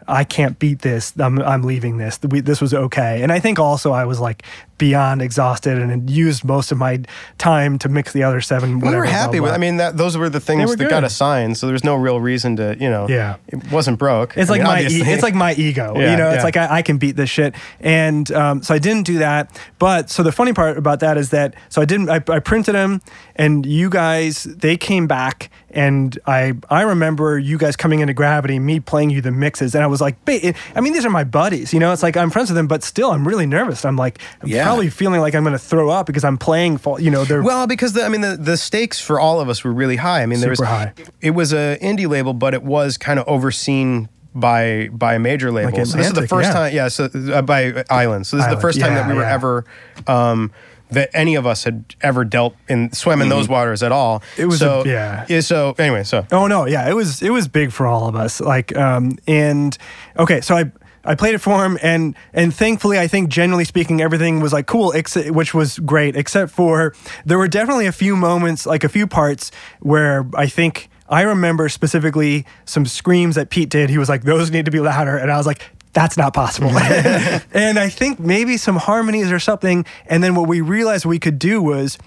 [0.07, 1.13] I can't beat this.
[1.19, 2.19] I'm, I'm leaving this.
[2.27, 3.21] We, this was okay.
[3.21, 4.43] And I think also I was like
[4.77, 7.01] beyond exhausted and had used most of my
[7.37, 8.79] time to mix the other seven.
[8.79, 9.51] We were happy with.
[9.51, 11.57] I mean, that those were the things were that got assigned.
[11.57, 13.07] So there was no real reason to, you know.
[13.09, 13.37] Yeah.
[13.47, 14.37] It wasn't broke.
[14.37, 15.13] It's I like mean, my e- obviously.
[15.13, 15.93] it's like my ego.
[15.95, 16.43] Yeah, you know, it's yeah.
[16.43, 17.55] like I, I can beat this shit.
[17.79, 19.59] And um, so I didn't do that.
[19.79, 22.75] But so the funny part about that is that so I didn't I, I printed
[22.75, 23.01] them
[23.35, 28.57] and you guys they came back and I I remember you guys coming into Gravity,
[28.57, 31.23] me playing you the mixes, and I was like, "Ba- I mean, these are my
[31.23, 31.93] buddies, you know.
[31.93, 33.85] It's like I'm friends with them, but still, I'm really nervous.
[33.85, 34.63] I'm like, I'm Yeah.
[34.65, 37.43] probably feeling like I'm going to throw up because I'm playing, for, you know, they're
[37.43, 40.23] Well, because the, I mean the, the stakes for all of us were really high.
[40.23, 40.93] I mean, there was high.
[41.21, 45.51] It was a indie label, but it was kind of overseen by by a major
[45.51, 45.85] label.
[45.85, 46.53] so this is the first yeah.
[46.53, 46.87] time, yeah.
[46.87, 48.25] So uh, by Island.
[48.25, 49.33] So this is the Island, first time that we were yeah.
[49.33, 49.65] ever.
[50.07, 50.51] Um,
[50.89, 54.23] that any of us had ever dealt in swam in those waters at all.
[54.37, 55.39] It was so a- yeah.
[55.41, 58.39] So anyway, so Oh no, yeah, it was it was big for all of us.
[58.39, 59.77] Like, um, and
[60.17, 60.71] okay, so I
[61.03, 64.65] I played it for him, and and thankfully, I think generally speaking, everything was like
[64.67, 66.93] cool, ex- which was great, except for
[67.25, 70.89] there were definitely a few moments, like a few parts where I think.
[71.09, 73.89] I remember specifically some screams that Pete did.
[73.89, 75.61] He was like, "Those need to be louder," and I was like,
[75.97, 79.83] "That's not possible." and I think maybe some harmonies or something.
[80.05, 81.97] And then what we realized we could do was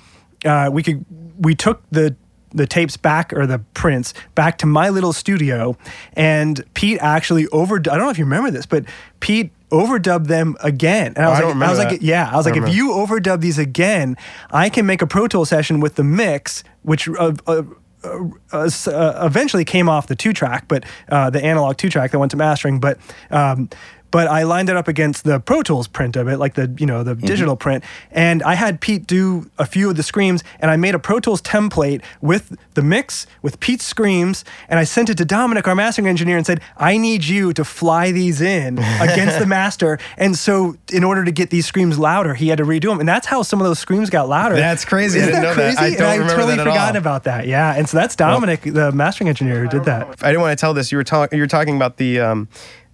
[0.44, 1.04] uh, we could
[1.38, 2.14] we took the
[2.52, 5.76] the tapes back or the prints back to my little studio
[6.14, 8.84] and Pete actually over I don't know if you remember this but
[9.20, 12.28] Pete overdubbed them again and I was I like don't I was remember like yeah
[12.30, 14.16] I was I like don't if you overdub these again
[14.50, 17.62] I can make a Pro Tool session with the mix which uh, uh,
[18.04, 22.18] uh, uh, eventually came off the two track, but uh, the analog two track that
[22.18, 22.80] went to mastering.
[22.80, 22.98] But
[23.30, 23.68] um,
[24.10, 26.86] but I lined it up against the Pro Tools print of it, like the you
[26.86, 30.70] know the digital print, and I had Pete do a few of the screams, and
[30.70, 35.10] I made a Pro Tools template with the mix with Pete's screams, and I sent
[35.10, 38.78] it to Dominic, our mastering engineer, and said, "I need you to fly these in
[39.00, 42.64] against the master." And so, in order to get these screams louder, he had to
[42.64, 44.56] redo them, and that's how some of those screams got louder.
[44.56, 45.18] That's crazy.
[45.20, 45.78] I Isn't didn't know that.
[45.78, 45.96] I crazy?
[45.96, 46.96] don't and remember I totally that at forgot all.
[46.96, 47.46] about that.
[47.46, 50.06] Yeah, and so that's Dominic, the mastering engineer, who did that.
[50.22, 50.90] I didn't want to tell this.
[50.90, 51.36] You were talking.
[51.36, 52.20] You were talking about the.
[52.20, 52.48] Um,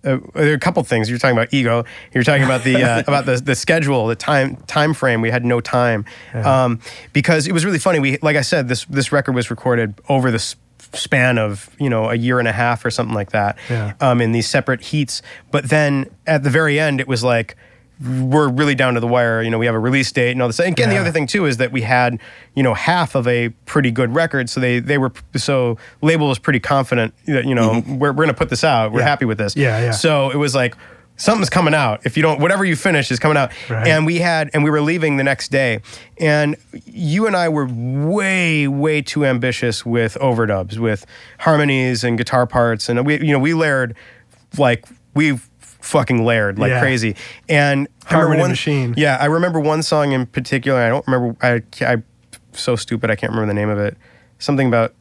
[0.07, 1.11] uh, there are a couple things.
[1.11, 1.85] You're talking about ego.
[2.15, 5.21] You're talking about the uh, about the the schedule, the time time frame.
[5.21, 6.05] We had no time
[6.35, 6.81] um,
[7.13, 7.99] because it was really funny.
[7.99, 10.55] We like I said, this this record was recorded over the
[10.93, 13.95] span of you know a year and a half or something like that Yeah.
[14.01, 15.21] um, in these separate heats.
[15.51, 17.57] But then at the very end, it was like
[18.05, 19.43] we're really down to the wire.
[19.43, 20.59] You know, we have a release date and all this.
[20.59, 22.21] And again, the other thing too is that we had,
[22.55, 24.51] you know, half of a pretty good record.
[24.51, 27.99] So they they were so label was pretty confident that you know mm-hmm.
[27.99, 28.93] we're we're gonna put this out.
[28.93, 29.07] We're Yeah.
[29.07, 29.57] happy with this.
[29.57, 29.91] Yeah, yeah.
[29.93, 30.77] So it was like
[31.17, 32.05] something's coming out.
[32.05, 33.51] If you don't, whatever you finish is coming out.
[33.71, 33.89] Right.
[33.89, 35.81] And we had and we were leaving the next day,
[36.19, 41.07] and you and I were way way too ambitious with overdubs, with
[41.39, 43.97] harmonies and guitar parts, and we you know we layered
[44.59, 45.39] like we
[45.87, 46.81] fucking layered like Yeah.
[46.81, 47.17] crazy.
[47.49, 48.95] And I remember one machine.
[48.97, 50.81] Yeah, I remember one song in particular.
[50.81, 51.37] I don't remember.
[51.41, 52.03] I I
[52.53, 53.11] so stupid.
[53.11, 53.97] I can't remember the name of it.
[54.39, 54.95] Something about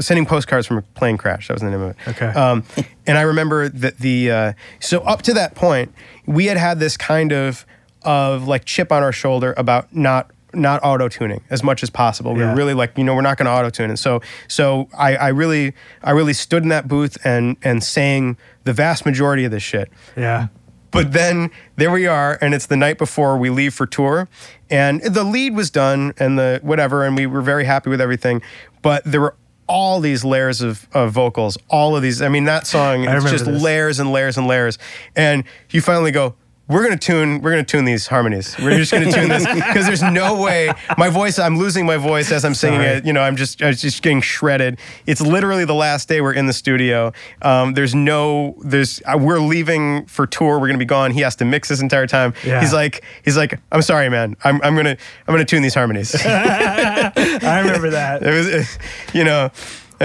[0.00, 1.48] sending postcards from a plane crash.
[1.48, 1.96] That was the name of it.
[2.08, 2.26] Okay.
[2.26, 2.64] Um,
[3.06, 5.94] and I remember that the uh, so up to that point,
[6.26, 7.64] we had had this kind of
[8.02, 12.32] of like chip on our shoulder about not not auto tuning as much as possible.
[12.34, 12.50] We Yeah.
[12.50, 13.90] were really like, you know, we're not going to auto tune.
[13.90, 18.36] And so so I, I really I really stood in that booth and and sang
[18.64, 19.90] the vast majority of this shit.
[20.16, 20.48] Yeah.
[20.90, 24.28] But then there we are, and it's the night before we leave for tour,
[24.70, 28.42] and the lead was done and the whatever, and we were very happy with everything.
[28.80, 29.34] But there were
[29.66, 32.22] all these layers of, of vocals, all of these.
[32.22, 33.62] I mean, that song I it's just this.
[33.62, 34.78] layers and layers and layers,
[35.16, 36.36] and you finally go.
[36.66, 37.42] We're gonna tune.
[37.42, 38.56] We're gonna tune these harmonies.
[38.58, 41.38] We're just gonna tune this because there's no way my voice.
[41.38, 42.90] I'm losing my voice as I'm singing Sorry.
[42.92, 43.04] it.
[43.04, 43.62] You know, I'm just.
[43.62, 44.78] I was just getting shredded.
[45.06, 47.12] It's literally the last day we're in the studio.
[47.42, 48.56] Um, there's no.
[48.62, 49.02] There's.
[49.04, 50.58] Uh, we're leaving for tour.
[50.58, 51.10] We're gonna be gone.
[51.10, 52.32] He has to mix this entire time.
[52.42, 52.60] Yeah.
[52.60, 53.04] He's like.
[53.24, 53.60] He's like.
[53.70, 54.34] I'm sorry, man.
[54.42, 54.62] I'm.
[54.62, 54.96] I'm gonna.
[55.28, 56.14] I'm gonna tune these harmonies.
[56.24, 58.22] I remember that.
[58.24, 58.78] It was.
[59.12, 59.50] You know.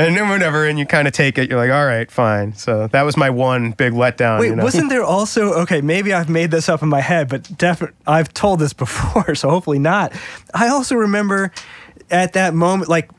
[0.08, 1.50] And then whatever, and you kind of take it.
[1.50, 2.54] You're like, all right, fine.
[2.54, 4.40] So that was my one big letdown.
[4.40, 4.64] Wait, you know?
[4.64, 5.82] wasn't there also okay?
[5.82, 9.50] Maybe I've made this up in my head, but definitely I've told this before, so
[9.50, 10.14] hopefully not.
[10.54, 11.52] I also remember
[12.12, 13.10] at that moment, like,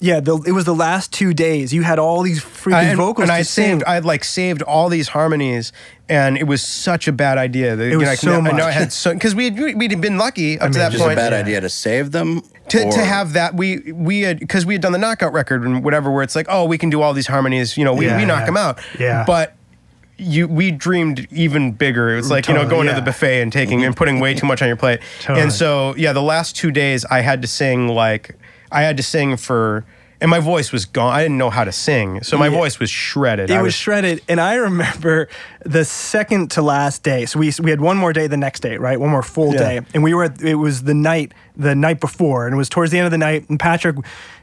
[0.00, 1.72] yeah, the, it was the last two days.
[1.74, 3.78] You had all these freaking I- and, vocals and to I sing.
[3.80, 5.72] saved, I like saved all these harmonies,
[6.08, 7.76] and it was such a bad idea.
[7.78, 8.74] It was I, so I know I much.
[8.74, 11.32] had so because we had we'd been lucky up to mean, that Just a bad
[11.32, 11.38] Yeah.
[11.38, 12.42] idea to save them.
[12.70, 15.62] to, or- to have that we we had because we had done the knockout record
[15.64, 18.06] and whatever where it's like oh we can do all these harmonies you know we,
[18.06, 18.46] Yeah, we knock yeah.
[18.46, 19.24] them out Yeah.
[19.26, 19.54] but
[20.16, 22.94] you we dreamed even bigger it was like you know going yeah.
[22.94, 25.40] to the buffet and taking and putting way too much on your plate Totally.
[25.42, 28.36] and so yeah the last two days I had to sing like
[28.72, 29.84] I had to sing for
[30.22, 32.52] and my voice was gone I didn't know how to sing so my Yeah.
[32.58, 35.28] voice was shredded It I was shredded, and I remember
[35.64, 37.26] the second to last day.
[37.26, 38.98] So we we had one more day the next day, right?
[38.98, 39.58] One more full Yeah.
[39.58, 40.24] day, and we were.
[40.24, 43.10] At, it was the night the night before, and it was towards the end of
[43.10, 43.48] the night.
[43.50, 43.96] And Patrick,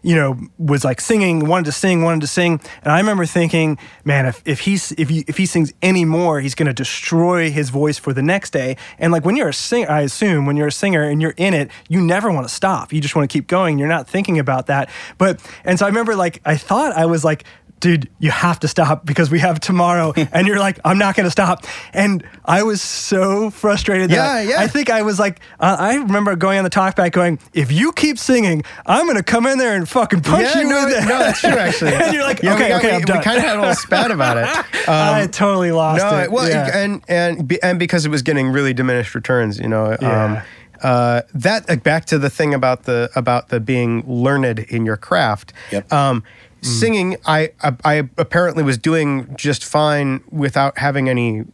[0.03, 3.79] you know, was like singing, wanted to sing, wanted to sing, and I remember thinking,
[4.05, 7.69] man, if if he's if he if he sings any more, he's gonna destroy his
[7.71, 8.77] voice for the next day.
[8.99, 11.53] And like when you're a singer, I assume when you're a singer and you're in
[11.55, 12.93] it, you never want to stop.
[12.93, 13.79] You just want to keep going.
[13.79, 14.89] You're not thinking about that.
[15.17, 17.43] But and so I remember like I thought I was like
[17.79, 20.13] dude, you have to stop because we have tomorrow.
[20.31, 21.65] and you're like, I'm not going to stop.
[21.93, 24.09] And I was so frustrated.
[24.09, 24.61] That Yeah, yeah.
[24.61, 27.91] I think I was like, uh, I remember going on the talkback going, if you
[27.91, 30.93] keep singing, I'm going to come in there and fucking punch yeah, you no, with
[30.97, 31.01] it.
[31.07, 31.93] no, that's true actually.
[31.93, 33.17] and you're like, Yeah, okay, got- okay, we, I'm done.
[33.19, 34.47] We kind of had a little spat about it.
[34.89, 36.31] I totally lost no, it.
[36.31, 36.75] well, Yeah.
[36.77, 39.91] and and and because it was getting really diminished returns, you know.
[39.91, 40.43] Um, Yeah.
[40.81, 44.97] uh, that uh, back to the thing about the about the being learned in your
[44.97, 45.53] craft.
[45.71, 45.91] Yep.
[45.91, 46.23] Um,
[46.61, 51.45] Singing, I, I I apparently was doing just fine without having any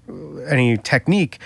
[0.50, 1.40] any technique,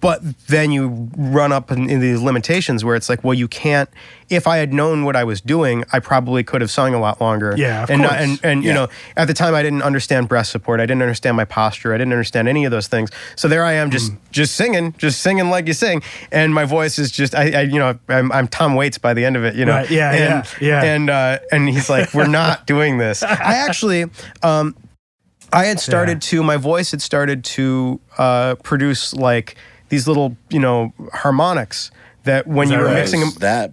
[0.00, 3.88] but then you run up in, in these limitations where it's like, well, you can't.
[4.28, 7.20] If I had known what I was doing, I probably could have sung a lot
[7.20, 7.54] longer.
[7.56, 8.22] Yeah, of and not- course.
[8.22, 10.80] and and you know, at the time I didn't understand breath support.
[10.80, 11.94] I didn't understand my posture.
[11.94, 13.10] I didn't understand any of those things.
[13.36, 14.18] So there I am, just Mm.
[14.30, 17.78] just singing, just singing like you sing, and my voice is just I, I you
[17.78, 19.54] know I'm, I'm Tom Waits by the end of it.
[19.54, 20.82] You know, Right, yeah, and, yeah, yeah.
[20.94, 23.22] And uh, and he's like, we're not doing this.
[23.22, 23.34] I
[23.66, 24.04] actually.
[24.42, 24.74] Um,
[25.52, 29.56] I had started to my voice had started to uh, produce like
[29.88, 31.90] these little you know harmonics
[32.24, 32.94] that when you were right?
[32.94, 33.72] mixing them that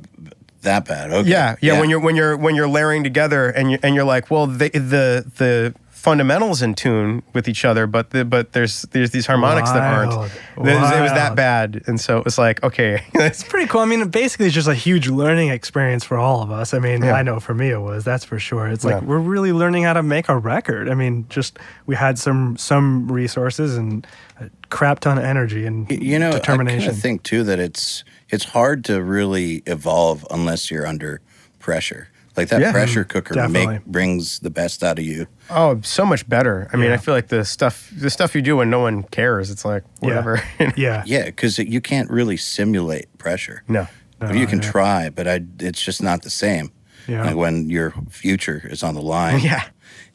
[0.62, 1.12] that bad?
[1.12, 1.30] Okay.
[1.30, 4.30] yeah, yeah, When you're when you're when you're layering together and you and you're like,
[4.30, 9.12] well, the the the fundamentals in tune with each other, but the, but there's there's
[9.12, 10.16] these harmonics that aren't.
[10.16, 10.32] Wild.
[10.58, 13.82] It was, that bad, and so it was like, okay, It's pretty cool.
[13.82, 16.74] I mean, basically, it's just a huge learning experience for all of us.
[16.74, 17.14] I mean, Yeah.
[17.14, 18.04] I know for me it was.
[18.06, 18.68] That's for sure.
[18.68, 19.08] It's like Yeah.
[19.08, 20.90] we're really learning how to make a record.
[20.90, 24.08] I mean, just we had some some resources and
[24.40, 26.82] a crap ton of energy and You know, determination.
[26.82, 31.20] I kinda think too that it's it's hard to really evolve unless you're under
[31.60, 32.08] pressure.
[32.38, 32.72] Like that Yeah.
[32.72, 33.74] pressure cooker Definitely.
[33.76, 35.28] make brings the best out of you.
[35.50, 36.70] oh, so much better.
[36.72, 36.94] I mean, Yeah.
[36.94, 39.84] I feel like the stuff the stuff you do when no one cares, it's like
[40.00, 40.42] whatever.
[40.78, 41.04] yeah.
[41.06, 43.64] Yeah, because you can't really simulate pressure.
[43.68, 43.88] no.
[44.22, 44.72] If you can yeah.
[44.72, 46.72] try, but I, it's just not the same.
[47.08, 47.24] Yeah.
[47.24, 49.40] Like when your future is on the line.
[49.40, 49.64] Yeah.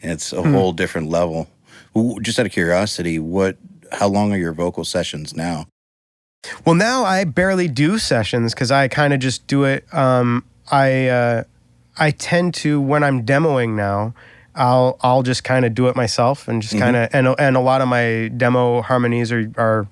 [0.00, 1.48] It's a whole different level.
[2.20, 3.56] Just out of curiosity, what?
[3.92, 5.66] How long are your vocal sessions now?
[6.66, 9.86] Well, now I barely do sessions because I kind of just do it.
[9.94, 11.44] Um, I uh,
[11.96, 14.14] I tend to when I'm demoing now.
[14.56, 16.82] I'll I'll just kind of do it myself and just mm-hmm.
[16.82, 19.88] kind of and and a lot of my demo harmonies are are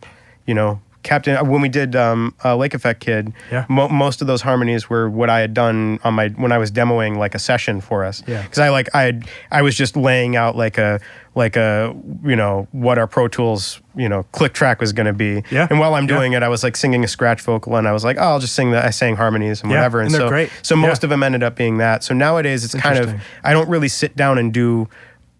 [0.47, 3.33] you know Captain when we did um, uh, Lake Effect Kid.
[3.51, 3.67] Yeah.
[3.69, 6.71] Mo- most of those harmonies were what I had done on my when I was
[6.71, 8.23] demoing like a session for us.
[8.27, 8.43] Yeah.
[8.43, 11.01] Because I like I had, I was just laying out like a
[11.35, 15.13] like a you know what our Pro Tools you know click track was going to
[15.13, 15.43] be.
[15.51, 15.67] Yeah.
[15.71, 16.17] And while I'm Yeah.
[16.17, 18.41] doing it, I was like singing a scratch vocal, and I was like, oh, I'll
[18.41, 18.85] just sing that.
[18.85, 20.01] I sang harmonies and Yeah, whatever.
[20.03, 20.51] and they're so great.
[20.63, 21.07] so most Yeah.
[21.07, 22.05] of them ended up being that.
[22.05, 24.89] So nowadays it's kind of I don't really sit down and do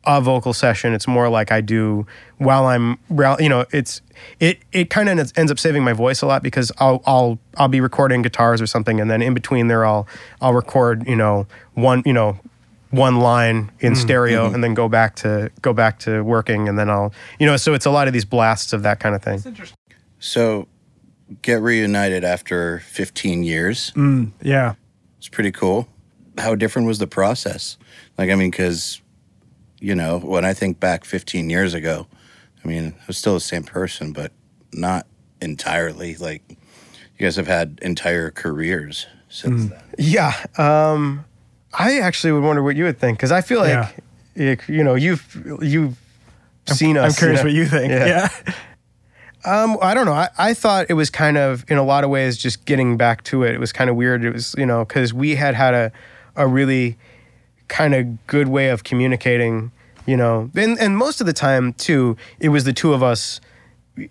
[0.05, 0.93] a vocal session.
[0.95, 2.07] It's more like I do
[2.39, 2.99] while I'm
[3.39, 4.01] you know it's
[4.41, 7.69] it it kind of ends up saving my voice a lot because I'll I'll I'll
[7.69, 10.09] be recording guitars or something and then in between there I'll
[10.41, 12.39] I'll record you know one you know
[12.91, 14.55] one line in mm, stereo mm-hmm.
[14.57, 17.75] and then go back to go back to working and then I'll you know so
[17.75, 19.41] it's a lot of these blasts of that kind of thing.
[20.23, 20.69] So,
[21.43, 23.91] get reunited after 15 years.
[23.97, 24.75] Mm, yeah.
[25.19, 25.89] It's pretty cool.
[26.39, 27.77] How different was the process?
[28.17, 29.02] Like, I mean, because,
[29.83, 32.07] you know, when I think back 15 years ago,
[32.65, 34.31] I mean, I was still the same person, but
[34.73, 35.07] not
[35.41, 36.15] entirely.
[36.17, 39.83] Like, you guys have had entire careers since then.
[39.99, 40.33] Yeah.
[40.57, 41.25] Um,
[41.77, 43.71] I actually would wonder what you would think because I feel like,
[44.37, 44.53] Yeah.
[44.53, 45.97] it- you know, you've you've
[46.67, 47.15] seen us.
[47.15, 47.45] I'm curious know.
[47.47, 47.91] what you think.
[47.91, 48.07] Yeah.
[48.47, 48.55] Yeah.
[49.45, 50.13] Um, I don't know.
[50.13, 53.25] I, I thought it was kind of, in a lot of ways, just getting back
[53.25, 53.53] to it.
[53.57, 54.25] It was kind of weird.
[54.25, 55.93] It was, you know, because we had had a,
[56.37, 56.97] a really
[57.69, 59.71] kind of good way of communicating,
[60.07, 63.41] you know, and, and most of the time, too, it was the two of us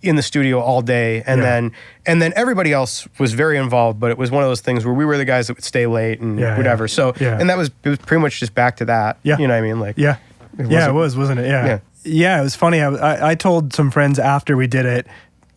[0.03, 1.49] in the studio all day and Yeah.
[1.49, 1.71] then
[2.05, 4.93] and then everybody else was very involved but it was one of those things where
[4.93, 6.87] we were the guys that would stay late and Yeah, whatever yeah.
[6.87, 7.39] so Yeah.
[7.39, 9.39] and that was it was pretty much just back to that Yeah.
[9.39, 10.17] you know what i mean like Yeah.
[10.59, 11.47] It yeah, it was, wasn't it?
[11.47, 11.65] Yeah.
[11.65, 11.79] Yeah.
[12.03, 12.79] Yeah, it was funny.
[12.79, 15.07] I, I, I told some friends after we did it,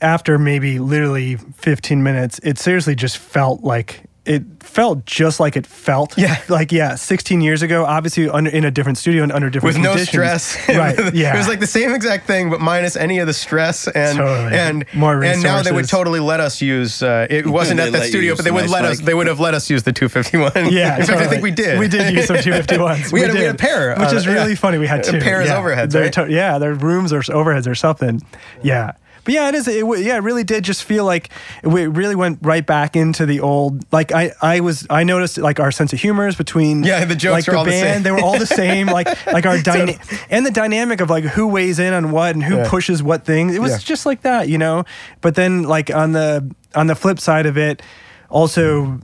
[0.00, 5.66] after maybe literally 15 minutes, it seriously just felt like it felt just like it
[5.66, 6.16] felt.
[6.18, 6.36] Yeah.
[6.48, 9.82] Like, yeah, 16 years ago, obviously under, in a different studio and under different with
[9.82, 10.42] no conditions.
[10.42, 10.68] stress.
[10.68, 11.14] Right.
[11.14, 11.34] Yeah.
[11.34, 14.56] it was like the same exact thing, but minus any of the stress and Totally.
[14.56, 17.02] and More and now they would totally let us use.
[17.02, 19.00] Uh, it wasn't at that studio, but they would nice let us.
[19.00, 20.72] They would have let us use the 251.
[20.72, 21.78] Yeah, in fact, I think we did.
[21.78, 23.12] We did use some 251s.
[23.12, 23.46] We had a- we did.
[23.46, 24.56] had a pair, which uh, is really yeah.
[24.56, 24.78] funny.
[24.78, 25.20] We had A two.
[25.20, 25.56] pair as yeah.
[25.56, 26.12] overheads, They're right?
[26.12, 28.20] to- yeah, their rooms or overheads or something.
[28.62, 28.92] Yeah.
[29.24, 29.66] But yeah, it is.
[29.68, 31.30] It, yeah, it really did just feel like
[31.62, 33.90] it really went right back into the old.
[33.92, 36.84] Like I, I was, I noticed like our sense of humor is between.
[36.84, 38.02] Yeah, the jokes like are all the same.
[38.02, 38.86] They were all the same.
[38.86, 39.98] Like, like our dyna-
[40.30, 42.68] and the dynamic of like who weighs in on what and who Yeah.
[42.68, 43.54] pushes what things.
[43.54, 43.78] It was Yeah.
[43.78, 44.84] just like that, you know.
[45.20, 47.80] But then like on the on the flip side of it,
[48.28, 49.00] also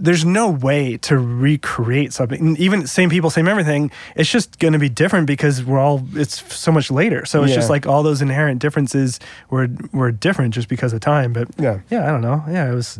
[0.00, 2.40] there's no way to recreate something.
[2.40, 3.90] And Even same people, same everything.
[4.16, 6.02] It's just going to be different because we're all.
[6.14, 7.24] It's so much later.
[7.26, 7.56] So it's Yeah.
[7.56, 9.20] just like all those inherent differences
[9.50, 11.32] were were different just because of time.
[11.32, 11.80] But Yeah.
[11.90, 12.42] yeah, I don't know.
[12.48, 12.98] Yeah, it was.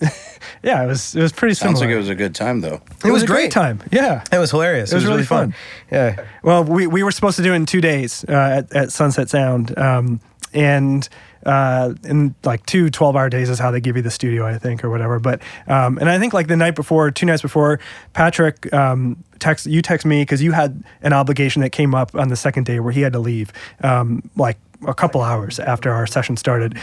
[0.62, 1.14] yeah, it was.
[1.16, 2.80] It was pretty Sounds like it was a good time, though.
[3.04, 3.50] It was a great.
[3.50, 3.80] great time.
[3.90, 4.22] Yeah.
[4.32, 4.92] It was hilarious.
[4.92, 5.54] It, was was, really really fun.
[5.90, 6.24] Yeah.
[6.42, 9.28] Well, we, we were supposed to do it in two days uh, at, at Sunset
[9.28, 9.76] Sound.
[9.76, 10.20] Um,
[10.54, 11.08] and
[11.48, 14.58] uh, in like two 12 hour days is how they give you the studio, I
[14.58, 15.18] think, or whatever.
[15.18, 17.80] But, um, and I think like the night before, two nights before,
[18.12, 22.28] Patrick um, text, you text me because you had an obligation that came up on
[22.28, 23.50] the second day where he had to leave,
[23.82, 26.78] um, like a couple hours after our session started.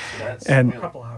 [0.47, 1.14] and a couple hours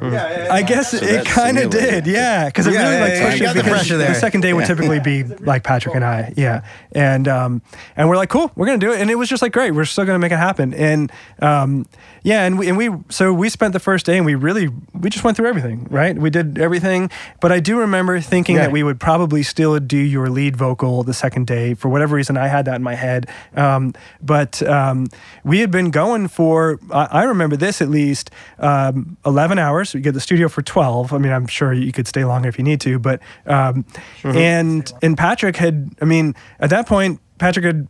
[0.00, 0.52] after.
[0.52, 3.24] I guess So it kind of did, yeah, because it Yeah, really yeah, like yeah,
[3.30, 6.32] pushed it got the pressure the second day would typically be like Patrick and I,
[6.36, 6.62] yeah,
[6.92, 7.62] and um,
[7.96, 9.84] and we're like, cool, we're gonna do it, and it was just like great, we're
[9.84, 11.10] still gonna make it happen, and
[11.40, 11.86] um,
[12.22, 15.10] yeah, and we and we so we spent the first day and we really we
[15.10, 16.16] just went through everything, right?
[16.16, 17.10] We did everything,
[17.40, 18.62] but I do remember thinking Yeah.
[18.62, 22.36] that we would probably still do your lead vocal the second day for whatever reason.
[22.36, 25.08] I had that in my head, um, but um,
[25.42, 29.81] we had been going for I, I remember this at least um, eleven hours.
[29.94, 31.12] We get the studio for twelve.
[31.12, 33.84] I mean, I'm sure you could stay longer if you need to, but um,
[34.24, 35.94] and and Patrick had.
[36.00, 37.88] I mean, at that point, Patrick had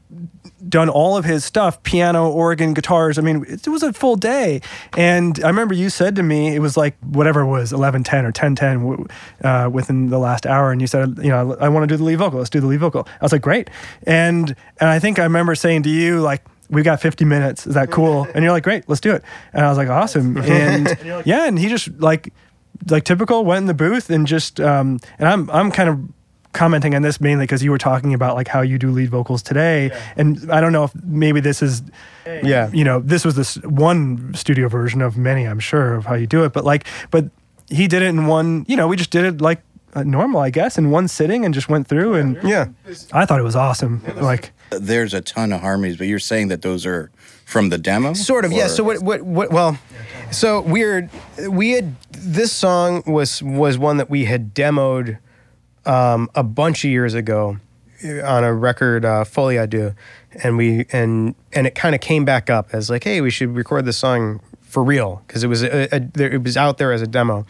[0.66, 3.18] done all of his stuff piano organ guitars.
[3.18, 4.62] I mean it, was a full day.
[4.96, 8.24] And i remember you said to me it was like whatever it was 11 10
[8.24, 9.06] or 10 10
[9.44, 10.72] uh, within the last hour.
[10.72, 12.38] And you said you know i want to do the lead vocal.
[12.38, 13.06] Let's do the lead vocal.
[13.06, 13.68] I was like great.
[14.04, 16.42] And and i think i remember saying to you like
[16.72, 17.66] we got 50 minutes.
[17.66, 18.26] Is that cool?
[18.34, 19.22] And you're like great let's do it.
[19.52, 20.36] And i was like awesome.
[20.60, 22.32] And yeah and he just like
[22.90, 26.00] like typical went in the booth and just um and i'm i'm kind of
[26.52, 29.42] commenting on this mainly because you were talking about like how you do lead vocals
[29.42, 29.90] today.
[30.16, 31.82] And i don't know if maybe this is
[32.26, 32.68] Yeah.
[32.72, 36.26] you know this was this one studio version of many i'm sure of how you
[36.26, 36.52] do it.
[36.52, 37.24] But like but
[37.70, 39.62] he did it in one you know we just did it like
[39.94, 42.66] uh, normal i guess in one sitting and just went through and Yeah.
[43.12, 44.02] i thought it was awesome.
[44.16, 47.10] Like there's a ton of harmonies, but you're saying that those are
[47.44, 48.14] from the demo?
[48.14, 48.66] Sort of, yeah.
[48.68, 49.50] So what, what, what?
[49.52, 49.78] Well,
[50.30, 51.10] so weird.
[51.48, 55.18] We had this song was was one that we had demoed
[55.84, 57.58] um, a bunch of years ago
[58.04, 59.94] uh, on a record, uh, Folie à Deux,
[60.42, 63.54] and we and and it kind of came back up as like, hey, we should
[63.54, 66.92] record this song for real because it was a, a, there- it was out there
[66.92, 67.44] as a demo,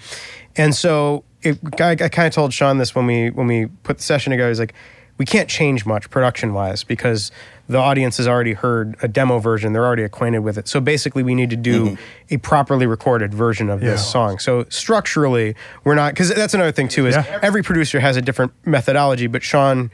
[0.57, 3.99] and so it, I, I kind of told Sean this when we when we put
[3.99, 4.49] the session together.
[4.49, 4.74] He's like,
[5.19, 7.31] we can't change much production wise because
[7.69, 10.69] the audience has already heard a demo version; they're already acquainted with it.
[10.69, 12.35] So basically, we need to do mm-hmm.
[12.35, 14.39] a properly recorded version of this song.
[14.39, 17.39] So structurally, we're not because that's another thing too is Yeah.
[17.43, 19.91] every producer has a different methodology, but Sean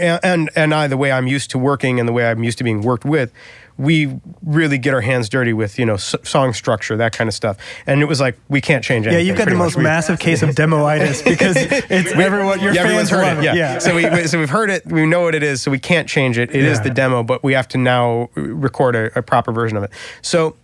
[0.00, 2.58] and, and and I, the way I'm used to working and the way I'm used
[2.58, 3.32] to being worked with,
[3.78, 7.34] we really get our hands dirty with you know s- song structure, that kind of
[7.34, 7.56] stuff.
[7.86, 9.76] And it was like we can't change anything Yeah, you've got the most much.
[9.78, 12.60] We- massive case of demoitis because it's everyone.
[12.60, 13.48] Your yeah, everyone's fans heard love it.
[13.48, 13.56] it.
[13.56, 13.78] Yeah.
[13.78, 14.86] So we so we've heard it.
[14.86, 15.62] We know what it is.
[15.62, 16.50] So we can't change it.
[16.50, 16.84] It is Yeah.
[16.84, 19.90] the demo, but we have to now record a, a proper version of it.
[20.22, 20.56] So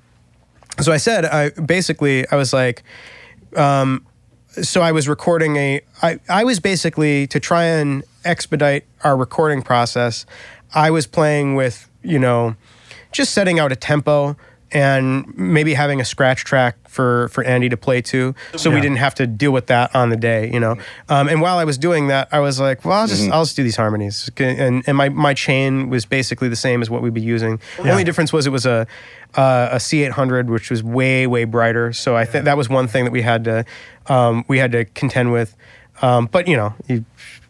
[0.80, 2.82] so I said I basically I was like
[3.56, 4.04] um,
[4.62, 9.62] so I was recording a I, I was basically to try and expedite our recording
[9.62, 10.26] process,
[10.74, 12.56] I was playing with, you know,
[13.12, 14.36] just setting out a tempo
[14.76, 18.98] and maybe having a scratch track for for Andy to play to, so we didn't
[18.98, 20.76] have to deal with that on the day, you know.
[21.08, 23.56] Um, and while I was doing that, I was like, well, I'll just I'll just
[23.56, 27.14] do these harmonies, and and my my chain was basically the same as what we'd
[27.14, 27.58] be using.
[27.76, 28.86] The only difference was it was a
[29.34, 31.92] uh, a C800, which was way way brighter.
[31.92, 33.64] So I think that was one thing that we had to
[34.08, 35.56] um, we had to contend with.
[36.02, 37.04] Um, but you know, you,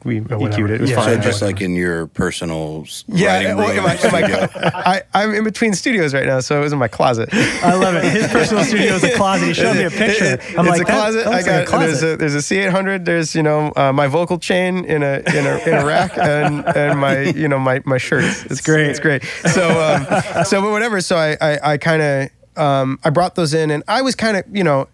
[0.04, 0.76] we EQ'd it.
[0.76, 0.96] It was Yeah.
[0.96, 1.16] fine.
[1.16, 3.78] So just like in your personal yeah, writing well, room.
[3.78, 6.78] in my, in my, I, I'm in between studios right now, so it was in
[6.78, 7.28] my closet.
[7.32, 8.04] I love it.
[8.04, 9.46] His personal studio is a closet.
[9.46, 10.38] He showed me a picture.
[10.56, 11.24] I'm it's like, a closet.
[11.24, 13.04] that I looks like got a there's a there's a C800.
[13.04, 16.64] There's you know uh, my vocal chain in a in a in a rack and
[16.76, 18.44] and my you know my my shirts.
[18.44, 18.86] It's, great.
[18.88, 19.24] It's great.
[19.52, 21.00] So um, so but whatever.
[21.00, 24.36] So I I, I kind of um, I brought those in and I was kind
[24.36, 24.88] of you know.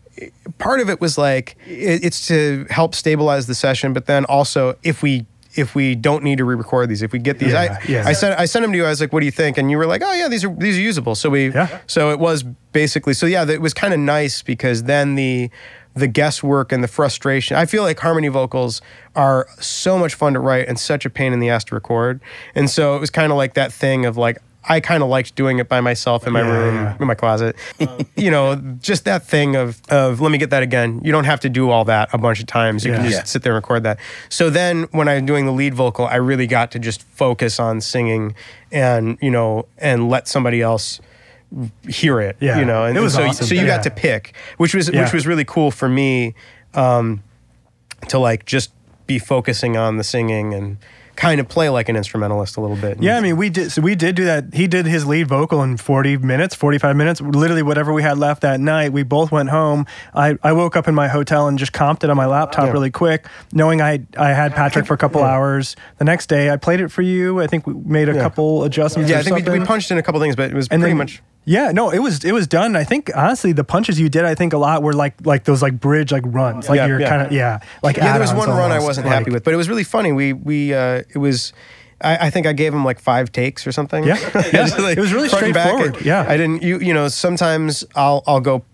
[0.62, 4.76] Part of it was like it, it's to help stabilize the session, but then also
[4.82, 7.86] if we if we don't need to re-record these, if we get these, Yeah, I
[7.86, 8.04] yeah.
[8.06, 8.84] I sent I sent them to you.
[8.86, 10.54] I was like, "What do you think?" And you were like, "Oh yeah, these are
[10.54, 11.80] these are usable." So we Yeah.
[11.86, 15.50] so it was basically so yeah, it was kind of nice because then the
[15.94, 17.54] the guesswork and the frustration.
[17.56, 18.80] I feel like harmony vocals
[19.14, 22.20] are so much fun to write and such a pain in the ass to record.
[22.54, 25.34] And so it was kind of like that thing of like I kind of liked
[25.34, 26.96] doing it by myself in my Yeah, room, yeah.
[27.00, 27.56] in my closet.
[28.16, 31.00] you know, just that thing of of let me get that again.
[31.02, 32.84] You don't have to do all that a bunch of times.
[32.84, 33.24] You can just Yeah.
[33.24, 33.98] sit there and record that.
[34.28, 37.80] So then when I'm doing the lead vocal, I really got to just focus on
[37.80, 38.34] singing
[38.70, 41.00] and, you know, and let somebody else
[41.88, 42.36] hear it.
[42.40, 42.58] Yeah.
[42.58, 43.46] You know, and It was so awesome.
[43.46, 43.66] so you Yeah.
[43.66, 45.02] got to pick, which was Yeah.
[45.02, 46.34] which was really cool for me
[46.74, 47.22] um,
[48.08, 48.70] to like just
[49.06, 50.78] be focusing on the singing and
[51.16, 53.02] kind of play like an instrumentalist a little bit.
[53.02, 53.70] Yeah, I mean, we did.
[53.70, 54.54] So we did do that.
[54.54, 58.42] He did his lead vocal in 40 minutes, 45 minutes, literally whatever we had left
[58.42, 58.92] that night.
[58.92, 59.86] We both went home.
[60.14, 62.72] I, I woke up in my hotel and just comped it on my laptop Yeah.
[62.72, 65.76] really quick, knowing I I had Patrick for a couple hours.
[65.98, 67.40] The next day, I played it for you.
[67.40, 68.22] I think we made a Yeah.
[68.22, 69.10] couple adjustments.
[69.10, 70.94] yeah, I think we, we punched in a couple things, but it was and pretty
[70.94, 71.22] much.
[71.44, 72.76] Yeah, no, it was it was done.
[72.76, 75.60] I think honestly, the punches you did, I think a lot were like like those
[75.62, 77.08] like bridge like runs, like Yeah, you're yeah.
[77.08, 79.52] kind of yeah, like yeah, there was one run I wasn't like- happy with, but
[79.52, 80.12] it was really funny.
[80.12, 81.52] We we uh, it was.
[82.04, 84.02] I, I think I gave him like five takes or something.
[84.02, 84.16] Yeah.
[84.52, 84.66] Yeah.
[84.76, 85.68] Like, It was really front and back.
[85.68, 86.04] straightforward.
[86.04, 86.24] Yeah.
[86.28, 86.62] I didn't.
[86.62, 88.64] You you know sometimes I'll I'll go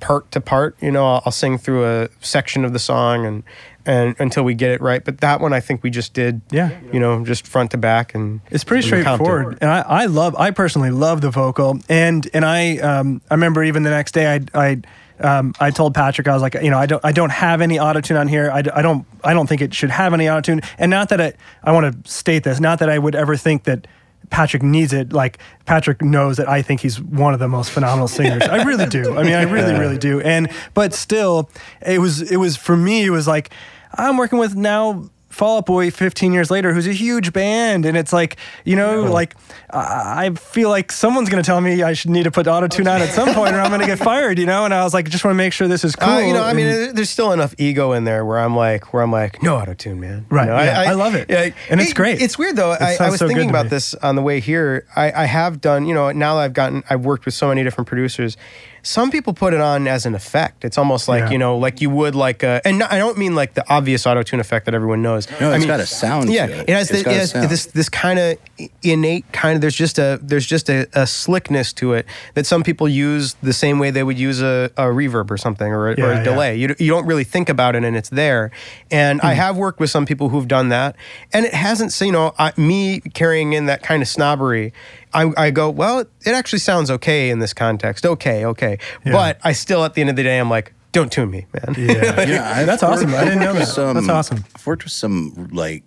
[0.00, 0.74] part to part.
[0.80, 3.42] You know I'll, I'll sing through a section of the song and
[3.88, 5.04] and until we get it right.
[5.04, 6.42] But that one I think we just did.
[6.52, 6.78] Yeah.
[6.92, 9.02] You know just front to back and It's pretty and it.
[9.02, 10.36] straightforward, and I, I love.
[10.36, 14.32] I personally love the vocal, and and I um I remember even the next day
[14.34, 14.82] I I.
[15.20, 17.76] Um, I told Patrick I was like, you know, I don't, I don't have any
[17.78, 18.52] autotune on here.
[18.52, 20.64] I, I don't, I don't think it should have any autotune.
[20.78, 21.32] And not that I,
[21.64, 23.88] I want to state this, not that I would ever think that
[24.30, 25.12] Patrick needs it.
[25.12, 28.44] Like Patrick knows that I think he's one of the most phenomenal singers.
[28.44, 29.18] I really do.
[29.18, 30.20] I mean, I really, really do.
[30.20, 31.50] And but still,
[31.84, 33.04] it was, it was for me.
[33.04, 33.50] It was like
[33.94, 37.96] I'm working with now Fall Out Boy 15 years later, who's a huge band, and
[37.96, 39.34] it's like you know, like
[39.70, 43.02] I I feel like someone's gonna tell me I should need to put autotune on
[43.02, 44.64] at some point, or I'm gonna get fired, you know.
[44.64, 46.08] And I was like, just want to make sure this is cool.
[46.08, 48.92] Uh, you know, I mean, and- there's still enough ego in there where I'm like,
[48.94, 50.26] where I'm like, no auto tune, man.
[50.30, 51.28] You Right, know, yeah, I love it.
[51.28, 52.20] Yeah, And it's great.
[52.22, 52.70] It's weird though.
[52.72, 54.86] I, I sounds was so thinking about this on the way here.
[54.96, 57.62] I, I have done, you know, now that I've gotten, I've worked with so many
[57.62, 58.38] different producers.
[58.82, 60.64] Some people put it on as an effect.
[60.64, 61.30] It's almost like Yeah.
[61.30, 64.22] you know, like you would like, a, and I don't mean like the obvious auto
[64.22, 65.28] tune effect that everyone knows.
[65.30, 65.40] knows.
[65.40, 66.30] No, I it's mean, got a sound.
[66.30, 66.68] yeah, to it.
[66.68, 68.38] it has, the, it has this this kind of
[68.82, 69.60] innate kind of.
[69.60, 73.52] There's just a there's just a, a slickness to it that some people use the
[73.52, 76.14] same way they would use a, a reverb or something or a, or Yeah, a
[76.16, 76.22] yeah.
[76.24, 76.56] delay.
[76.56, 78.50] You, you don't really think about it and it's there.
[78.90, 79.26] And Hmm.
[79.26, 80.94] I have worked with some people who've done that,
[81.32, 81.92] and it hasn't.
[81.92, 84.72] so, You know, I, me carrying in that kind of snobbery.
[85.14, 88.04] I, I go, well, it, it actually sounds okay in this context.
[88.06, 88.78] Okay, okay.
[89.04, 89.12] Yeah.
[89.12, 91.74] But I still, at the end of the day, I'm like, don't tune me, man.
[91.78, 92.24] Yeah.
[92.28, 93.14] Yeah, That's awesome.
[93.14, 93.94] I didn't know worked with that.
[93.94, 94.44] That's awesome.
[94.54, 95.84] I've worked with some like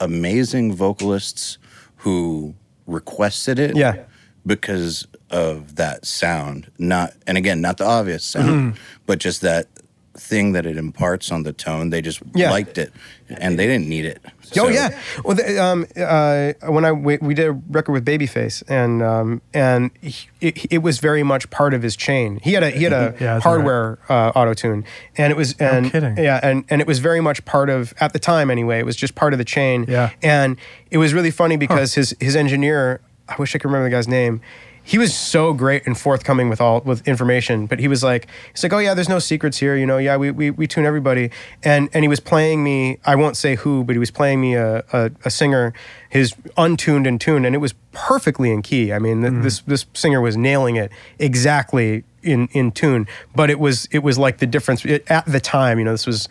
[0.00, 1.58] amazing vocalists
[1.96, 2.54] who
[2.86, 3.76] requested it.
[3.76, 4.04] Yeah.
[4.44, 8.82] Because of that sound, not and again, not the obvious sound, Mm-hmm.
[9.06, 9.68] but just that
[10.14, 11.90] thing that it imparts on the tone.
[11.90, 12.50] They just Yeah.
[12.50, 12.92] liked it,
[13.30, 14.20] and they didn't need it.
[14.58, 14.98] Oh yeah.
[15.24, 19.40] Well, the, um, uh, when I we, we did a record with Babyface, and um,
[19.54, 22.40] and he, it, it was very much part of his chain.
[22.42, 24.84] He had a he had a Yeah, that's hardware uh, auto tune,
[25.16, 26.18] and it was and kidding.
[26.18, 28.78] yeah, and and it was very much part of at the time anyway.
[28.80, 29.86] It was just part of the chain.
[29.88, 30.10] Yeah.
[30.22, 30.56] and
[30.90, 34.08] it was really funny because his his engineer, I wish I could remember the guy's
[34.08, 34.42] name.
[34.84, 38.62] He was so great and forthcoming with all with information, but he was like, he's
[38.62, 41.30] like, oh yeah, there's no secrets here, you know, yeah, we, we, we tune everybody,
[41.62, 44.54] and and he was playing me, I won't say who, but he was playing me
[44.54, 45.72] a, a, a singer,
[46.10, 48.92] his untuned and tuned, and it was perfectly in key.
[48.92, 49.42] I mean, th- mm-hmm.
[49.42, 53.06] this this singer was nailing it exactly in in tune,
[53.36, 56.06] but it was it was like the difference it, at the time, you know, this
[56.06, 56.28] was,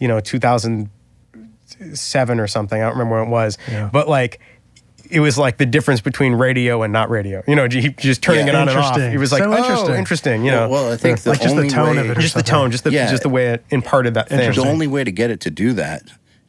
[0.00, 3.90] you know, 2007 or something, I don't remember when it was, Yeah.
[3.92, 4.40] but like
[5.10, 7.42] it was like the difference between radio and not radio.
[7.48, 8.52] You know, he just turning Yeah.
[8.52, 8.86] it on and off.
[8.96, 9.10] Interesting.
[9.12, 9.94] He was like, So oh, interesting.
[9.94, 10.44] interesting.
[10.44, 12.20] You know, Well, well, I think the Like just the tone way, of it or
[12.20, 13.10] just the tone, just the Yeah.
[13.10, 14.52] just the way it imparted that thing.
[14.52, 16.02] The only way to get it to do that,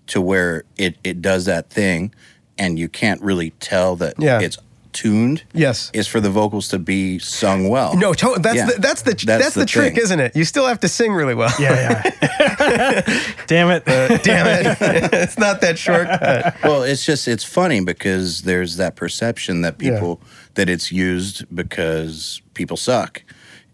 [0.08, 2.14] to where it it does that thing,
[2.58, 4.40] and you can't really tell that Yeah.
[4.40, 4.58] it's
[4.94, 5.44] tuned.
[5.54, 5.90] Yes.
[5.94, 7.96] is for the vocals to be sung well.
[7.98, 8.66] No, to- that's Yeah.
[8.68, 10.04] the, that's the that's, the, trick, thing.
[10.04, 10.36] isn't it?
[10.36, 11.54] You still have to sing really well.
[11.60, 13.02] Yeah, yeah.
[13.48, 13.86] Damn it.
[13.86, 14.78] Damn it,
[15.14, 16.56] it's not that shortcut.
[16.64, 19.94] well, it's just it's funny because there's that perception that Yeah.
[19.94, 20.22] people
[20.56, 23.24] that it's used because people suck,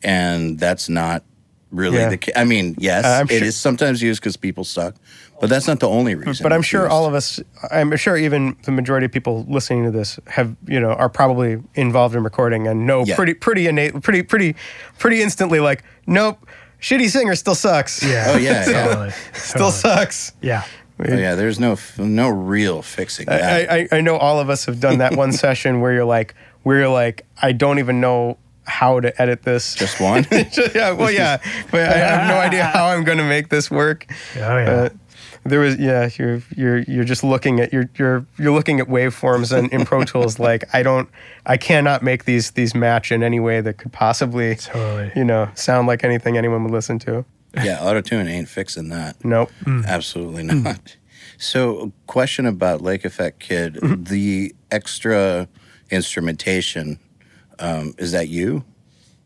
[0.03, 1.23] and that's not
[1.72, 2.10] really Yeah.
[2.10, 2.34] the case.
[2.35, 4.95] I mean, yes, Uh, it sure- is sometimes used because people suck,
[5.39, 6.43] but that's not the only reason.
[6.43, 6.91] But I'm sure used.
[6.91, 7.39] all of us,
[7.72, 11.61] I'm sure even the majority of people listening to this have, you know, are probably
[11.76, 13.15] involved in recording and know Yeah.
[13.15, 14.55] pretty, pretty innate, pretty, pretty,
[14.97, 16.45] pretty instantly like, nope,
[16.81, 18.03] shitty singer still sucks.
[18.03, 18.26] Yeah.
[18.30, 18.84] Oh, yeah, yeah.
[18.88, 19.09] Totally.
[19.34, 19.95] still Totally.
[19.95, 20.34] sucks.
[20.41, 20.64] Yeah.
[20.99, 23.69] Oh, yeah, there's no no real fixing that.
[23.69, 26.34] I, I, I know all of us have done that one session where you're like,
[26.64, 29.76] where you're like, I don't even know how to edit this.
[29.76, 30.26] just one.
[30.31, 31.38] yeah, well, yeah,
[31.69, 34.07] but I have no idea how I'm going to make this work.
[34.35, 34.72] Oh, yeah.
[34.72, 34.89] Uh,
[35.48, 39.56] there was, yeah, you're you're you're just looking at you're you're you're looking at waveforms
[39.57, 41.10] and in Pro Tools like I don't,
[41.45, 45.11] I cannot make these these match in any way that could possibly, Totally.
[45.15, 47.26] you know, sound like anything anyone would listen to.
[47.56, 49.24] yeah, autotune ain't fixing that.
[49.26, 49.49] Nope.
[49.65, 50.95] Absolutely not.
[51.40, 54.03] So, question about Lake Effect Kid: Mm-hmm.
[54.06, 55.48] the extra
[55.91, 56.99] instrumentation
[57.60, 58.64] um, is that you?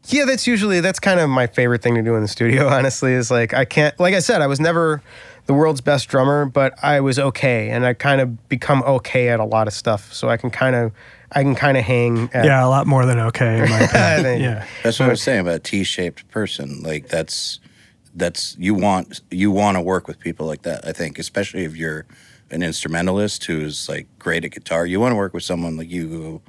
[0.07, 2.68] Yeah, that's usually that's kind of my favorite thing to do in the studio.
[2.69, 3.98] Honestly, is like I can't.
[3.99, 5.02] Like I said, I was never
[5.45, 9.40] the world's best drummer, but I was okay, and I kind of become okay at
[9.40, 10.11] a lot of stuff.
[10.14, 10.91] So I can kind of,
[11.32, 12.30] I can kind of hang.
[12.34, 14.23] At, Yeah, a lot more than okay, in my opinion.
[14.23, 14.65] think- yeah.
[14.84, 16.82] That's what I was saying about a T-shaped person.
[16.84, 17.60] Like that's
[18.15, 20.86] that's you want you want to work with people like that.
[20.88, 22.06] I think, especially if you're
[22.49, 26.07] an instrumentalist who's like great at guitar, you want to work with someone like you
[26.10, 26.41] who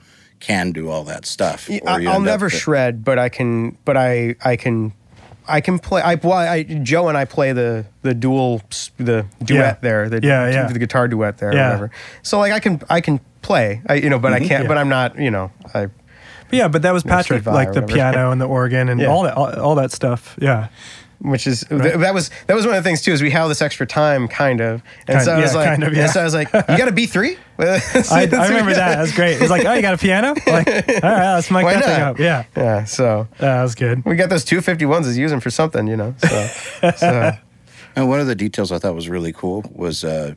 [0.42, 1.68] can do all that stuff.
[1.70, 3.78] Yeah, or you I, will never with- shred, but I can.
[3.84, 4.92] But I, I can.
[5.48, 6.00] I can play.
[6.02, 8.62] I, well, I Joe and I play the the dual
[8.98, 9.76] the duet Yeah.
[9.80, 10.08] there.
[10.08, 10.68] The, Yeah, yeah.
[10.72, 11.68] The guitar duet there, or Yeah.
[11.70, 11.90] whatever.
[12.22, 13.82] So like I can I can play.
[13.88, 14.50] I you know, but I can't.
[14.50, 14.62] Mm-hmm.
[14.62, 14.68] Yeah.
[14.68, 15.18] But I'm not.
[15.18, 15.92] You know, I But
[16.52, 19.08] yeah, but that was Patrick, like the piano and the organ and Yeah.
[19.08, 20.36] all that, all, all that stuff.
[20.40, 20.68] Yeah.
[21.22, 23.48] Which is th- that was that was one of the things too is we have
[23.48, 26.06] this extra time kind of and Kind- so I was yeah, like kind of, yeah.
[26.06, 27.80] so I was like you got a B three I,
[28.10, 28.96] I remember that.
[28.96, 29.38] That was great.
[29.40, 30.34] He's like, oh, you got a piano?
[30.46, 30.74] Like, all
[31.10, 32.18] right, let's mic Why thing up.
[32.18, 32.44] Yeah.
[32.56, 34.04] yeah so That was good.
[34.04, 36.48] we got those two fifty ones is use them for something you know so,
[36.96, 37.32] so
[37.96, 40.34] And one of the details I thought was really cool was, uh,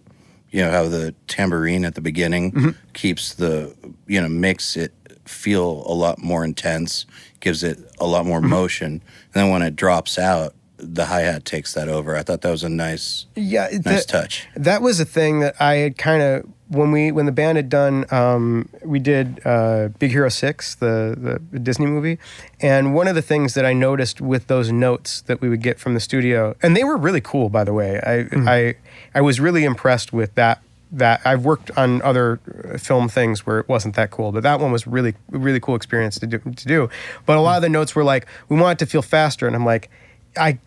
[0.52, 2.70] you know, how the tambourine at the beginning Mm-hmm.
[2.94, 3.74] keeps the,
[4.08, 4.94] you know, makes it
[5.24, 7.06] feel a lot more intense,
[7.40, 8.28] gives it a lot Mm-hmm.
[8.30, 8.92] more motion.
[8.92, 9.02] And
[9.34, 10.54] then when it drops out,
[10.94, 12.16] the hi hat takes that over.
[12.16, 14.48] I thought that was a nice, yeah nice touch.
[14.56, 17.70] that was a thing that I had kind of when we when the band had
[17.70, 22.18] done um, we did uh, Big Hero Six the the Disney movie
[22.60, 25.80] and one of the things that I noticed with those notes that we would get
[25.80, 28.76] from the studio and they were really cool by the way I I
[29.14, 32.40] I was really impressed with that that I've worked on other
[32.74, 35.76] uh, film things where it wasn't that cool but that one was really really cool
[35.76, 36.90] experience to do to do
[37.28, 39.56] but a lot of the notes were like we want it to feel faster and
[39.56, 39.90] I'm like
[40.36, 40.58] I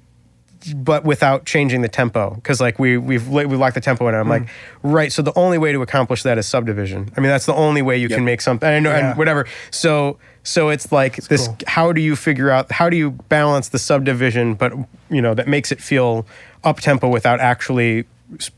[0.76, 4.18] but without changing the tempo because like we we've we locked the tempo in it.
[4.18, 4.48] I'm like, mm.
[4.82, 5.12] right.
[5.12, 7.10] So the only way to accomplish that is subdivision.
[7.16, 8.16] I mean, that's the only way you Yep.
[8.16, 8.68] can make something.
[8.68, 9.10] I know Yeah.
[9.10, 9.46] and whatever.
[9.70, 11.46] So so it's like this.
[11.46, 11.56] cool.
[11.66, 14.72] How do you figure out how do you balance the subdivision, but
[15.10, 16.26] you know that makes it feel
[16.64, 18.04] up tempo without actually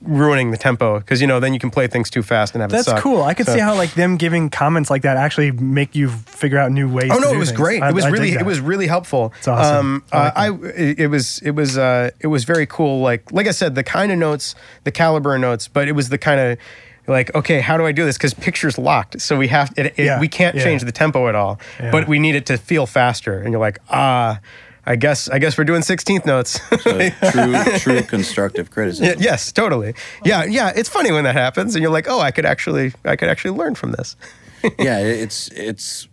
[0.02, 2.72] ruining the tempo because you know then you can play things too fast and have
[2.72, 3.22] it That's cool.
[3.22, 6.58] I could So- see how like them giving comments like that actually make you figure
[6.58, 7.10] out new ways.
[7.12, 7.60] Oh no, it was things.
[7.60, 7.82] great.
[7.82, 9.32] I- it was I really it was really helpful.
[9.38, 9.86] It's awesome.
[9.86, 13.00] Um, I like uh, I it, was it was uh, it was very cool.
[13.00, 16.08] Like like I said, the kind of notes, the caliber of notes, but it was
[16.08, 16.58] the kind of
[17.06, 18.16] like okay, how do I do this?
[18.18, 20.64] Because picture's locked, so we have it, it, Yeah, we can't yeah.
[20.64, 21.60] change the tempo at all.
[21.78, 21.90] Yeah.
[21.92, 24.40] But we need it to feel faster, and you're like ah.
[24.86, 26.60] I guess I guess we're doing 16th notes.
[26.82, 29.20] so true, true constructive criticism.
[29.20, 29.94] Yes, totally.
[30.24, 30.72] Yeah, yeah.
[30.74, 33.56] It's funny when that happens, and you're like, oh, I could actually, I could actually
[33.58, 34.16] learn from this.
[34.78, 36.08] yeah, it's it's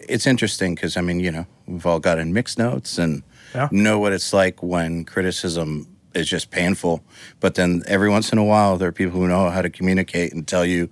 [0.00, 3.22] it's interesting because I mean, you know, we've all gotten mixed notes and
[3.54, 3.68] Yeah.
[3.70, 7.02] know what it's like when criticism is just painful.
[7.40, 10.32] But then every once in a while, there are people who know how to communicate
[10.32, 10.88] and tell you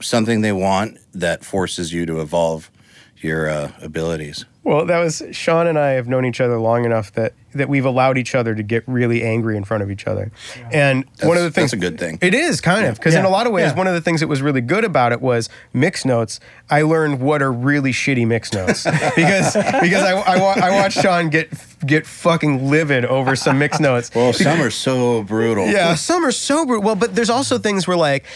[0.00, 2.70] something they want that forces you to evolve
[3.18, 4.44] your uh, abilities.
[4.68, 7.86] Well, that was Sean and I have known each other long enough that that we've
[7.86, 10.30] allowed each other to get really angry in front of each other.
[10.70, 12.18] And one of the things that's a good thing.
[12.20, 13.78] It is kind of because in a lot of ways, yeah.
[13.78, 16.38] one of the things that was really good about it was mix notes.
[16.68, 18.84] I learned what are really shitty mix notes
[19.16, 21.50] because because I, I, I watched Sean get
[21.86, 24.10] get fucking livid over some mix notes.
[24.14, 25.66] Well, some are so brutal.
[25.66, 26.84] Yeah, some are so brutal.
[26.84, 28.26] Well, but there's also things where like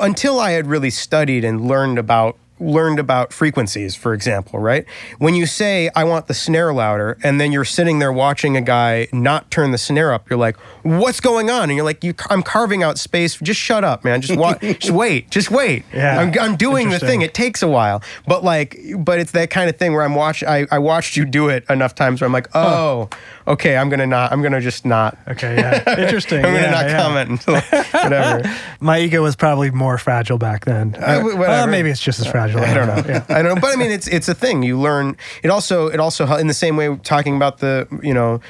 [0.00, 4.84] until I had really studied and learned about learned about frequencies, for example, right?
[5.18, 8.60] When you say I want the snare louder and then you're sitting there watching a
[8.60, 12.14] guy not turn the snare up, you're like, "What's going on?" And you're like, you,
[12.30, 13.36] "I'm carving out space.
[13.36, 14.20] Just shut up, man.
[14.20, 15.30] Just wa- just wait.
[15.30, 15.84] Just wait.
[15.92, 17.22] Yeah, I'm, I'm doing the thing.
[17.22, 20.42] It takes a while, but like, but it's that kind of thing where I'm watch.
[20.44, 23.08] I, I watched you do it enough times where I'm like, oh,
[23.46, 24.32] okay, I'm gonna not.
[24.32, 25.16] I'm gonna just not.
[25.28, 26.38] Okay, yeah, interesting.
[26.44, 27.02] I'm gonna yeah, not yeah.
[27.02, 27.54] comment until
[28.02, 28.50] whatever.
[28.80, 30.96] My ego was probably more fragile back then.
[31.00, 31.70] I- Uh, whatever.
[31.70, 32.60] maybe it's just as fragile.
[32.60, 33.02] I don't know.
[33.06, 33.24] Yeah.
[33.28, 35.16] I don't know, but I mean, it's it's a thing you learn.
[35.42, 38.40] It also it also in the same way talking about the you know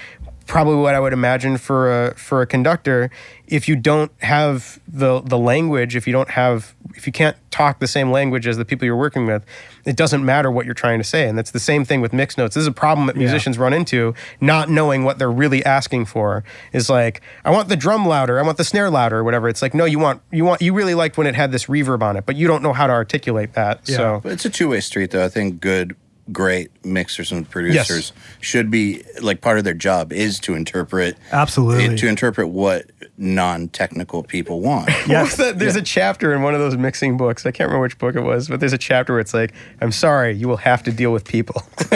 [0.47, 3.11] probably what I would imagine for a for a conductor.
[3.47, 7.79] If you don't have the the language, if you don't have if you can't talk
[7.79, 9.45] the same language as the people you're working with,
[9.85, 11.29] it doesn't matter what you're trying to say.
[11.29, 12.55] And that's the same thing with mixed notes.
[12.55, 16.45] This is a problem that musicians run into, not knowing what they're really asking for.
[16.73, 19.49] Is like, I want the drum louder, I want the snare louder, or whatever.
[19.49, 22.03] It's like, no, you want you want you really liked when it had this reverb
[22.03, 23.81] on it, but you don't know how to articulate that.
[23.85, 23.97] Yeah.
[23.97, 25.25] So But it's a two way street, though.
[25.25, 25.97] I think good,
[26.33, 31.97] great mixers and producers should be like part of their job is to interpret Absolutely.
[31.97, 32.87] to interpret what
[33.19, 34.91] non technical people want.
[35.07, 35.59] What's that?
[35.59, 37.45] There's a chapter in one of those mixing books.
[37.45, 39.93] I can't remember which book it was, but there's a chapter where it's like, "I'm
[39.93, 41.63] sorry, you will have to deal with people."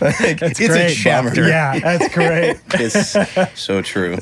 [0.00, 0.94] Like, it's a great.
[0.96, 1.48] chapter.
[1.48, 2.56] Yeah, that's great.
[2.74, 4.16] it's so true.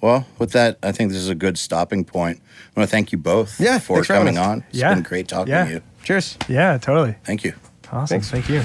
[0.00, 2.40] Well, with that, I think this is a good stopping point.
[2.76, 4.46] I want to thank you both Yeah, for thanks for coming us.
[4.46, 4.64] on.
[4.68, 4.94] It's Yeah.
[4.94, 5.64] been great talking Yeah.
[5.64, 5.82] to you.
[6.04, 6.36] Cheers.
[6.48, 7.16] Yeah, totally.
[7.24, 7.54] Thank you.
[7.90, 8.06] Awesome.
[8.20, 8.30] Thanks.
[8.30, 8.62] Thank you.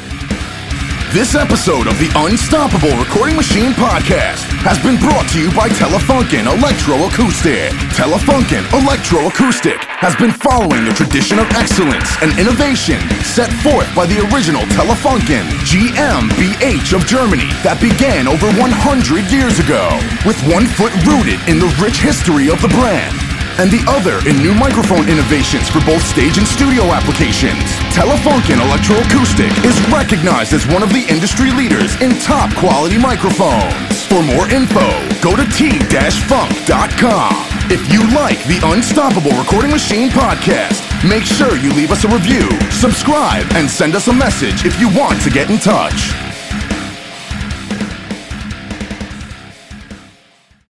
[1.16, 6.44] This episode of the Unstoppable Recording Machine podcast has been brought to you by Telefunken
[6.52, 7.72] Electroacoustic.
[7.96, 14.20] Telefunken Electroacoustic has been following the tradition of excellence and innovation set forth by the
[14.36, 18.68] original Telefunken GmbH of Germany that began over 100
[19.32, 19.88] years ago,
[20.28, 23.16] with one foot rooted in the rich history of the brand
[23.58, 27.66] and the other in new microphone innovations for both stage and studio applications.
[27.94, 34.06] Telefunken Electroacoustic is recognized as one of the industry leaders in top quality microphones.
[34.06, 34.86] For more info,
[35.22, 37.34] go to t-funk.com.
[37.70, 42.48] If you like the Unstoppable Recording Machine podcast, make sure you leave us a review,
[42.72, 46.37] subscribe, and send us a message if you want to get in touch.